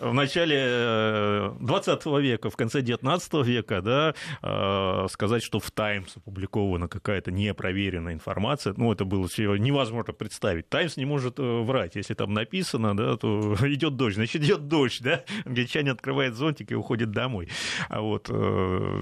в 0.00 0.12
начале 0.12 1.52
20 1.60 2.06
э, 2.06 2.20
века, 2.20 2.50
в 2.50 2.56
конце 2.56 2.82
19 2.82 3.34
века, 3.46 3.80
да, 3.82 4.14
э, 4.42 5.06
сказать, 5.10 5.42
что 5.42 5.60
в 5.60 5.70
Таймс 5.70 6.16
опубликована 6.16 6.88
какая-то 6.88 7.30
непроверенная 7.30 8.14
информация, 8.14 8.74
ну, 8.76 8.92
это 8.92 9.04
было 9.04 9.28
невозможно 9.58 10.12
представить. 10.12 10.68
Таймс 10.68 10.96
не 10.96 11.04
может 11.04 11.38
врать, 11.38 11.96
если 11.96 12.14
там 12.14 12.32
написано, 12.32 12.96
да, 12.96 13.16
то 13.16 13.54
идет 13.62 13.96
дождь, 13.96 14.16
значит, 14.16 14.42
идет 14.42 14.68
дождь, 14.68 15.02
да, 15.02 15.24
англичане 15.44 15.92
открывает 15.92 16.34
зонтик 16.34 16.72
и 16.72 16.74
уходит 16.74 17.10
домой. 17.10 17.48
А 17.88 18.00
вот 18.00 18.30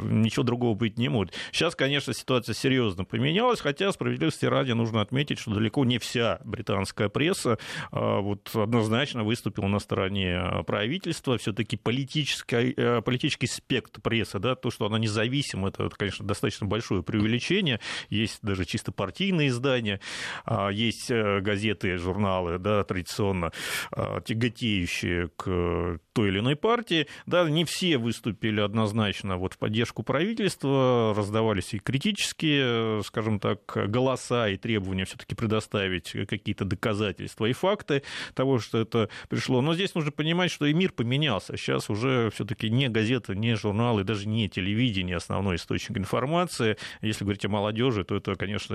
ничего 0.02 0.42
другого 0.42 0.74
быть 0.74 0.98
не 0.98 1.08
может. 1.08 1.34
Сейчас, 1.52 1.74
конечно, 1.74 2.12
ситуация 2.14 2.54
серьезно 2.54 3.04
поменялась, 3.04 3.60
хотя 3.60 3.92
справедливости 3.92 4.46
ради 4.46 4.72
нужно 4.72 5.00
отметить, 5.00 5.38
что 5.38 5.54
далеко 5.54 5.84
не 5.84 5.98
вся 5.98 6.40
британская 6.44 7.08
пресса 7.08 7.58
а, 7.90 8.20
вот, 8.20 8.50
однозначно 8.54 9.24
выступила 9.24 9.66
на 9.66 9.78
стороне 9.78 10.62
правительства. 10.66 11.38
Все-таки 11.38 11.76
политический, 11.76 12.74
э, 12.76 13.02
политический 13.02 13.46
спектр 13.46 14.00
прессы, 14.00 14.38
да, 14.38 14.54
то, 14.54 14.70
что 14.70 14.86
она 14.86 14.98
независима, 14.98 15.68
это, 15.68 15.88
конечно, 15.90 16.26
достаточно 16.26 16.66
большое 16.66 17.02
преувеличение. 17.02 17.80
Есть 18.08 18.38
даже 18.42 18.64
чисто 18.64 18.92
партийные 18.92 19.48
издания, 19.48 20.00
а, 20.44 20.70
есть 20.70 21.10
э, 21.10 21.40
газеты, 21.40 21.96
журналы, 21.98 22.58
да, 22.58 22.84
традиционно 22.84 23.52
а, 23.90 24.20
тяготеющие 24.20 25.28
к 25.36 25.98
той 26.12 26.28
или 26.28 26.38
иной 26.40 26.56
партии. 26.56 27.06
Да, 27.26 27.48
не 27.48 27.64
все 27.64 27.98
выступили 27.98 28.60
однозначно 28.60 29.36
вот 29.36 29.54
в 29.54 29.58
поддержку 29.58 30.02
правительства, 30.02 31.14
раздавались 31.16 31.74
и 31.74 31.78
критические, 31.78 33.02
скажем 33.04 33.40
так, 33.40 33.60
голоса 33.88 34.48
и 34.48 34.56
требования 34.56 35.04
все-таки 35.04 35.34
предоставить 35.34 36.12
какие-то 36.28 36.64
доказательства 36.64 37.46
и 37.46 37.52
факты 37.52 38.02
того, 38.34 38.58
что 38.58 38.78
это 38.78 39.08
пришло. 39.28 39.60
Но 39.60 39.74
здесь 39.74 39.94
нужно 39.94 40.12
понимать, 40.12 40.50
что 40.50 40.66
и 40.66 40.74
мир 40.74 40.92
поменялся. 40.92 41.56
Сейчас 41.56 41.90
уже 41.90 42.30
все-таки 42.34 42.70
не 42.70 42.88
газеты, 42.88 43.34
не 43.34 43.56
журналы, 43.56 44.04
даже 44.04 44.28
не 44.28 44.48
телевидение 44.48 45.16
основной 45.16 45.56
источник 45.56 45.98
информации. 45.98 46.76
Если 47.00 47.24
говорить 47.24 47.44
о 47.44 47.48
молодежи, 47.48 48.04
то 48.04 48.16
это, 48.16 48.34
конечно, 48.34 48.74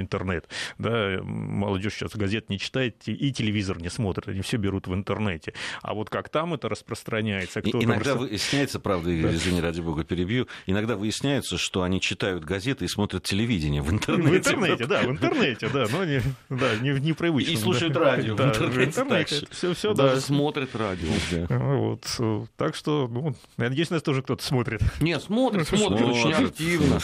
интернет. 0.00 0.48
Да, 0.78 1.20
молодежь 1.22 1.94
сейчас 1.94 2.16
газет 2.16 2.48
не 2.50 2.58
читает 2.58 2.96
и 3.06 3.32
телевизор 3.32 3.80
не 3.80 3.90
смотрит, 3.90 4.28
они 4.28 4.40
все 4.40 4.56
берут 4.56 4.86
в 4.86 4.94
интернете. 4.94 5.54
А 5.82 5.94
вот 5.94 6.10
как 6.10 6.28
там 6.28 6.54
это 6.54 6.68
распространяется? 6.78 7.60
Кто 7.60 7.82
Иногда 7.82 8.14
просто... 8.14 8.18
выясняется, 8.18 8.80
правда, 8.80 9.10
Игорь, 9.10 9.34
извини, 9.34 9.60
ради 9.60 9.80
бога, 9.80 10.04
перебью, 10.04 10.48
иногда 10.66 10.96
выясняется, 10.96 11.58
что 11.58 11.82
они 11.82 12.00
читают 12.00 12.44
газеты 12.44 12.84
и 12.84 12.88
смотрят 12.88 13.24
телевидение 13.24 13.82
в 13.82 13.90
интернете. 13.92 14.30
В 14.30 14.36
интернете, 14.36 14.86
да, 14.86 15.02
в 15.02 15.10
интернете, 15.10 15.68
да, 15.72 15.86
но 15.90 16.04
не, 16.04 16.22
да, 16.48 16.76
не, 16.80 17.00
не 17.00 17.12
привычно. 17.12 17.50
И 17.50 17.56
слушают 17.56 17.94
да. 17.94 18.00
радио 18.00 18.34
да, 18.34 18.44
в 18.44 18.48
интернете. 18.48 18.90
В 18.90 18.98
интернете 18.98 19.46
все, 19.50 19.74
все, 19.74 19.94
Даже 19.94 20.16
да. 20.16 20.20
смотрят 20.20 20.74
радио. 20.74 21.08
Да. 21.48 21.58
Вот, 21.58 22.50
так 22.56 22.74
что, 22.74 23.08
ну, 23.08 23.34
я 23.58 23.68
надеюсь, 23.68 23.90
нас 23.90 24.02
тоже 24.02 24.22
кто-то 24.22 24.44
смотрит. 24.44 24.80
Не, 25.00 25.18
смотрит, 25.20 25.68
смотрит, 25.68 26.02
очень 26.02 26.32
активно. 26.32 26.98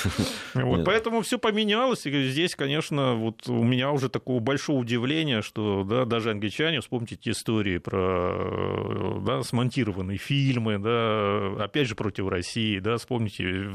Вот, 0.54 0.84
поэтому 0.84 1.22
все 1.22 1.38
поменялось, 1.38 2.06
и 2.06 2.28
здесь, 2.28 2.54
конечно, 2.54 3.14
вот 3.14 3.48
у 3.48 3.62
меня 3.62 3.90
уже 3.90 4.08
такого 4.08 4.40
большого 4.40 4.78
удивления, 4.78 5.42
что 5.42 5.84
да, 5.84 6.04
даже 6.04 6.30
англичане, 6.30 6.80
вспомните 6.80 7.16
те 7.16 7.30
истории 7.30 7.78
про 7.78 9.20
да, 9.20 9.42
смонтированные 9.64 10.18
фильмы, 10.18 10.78
да, 10.78 11.64
опять 11.64 11.88
же, 11.88 11.94
против 11.94 12.28
России, 12.28 12.78
да, 12.78 12.96
вспомните 12.96 13.70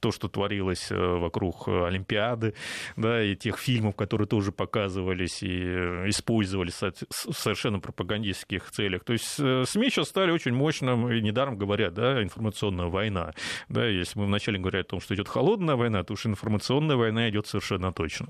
то, 0.00 0.10
что 0.10 0.28
творилось 0.28 0.90
вокруг 0.90 1.68
Олимпиады, 1.68 2.54
да, 2.96 3.22
и 3.22 3.36
тех 3.36 3.58
фильмов, 3.58 3.96
которые 3.96 4.26
тоже 4.26 4.52
показывались 4.52 5.42
и 5.42 5.48
использовались 6.08 6.80
в 6.80 7.32
совершенно 7.32 7.80
пропагандистских 7.80 8.70
целях. 8.70 9.04
То 9.04 9.12
есть 9.12 9.26
СМИ 9.26 9.90
сейчас 9.90 10.08
стали 10.08 10.30
очень 10.30 10.52
мощным, 10.52 11.10
и 11.12 11.20
недаром 11.20 11.56
говорят, 11.58 11.94
да, 11.94 12.22
информационная 12.22 12.86
война. 12.86 13.32
Да, 13.68 13.86
если 13.86 14.18
мы 14.18 14.26
вначале 14.26 14.58
говорили 14.58 14.82
о 14.82 14.84
том, 14.84 15.00
что 15.00 15.14
идет 15.14 15.28
холодная 15.28 15.76
война, 15.76 16.02
то 16.02 16.14
уж 16.14 16.26
информационная 16.26 16.96
война 16.96 17.28
идет 17.28 17.46
совершенно 17.46 17.92
точно. 17.92 18.28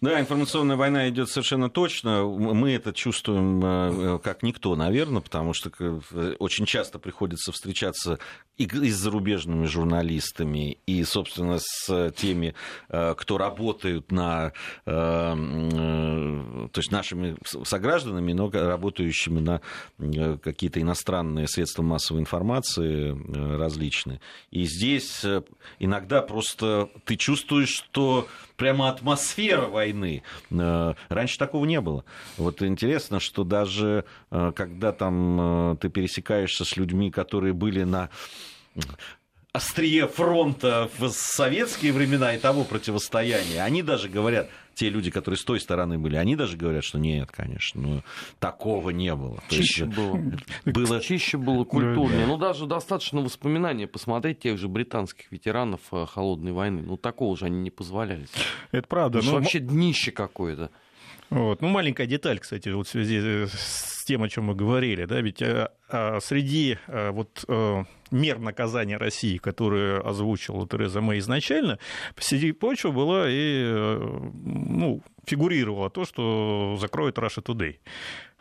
Да, 0.00 0.20
информационная 0.20 0.76
война 0.76 1.08
идет 1.08 1.30
совершенно 1.30 1.70
точно. 1.70 2.24
Мы 2.24 2.72
это 2.72 2.92
чувствуем 2.92 3.60
э, 3.64 4.18
как 4.18 4.42
никто, 4.42 4.74
наверное, 4.74 5.22
потому 5.22 5.52
что 5.54 5.70
э, 5.78 6.34
очень 6.38 6.66
часто 6.66 6.98
приходится 6.98 7.52
встречаться 7.52 8.18
и 8.58 8.66
с 8.66 8.96
зарубежными 8.96 9.66
журналистами, 9.66 10.78
и, 10.86 11.02
собственно, 11.04 11.58
с 11.60 12.12
теми, 12.16 12.54
э, 12.88 13.14
кто 13.16 13.38
работают 13.38 14.12
на, 14.12 14.52
то 14.84 15.36
есть 16.76 16.90
нашими 16.90 17.36
согражданами, 17.64 18.32
но 18.32 18.50
работающими 18.50 19.40
на 19.40 19.60
какие-то 20.38 20.80
иностранные 20.80 21.48
средства 21.48 21.82
массовой 21.82 22.20
информации 22.20 23.16
различные. 23.56 24.20
И 24.50 24.64
здесь 24.64 25.24
иногда 25.78 26.22
просто 26.22 26.90
ты 27.04 27.16
чувствуешь, 27.16 27.70
что 27.70 28.28
прямо 28.62 28.88
атмосфера 28.90 29.66
войны. 29.66 30.22
Э, 30.52 30.94
раньше 31.08 31.36
такого 31.36 31.64
не 31.64 31.80
было. 31.80 32.04
Вот 32.36 32.62
интересно, 32.62 33.18
что 33.18 33.42
даже 33.42 34.04
э, 34.30 34.52
когда 34.54 34.92
там 34.92 35.72
э, 35.72 35.76
ты 35.80 35.88
пересекаешься 35.88 36.64
с 36.64 36.76
людьми, 36.76 37.10
которые 37.10 37.54
были 37.54 37.82
на 37.82 38.08
острие 39.52 40.08
фронта 40.08 40.90
в 40.98 41.10
советские 41.10 41.92
времена 41.92 42.34
и 42.34 42.38
того 42.38 42.64
противостояния, 42.64 43.62
они 43.62 43.82
даже 43.82 44.08
говорят, 44.08 44.48
те 44.74 44.88
люди, 44.88 45.10
которые 45.10 45.36
с 45.38 45.44
той 45.44 45.60
стороны 45.60 45.98
были, 45.98 46.16
они 46.16 46.36
даже 46.36 46.56
говорят, 46.56 46.84
что 46.84 46.98
нет, 46.98 47.30
конечно, 47.30 47.80
ну, 47.80 48.02
такого 48.38 48.90
не 48.90 49.14
было. 49.14 49.42
Чище 49.50 49.84
есть, 49.84 49.96
было. 49.96 50.18
было. 50.64 51.00
Чище 51.00 51.36
было 51.36 51.64
культурнее. 51.64 52.26
Ну, 52.26 52.38
даже 52.38 52.66
достаточно 52.66 53.20
воспоминаний 53.20 53.86
посмотреть 53.86 54.40
тех 54.40 54.56
же 54.56 54.68
британских 54.68 55.30
ветеранов 55.30 55.80
э, 55.92 56.06
Холодной 56.06 56.52
войны. 56.52 56.82
Ну, 56.82 56.96
такого 56.96 57.36
же 57.36 57.44
они 57.46 57.60
не 57.60 57.70
позволяли. 57.70 58.26
Это 58.70 58.88
правда. 58.88 59.20
Ну, 59.22 59.32
вообще 59.32 59.58
днище 59.58 60.12
какое-то. 60.12 60.70
Вот. 61.32 61.62
Ну, 61.62 61.68
маленькая 61.68 62.06
деталь, 62.06 62.38
кстати, 62.38 62.68
вот 62.68 62.86
в 62.86 62.90
связи 62.90 63.18
э, 63.22 63.46
с 63.46 64.04
тем, 64.04 64.22
о 64.22 64.28
чем 64.28 64.44
мы 64.44 64.54
говорили, 64.54 65.06
да, 65.06 65.22
ведь 65.22 65.40
а, 65.40 65.72
а, 65.88 66.20
среди 66.20 66.76
а, 66.88 67.10
вот 67.10 67.46
мер 68.10 68.38
наказания 68.38 68.98
России, 68.98 69.38
которые 69.38 70.00
озвучила 70.00 70.68
Тереза 70.68 71.00
Мэй 71.00 71.20
изначально, 71.20 71.78
среди 72.18 72.52
прочего 72.52 72.90
была 72.90 73.24
и 73.28 73.64
ну, 74.44 75.02
фигурировало 75.24 75.88
то, 75.88 76.04
что 76.04 76.76
закроет 76.78 77.16
Russia 77.16 77.42
Today. 77.42 77.78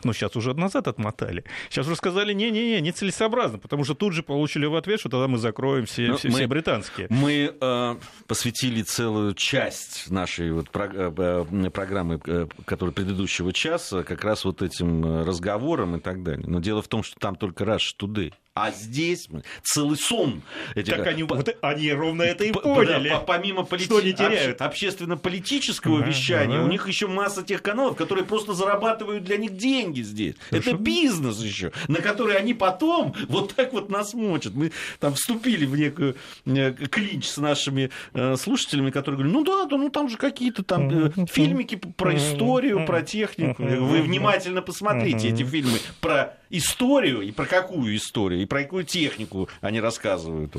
Но 0.03 0.13
сейчас 0.13 0.35
уже 0.35 0.53
назад 0.53 0.87
отмотали. 0.87 1.43
Сейчас 1.69 1.87
уже 1.87 1.95
сказали, 1.95 2.33
не-не-не, 2.33 2.81
нецелесообразно, 2.81 3.57
потому 3.59 3.83
что 3.83 3.95
тут 3.95 4.13
же 4.13 4.23
получили 4.23 4.65
в 4.65 4.75
ответ, 4.75 4.99
что 4.99 5.09
тогда 5.09 5.27
мы 5.27 5.37
закроем 5.37 5.85
все, 5.85 6.07
ну, 6.07 6.17
все, 6.17 6.29
мы, 6.29 6.35
все 6.35 6.47
британские. 6.47 7.07
Мы 7.09 7.55
э, 7.59 7.95
посвятили 8.27 8.81
целую 8.81 9.33
часть 9.33 10.09
нашей 10.09 10.51
вот 10.51 10.69
про, 10.69 10.85
э, 10.85 11.45
э 11.49 11.69
программы, 11.69 12.19
э, 12.25 12.47
которая 12.65 12.93
предыдущего 12.93 13.53
часа, 13.53 14.03
как 14.03 14.23
раз 14.23 14.45
вот 14.45 14.61
этим 14.61 15.05
э, 15.05 15.23
разговорам 15.23 15.95
и 15.95 15.99
так 15.99 16.23
далее. 16.23 16.45
Но 16.47 16.59
дело 16.59 16.81
в 16.81 16.87
том, 16.87 17.03
что 17.03 17.19
там 17.19 17.35
только 17.35 17.63
Russia 17.63 17.93
Today. 17.99 18.33
А 18.61 18.71
здесь 18.71 19.27
целый 19.63 19.97
сон. 19.97 20.43
Этих... 20.75 20.95
Так 20.95 21.07
они, 21.07 21.23
вот, 21.23 21.57
они 21.61 21.91
ровно 21.91 22.21
это 22.21 22.43
и 22.43 22.51
поняли. 22.51 23.09
Да, 23.09 23.17
помимо 23.17 23.63
полити... 23.63 24.13
теряют? 24.13 24.61
общественно-политического 24.61 26.01
да, 26.01 26.05
вещания, 26.05 26.59
да. 26.59 26.63
у 26.63 26.67
них 26.67 26.87
еще 26.87 27.07
масса 27.07 27.41
тех 27.41 27.63
каналов, 27.63 27.97
которые 27.97 28.23
просто 28.23 28.53
зарабатывают 28.53 29.23
для 29.23 29.37
них 29.37 29.57
деньги 29.57 30.01
здесь. 30.01 30.35
Хорошо. 30.51 30.69
Это 30.69 30.77
бизнес 30.77 31.39
еще, 31.39 31.71
на 31.87 32.01
который 32.01 32.37
они 32.37 32.53
потом 32.53 33.15
вот 33.27 33.55
так 33.55 33.73
вот 33.73 33.89
нас 33.89 34.13
мочат. 34.13 34.53
Мы 34.53 34.71
там 34.99 35.15
вступили 35.15 35.65
в 35.65 35.75
некую 35.75 36.15
э, 36.45 36.71
клинч 36.73 37.25
с 37.25 37.37
нашими 37.37 37.89
э, 38.13 38.35
слушателями, 38.35 38.91
которые 38.91 39.23
говорят, 39.23 39.33
ну 39.33 39.43
да, 39.43 39.65
да, 39.65 39.77
ну 39.77 39.89
там 39.89 40.07
же 40.07 40.17
какие-то 40.17 40.63
там 40.63 41.07
э, 41.07 41.11
фильмики 41.31 41.81
про 41.97 42.15
историю, 42.15 42.85
про 42.85 43.01
технику. 43.01 43.63
Вы 43.63 44.03
внимательно 44.03 44.61
посмотрите 44.61 45.29
эти 45.29 45.43
фильмы 45.43 45.79
про 45.99 46.37
историю 46.51 47.21
и 47.21 47.31
про 47.31 47.45
какую 47.45 47.95
историю, 47.95 48.41
и 48.41 48.45
про 48.51 48.63
какую 48.63 48.83
технику 48.83 49.47
они 49.61 49.79
рассказывают. 49.79 50.53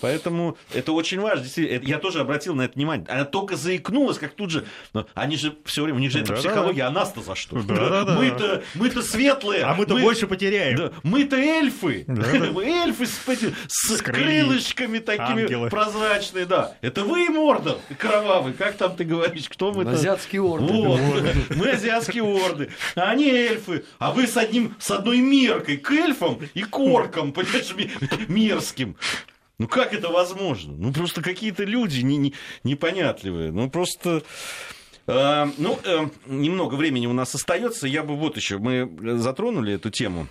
Поэтому 0.00 0.56
это 0.74 0.90
очень 0.90 1.20
важно. 1.20 1.46
Я 1.56 1.98
тоже 1.98 2.18
обратил 2.18 2.56
на 2.56 2.62
это 2.62 2.74
внимание. 2.74 3.06
Она 3.08 3.24
только 3.24 3.54
заикнулась, 3.54 4.18
как 4.18 4.32
тут 4.32 4.50
же. 4.50 4.64
Они 5.14 5.36
же 5.36 5.54
все 5.64 5.84
время, 5.84 5.98
у 5.98 6.00
них 6.00 6.10
же 6.10 6.18
это 6.18 6.34
психология, 6.34 6.82
а 6.82 6.90
нас-то 6.90 7.20
за 7.20 7.36
что? 7.36 7.54
Мы-то, 7.54 8.64
мы-то 8.74 9.02
светлые. 9.02 9.62
А 9.62 9.74
мы-то 9.74 9.96
больше 9.96 10.26
потеряем. 10.26 10.92
Мы-то 11.04 11.36
эльфы. 11.36 12.04
Мы 12.08 12.64
эльфы 12.64 13.06
с, 13.06 14.02
крылышками 14.02 14.98
такими 14.98 15.68
прозрачные, 15.68 16.44
да. 16.44 16.74
Это 16.80 17.04
вы, 17.04 17.28
Мордор, 17.28 17.78
кровавый, 17.98 18.52
как 18.52 18.76
там 18.76 18.96
ты 18.96 19.04
говоришь, 19.04 19.48
кто 19.48 19.72
мы-то? 19.72 19.92
Азиатские 19.92 20.42
орды. 20.42 20.72
Вот. 20.72 21.00
Мы 21.54 21.70
азиатские 21.70 22.24
орды. 22.24 22.70
А 22.96 23.10
они 23.10 23.30
эльфы. 23.30 23.84
А 24.00 24.10
вы 24.10 24.26
с 24.26 24.36
одним, 24.36 24.74
с 24.80 24.90
одной 24.90 25.18
меркой 25.18 25.76
к 25.76 25.92
эльфам 25.92 26.40
и 26.54 26.64
к 26.64 26.78
оркам, 26.80 27.17
понимаешь, 27.32 27.74
мерзким. 28.28 28.96
Ну 29.58 29.66
как 29.66 29.92
это 29.92 30.08
возможно? 30.08 30.74
Ну 30.76 30.92
просто 30.92 31.22
какие-то 31.22 31.64
люди 31.64 32.00
не, 32.00 32.16
не, 32.16 32.34
непонятливые. 32.64 33.50
Ну 33.52 33.68
просто... 33.70 34.22
Э, 35.06 35.46
ну, 35.58 35.78
э, 35.84 36.08
немного 36.26 36.74
времени 36.74 37.06
у 37.06 37.12
нас 37.12 37.34
остается. 37.34 37.86
Я 37.86 38.02
бы 38.02 38.14
вот 38.14 38.36
еще, 38.36 38.58
мы 38.58 39.18
затронули 39.18 39.74
эту 39.74 39.90
тему. 39.90 40.28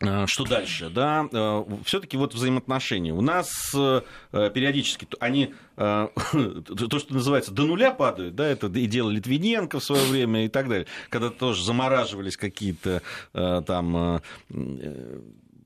Э, 0.00 0.26
что 0.26 0.44
дальше? 0.44 0.90
Да, 0.90 1.26
э, 1.30 1.64
все-таки 1.84 2.16
вот 2.16 2.34
взаимоотношения. 2.34 3.12
У 3.12 3.20
нас 3.20 3.48
э, 3.74 4.02
периодически 4.32 5.06
они, 5.20 5.54
то, 5.76 6.10
что 6.98 7.14
называется, 7.14 7.52
до 7.52 7.64
нуля 7.64 7.90
падают, 7.90 8.34
да, 8.34 8.46
это 8.46 8.66
и 8.68 8.86
дело 8.86 9.10
Литвиненко 9.10 9.80
в 9.80 9.84
свое 9.84 10.04
время 10.04 10.44
и 10.44 10.48
так 10.48 10.68
далее, 10.68 10.86
когда 11.10 11.30
тоже 11.30 11.64
замораживались 11.64 12.36
какие-то 12.36 13.02
там 13.32 14.22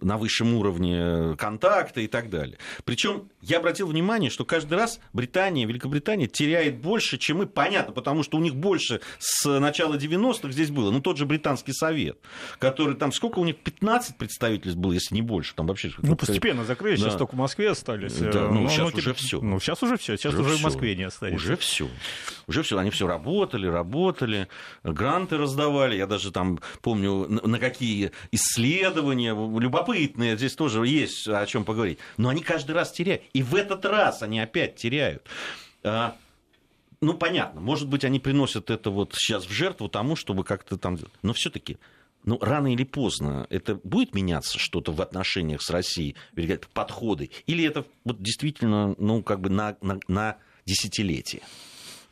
на 0.00 0.16
высшем 0.16 0.54
уровне 0.54 1.36
контакта 1.36 2.00
и 2.00 2.06
так 2.06 2.30
далее. 2.30 2.58
Причем 2.84 3.28
я 3.40 3.58
обратил 3.58 3.88
внимание, 3.88 4.30
что 4.30 4.44
каждый 4.44 4.74
раз 4.74 5.00
Британия, 5.12 5.66
Великобритания 5.66 6.26
теряет 6.26 6.78
больше, 6.78 7.18
чем 7.18 7.38
мы. 7.38 7.46
Понятно, 7.46 7.92
потому 7.92 8.22
что 8.22 8.38
у 8.38 8.40
них 8.40 8.54
больше 8.54 9.00
с 9.18 9.58
начала 9.58 9.96
90-х 9.96 10.52
здесь 10.52 10.70
было. 10.70 10.90
Ну, 10.90 11.00
тот 11.00 11.18
же 11.18 11.26
Британский 11.26 11.72
совет, 11.72 12.18
который 12.58 12.94
там, 12.94 13.12
сколько 13.12 13.38
у 13.38 13.44
них, 13.44 13.56
15 13.56 14.16
представительств 14.16 14.78
было, 14.78 14.92
если 14.92 15.14
не 15.14 15.22
больше. 15.22 15.54
Там 15.54 15.66
вообще, 15.66 15.92
ну, 15.98 16.16
постепенно 16.16 16.64
закрылись, 16.64 17.00
да. 17.00 17.06
сейчас 17.06 17.18
только 17.18 17.34
в 17.34 17.38
Москве 17.38 17.70
остались. 17.70 18.14
Да, 18.14 18.28
э, 18.28 18.48
ну, 18.48 18.62
ну 18.62 18.68
сейчас 18.68 18.92
ну, 18.92 18.98
уже 18.98 19.14
все. 19.14 19.40
Ну, 19.40 19.60
сейчас 19.60 19.82
уже 19.82 19.96
все, 19.96 20.16
сейчас 20.16 20.34
уже, 20.34 20.42
уже 20.42 20.56
в 20.56 20.62
Москве 20.62 20.96
не 20.96 21.04
остались. 21.04 21.36
Уже 21.36 21.56
все. 21.56 21.88
Уже 22.46 22.62
все. 22.62 22.78
Они 22.78 22.90
все 22.90 23.06
работали, 23.06 23.66
работали, 23.66 24.48
гранты 24.84 25.36
раздавали. 25.36 25.96
Я 25.96 26.06
даже 26.06 26.30
там 26.30 26.60
помню, 26.80 27.26
на 27.28 27.58
какие 27.58 28.12
исследования 28.30 29.34
любопытные, 29.82 30.36
здесь 30.36 30.54
тоже 30.54 30.86
есть 30.86 31.28
о 31.28 31.44
чем 31.46 31.64
поговорить. 31.64 31.98
Но 32.16 32.28
они 32.28 32.42
каждый 32.42 32.72
раз 32.72 32.92
теряют. 32.92 33.22
И 33.32 33.42
в 33.42 33.54
этот 33.54 33.84
раз 33.84 34.22
они 34.22 34.40
опять 34.40 34.76
теряют. 34.76 35.26
А, 35.82 36.16
ну, 37.00 37.14
понятно, 37.14 37.60
может 37.60 37.88
быть, 37.88 38.04
они 38.04 38.20
приносят 38.20 38.70
это 38.70 38.90
вот 38.90 39.14
сейчас 39.14 39.46
в 39.46 39.50
жертву 39.50 39.88
тому, 39.88 40.16
чтобы 40.16 40.44
как-то 40.44 40.76
там... 40.78 40.98
Но 41.22 41.32
все 41.32 41.50
таки 41.50 41.78
ну, 42.24 42.38
рано 42.40 42.72
или 42.72 42.84
поздно 42.84 43.46
это 43.50 43.74
будет 43.82 44.14
меняться 44.14 44.58
что-то 44.58 44.92
в 44.92 45.02
отношениях 45.02 45.62
с 45.62 45.70
Россией, 45.70 46.14
подходы, 46.72 47.30
или 47.46 47.64
это 47.64 47.84
вот 48.04 48.22
действительно, 48.22 48.94
ну, 48.98 49.22
как 49.22 49.40
бы 49.40 49.50
на, 49.50 49.76
на, 49.80 49.98
на 50.06 50.36
десятилетие? 50.64 51.42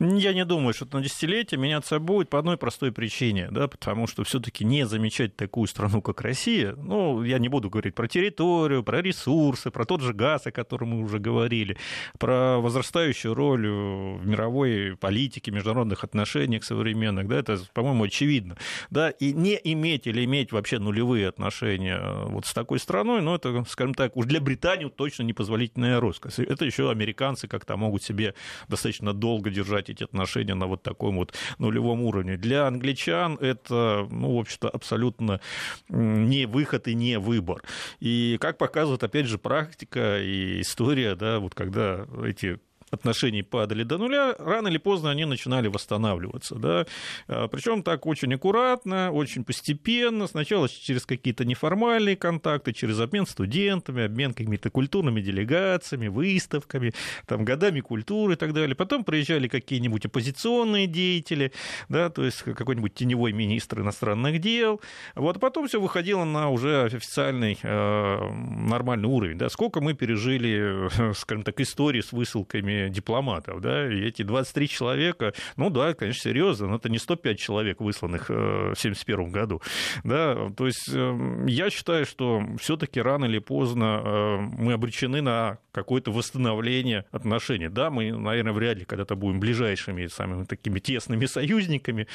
Я 0.02 0.32
не 0.32 0.46
думаю, 0.46 0.72
что 0.72 0.88
на 0.92 1.02
десятилетие 1.02 1.60
меняться 1.60 1.98
будет 1.98 2.30
по 2.30 2.38
одной 2.38 2.56
простой 2.56 2.90
причине, 2.90 3.48
да, 3.50 3.68
потому 3.68 4.06
что 4.06 4.24
все-таки 4.24 4.64
не 4.64 4.86
замечать 4.86 5.36
такую 5.36 5.66
страну, 5.66 6.00
как 6.00 6.22
Россия, 6.22 6.74
ну, 6.74 7.22
я 7.22 7.38
не 7.38 7.48
буду 7.48 7.68
говорить 7.68 7.94
про 7.94 8.08
территорию, 8.08 8.82
про 8.82 9.02
ресурсы, 9.02 9.70
про 9.70 9.84
тот 9.84 10.00
же 10.00 10.14
газ, 10.14 10.46
о 10.46 10.52
котором 10.52 10.88
мы 10.88 11.02
уже 11.02 11.18
говорили, 11.18 11.76
про 12.18 12.60
возрастающую 12.60 13.34
роль 13.34 13.68
в 13.68 14.26
мировой 14.26 14.96
политике, 14.96 15.50
международных 15.50 16.02
отношениях 16.02 16.64
современных, 16.64 17.28
да, 17.28 17.36
это, 17.36 17.58
по-моему, 17.74 18.04
очевидно, 18.04 18.56
да, 18.88 19.10
и 19.10 19.34
не 19.34 19.60
иметь 19.64 20.06
или 20.06 20.24
иметь 20.24 20.50
вообще 20.50 20.78
нулевые 20.78 21.28
отношения 21.28 22.00
вот 22.24 22.46
с 22.46 22.54
такой 22.54 22.78
страной, 22.78 23.20
ну, 23.20 23.34
это, 23.34 23.66
скажем 23.68 23.92
так, 23.92 24.16
уж 24.16 24.24
для 24.24 24.40
Британии 24.40 24.88
точно 24.88 25.24
непозволительная 25.24 26.00
роскошь. 26.00 26.38
Это 26.38 26.64
еще 26.64 26.90
американцы 26.90 27.48
как-то 27.48 27.76
могут 27.76 28.02
себе 28.02 28.34
достаточно 28.66 29.12
долго 29.12 29.50
держать 29.50 29.89
портить 29.90 30.02
отношения 30.02 30.54
на 30.54 30.66
вот 30.66 30.82
таком 30.82 31.16
вот 31.16 31.34
нулевом 31.58 32.02
уровне. 32.02 32.36
Для 32.36 32.66
англичан 32.66 33.36
это, 33.40 34.06
ну, 34.10 34.36
в 34.36 34.40
общем-то, 34.40 34.68
абсолютно 34.68 35.40
не 35.88 36.46
выход 36.46 36.88
и 36.88 36.94
не 36.94 37.18
выбор. 37.18 37.62
И 38.00 38.38
как 38.40 38.58
показывает, 38.58 39.02
опять 39.02 39.26
же, 39.26 39.38
практика 39.38 40.20
и 40.20 40.60
история, 40.60 41.14
да, 41.14 41.38
вот 41.38 41.54
когда 41.54 42.06
эти 42.24 42.58
отношений 42.90 43.42
падали 43.42 43.84
до 43.84 43.98
нуля, 43.98 44.34
рано 44.38 44.68
или 44.68 44.78
поздно 44.78 45.10
они 45.10 45.24
начинали 45.24 45.68
восстанавливаться. 45.68 46.56
Да? 46.56 46.86
А, 47.28 47.48
Причем 47.48 47.82
так 47.82 48.06
очень 48.06 48.34
аккуратно, 48.34 49.12
очень 49.12 49.44
постепенно, 49.44 50.26
сначала 50.26 50.68
через 50.68 51.06
какие-то 51.06 51.44
неформальные 51.44 52.16
контакты, 52.16 52.72
через 52.72 53.00
обмен 53.00 53.26
студентами, 53.26 54.04
обмен 54.04 54.34
какими-то 54.34 54.70
культурными 54.70 55.20
делегациями, 55.20 56.08
выставками, 56.08 56.92
там, 57.26 57.44
годами 57.44 57.80
культуры 57.80 58.34
и 58.34 58.36
так 58.36 58.52
далее. 58.52 58.74
Потом 58.74 59.04
приезжали 59.04 59.48
какие-нибудь 59.48 60.06
оппозиционные 60.06 60.86
деятели, 60.86 61.52
да, 61.88 62.10
то 62.10 62.24
есть 62.24 62.42
какой-нибудь 62.42 62.94
теневой 62.94 63.32
министр 63.32 63.80
иностранных 63.80 64.40
дел. 64.40 64.80
Вот, 65.14 65.36
а 65.36 65.38
потом 65.38 65.68
все 65.68 65.80
выходило 65.80 66.24
на 66.24 66.50
уже 66.50 66.82
официальный 66.82 67.58
э, 67.62 68.32
нормальный 68.68 69.08
уровень. 69.08 69.38
Да? 69.38 69.48
Сколько 69.48 69.80
мы 69.80 69.94
пережили, 69.94 70.88
скажем 71.14 71.44
так, 71.44 71.60
истории 71.60 72.00
с 72.00 72.12
высылками 72.12 72.79
дипломатов, 72.88 73.60
да, 73.60 73.92
и 73.92 74.00
эти 74.02 74.22
23 74.22 74.68
человека, 74.68 75.32
ну 75.56 75.70
да, 75.70 75.94
конечно, 75.94 76.30
серьезно, 76.30 76.68
но 76.68 76.76
это 76.76 76.88
не 76.88 76.98
105 76.98 77.38
человек, 77.38 77.80
высланных 77.80 78.30
э, 78.30 78.34
в 78.34 78.78
1971 78.78 79.30
году, 79.30 79.62
да, 80.04 80.50
то 80.56 80.66
есть 80.66 80.88
э, 80.92 81.44
я 81.46 81.70
считаю, 81.70 82.06
что 82.06 82.42
все-таки 82.60 83.00
рано 83.00 83.26
или 83.26 83.38
поздно 83.38 84.02
э, 84.04 84.36
мы 84.58 84.72
обречены 84.72 85.20
на 85.20 85.58
какое-то 85.72 86.10
восстановление 86.12 87.04
отношений. 87.10 87.68
Да, 87.68 87.90
мы, 87.90 88.12
наверное, 88.12 88.52
вряд 88.52 88.78
ли 88.78 88.84
когда-то 88.84 89.16
будем 89.16 89.40
ближайшими, 89.40 90.06
самыми 90.06 90.44
такими 90.44 90.78
тесными 90.78 91.26
союзниками, 91.26 92.06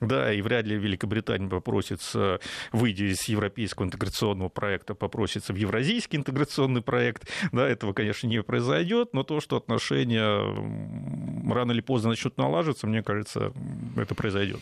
да, 0.00 0.32
и 0.32 0.40
вряд 0.40 0.66
ли 0.66 0.76
Великобритания 0.76 1.48
попросится, 1.48 2.40
выйдя 2.72 3.04
из 3.04 3.28
европейского 3.28 3.86
интеграционного 3.86 4.48
проекта, 4.48 4.94
попросится 4.94 5.52
в 5.52 5.56
евразийский 5.56 6.16
интеграционный 6.16 6.82
проект, 6.82 7.28
да, 7.52 7.68
этого, 7.68 7.92
конечно, 7.92 8.26
не 8.26 8.42
произойдет, 8.42 9.12
но 9.12 9.22
то, 9.22 9.40
что 9.40 9.56
отношения 9.56 11.52
рано 11.52 11.72
или 11.72 11.80
поздно 11.80 12.10
начнут 12.10 12.36
налаживаться, 12.38 12.86
мне 12.86 13.02
кажется, 13.02 13.52
это 13.96 14.14
произойдет. 14.14 14.60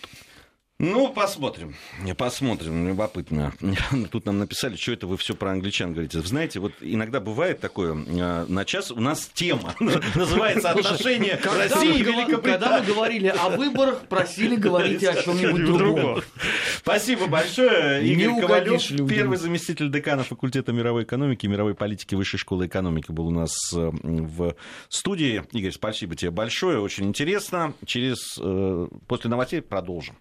Ну, 0.81 1.12
посмотрим. 1.12 1.77
Посмотрим. 2.18 2.89
Любопытно. 2.89 3.53
Тут 4.11 4.27
нам 4.27 4.39
написали, 4.39 4.75
что 4.75 4.91
это 4.91 5.07
вы 5.07 5.16
все 5.16 5.37
про 5.37 5.53
англичан 5.53 5.93
говорите. 5.93 6.18
Вы 6.18 6.27
знаете, 6.27 6.59
вот 6.59 6.72
иногда 6.81 7.20
бывает 7.20 7.61
такое, 7.61 7.95
э, 7.95 8.47
на 8.49 8.64
час 8.64 8.91
у 8.91 8.99
нас 9.01 9.31
тема 9.33 9.77
называется 10.16 10.70
отношения 10.70 11.41
России 11.45 12.01
и 12.01 12.03
Великобритании. 12.03 12.43
Когда 12.43 12.81
мы 12.81 12.87
говорили 12.87 13.29
о 13.29 13.51
выборах, 13.51 14.09
просили 14.09 14.57
говорить 14.57 15.05
о 15.05 15.14
чем-нибудь 15.22 15.64
другом. 15.64 16.22
Спасибо 16.79 17.29
большое. 17.29 18.05
Игорь 18.05 18.41
Ковалев, 18.41 19.09
первый 19.09 19.39
заместитель 19.39 19.93
декана 19.93 20.25
факультета 20.25 20.72
мировой 20.72 21.05
экономики 21.05 21.47
и 21.47 21.49
мировой 21.49 21.77
политики 21.77 22.16
Высшей 22.16 22.41
школы 22.41 22.66
экономики 22.66 23.12
был 23.12 23.29
у 23.29 23.31
нас 23.31 23.55
э, 23.72 23.91
в 24.03 24.57
студии. 24.89 25.45
Игорь, 25.53 25.72
спасибо 25.72 26.16
тебе 26.16 26.33
большое, 26.33 26.81
очень 26.81 27.05
интересно. 27.05 27.75
Через, 27.87 28.39
э, 28.41 28.89
после 29.07 29.31
новостей 29.31 29.62
продолжим. 29.62 30.16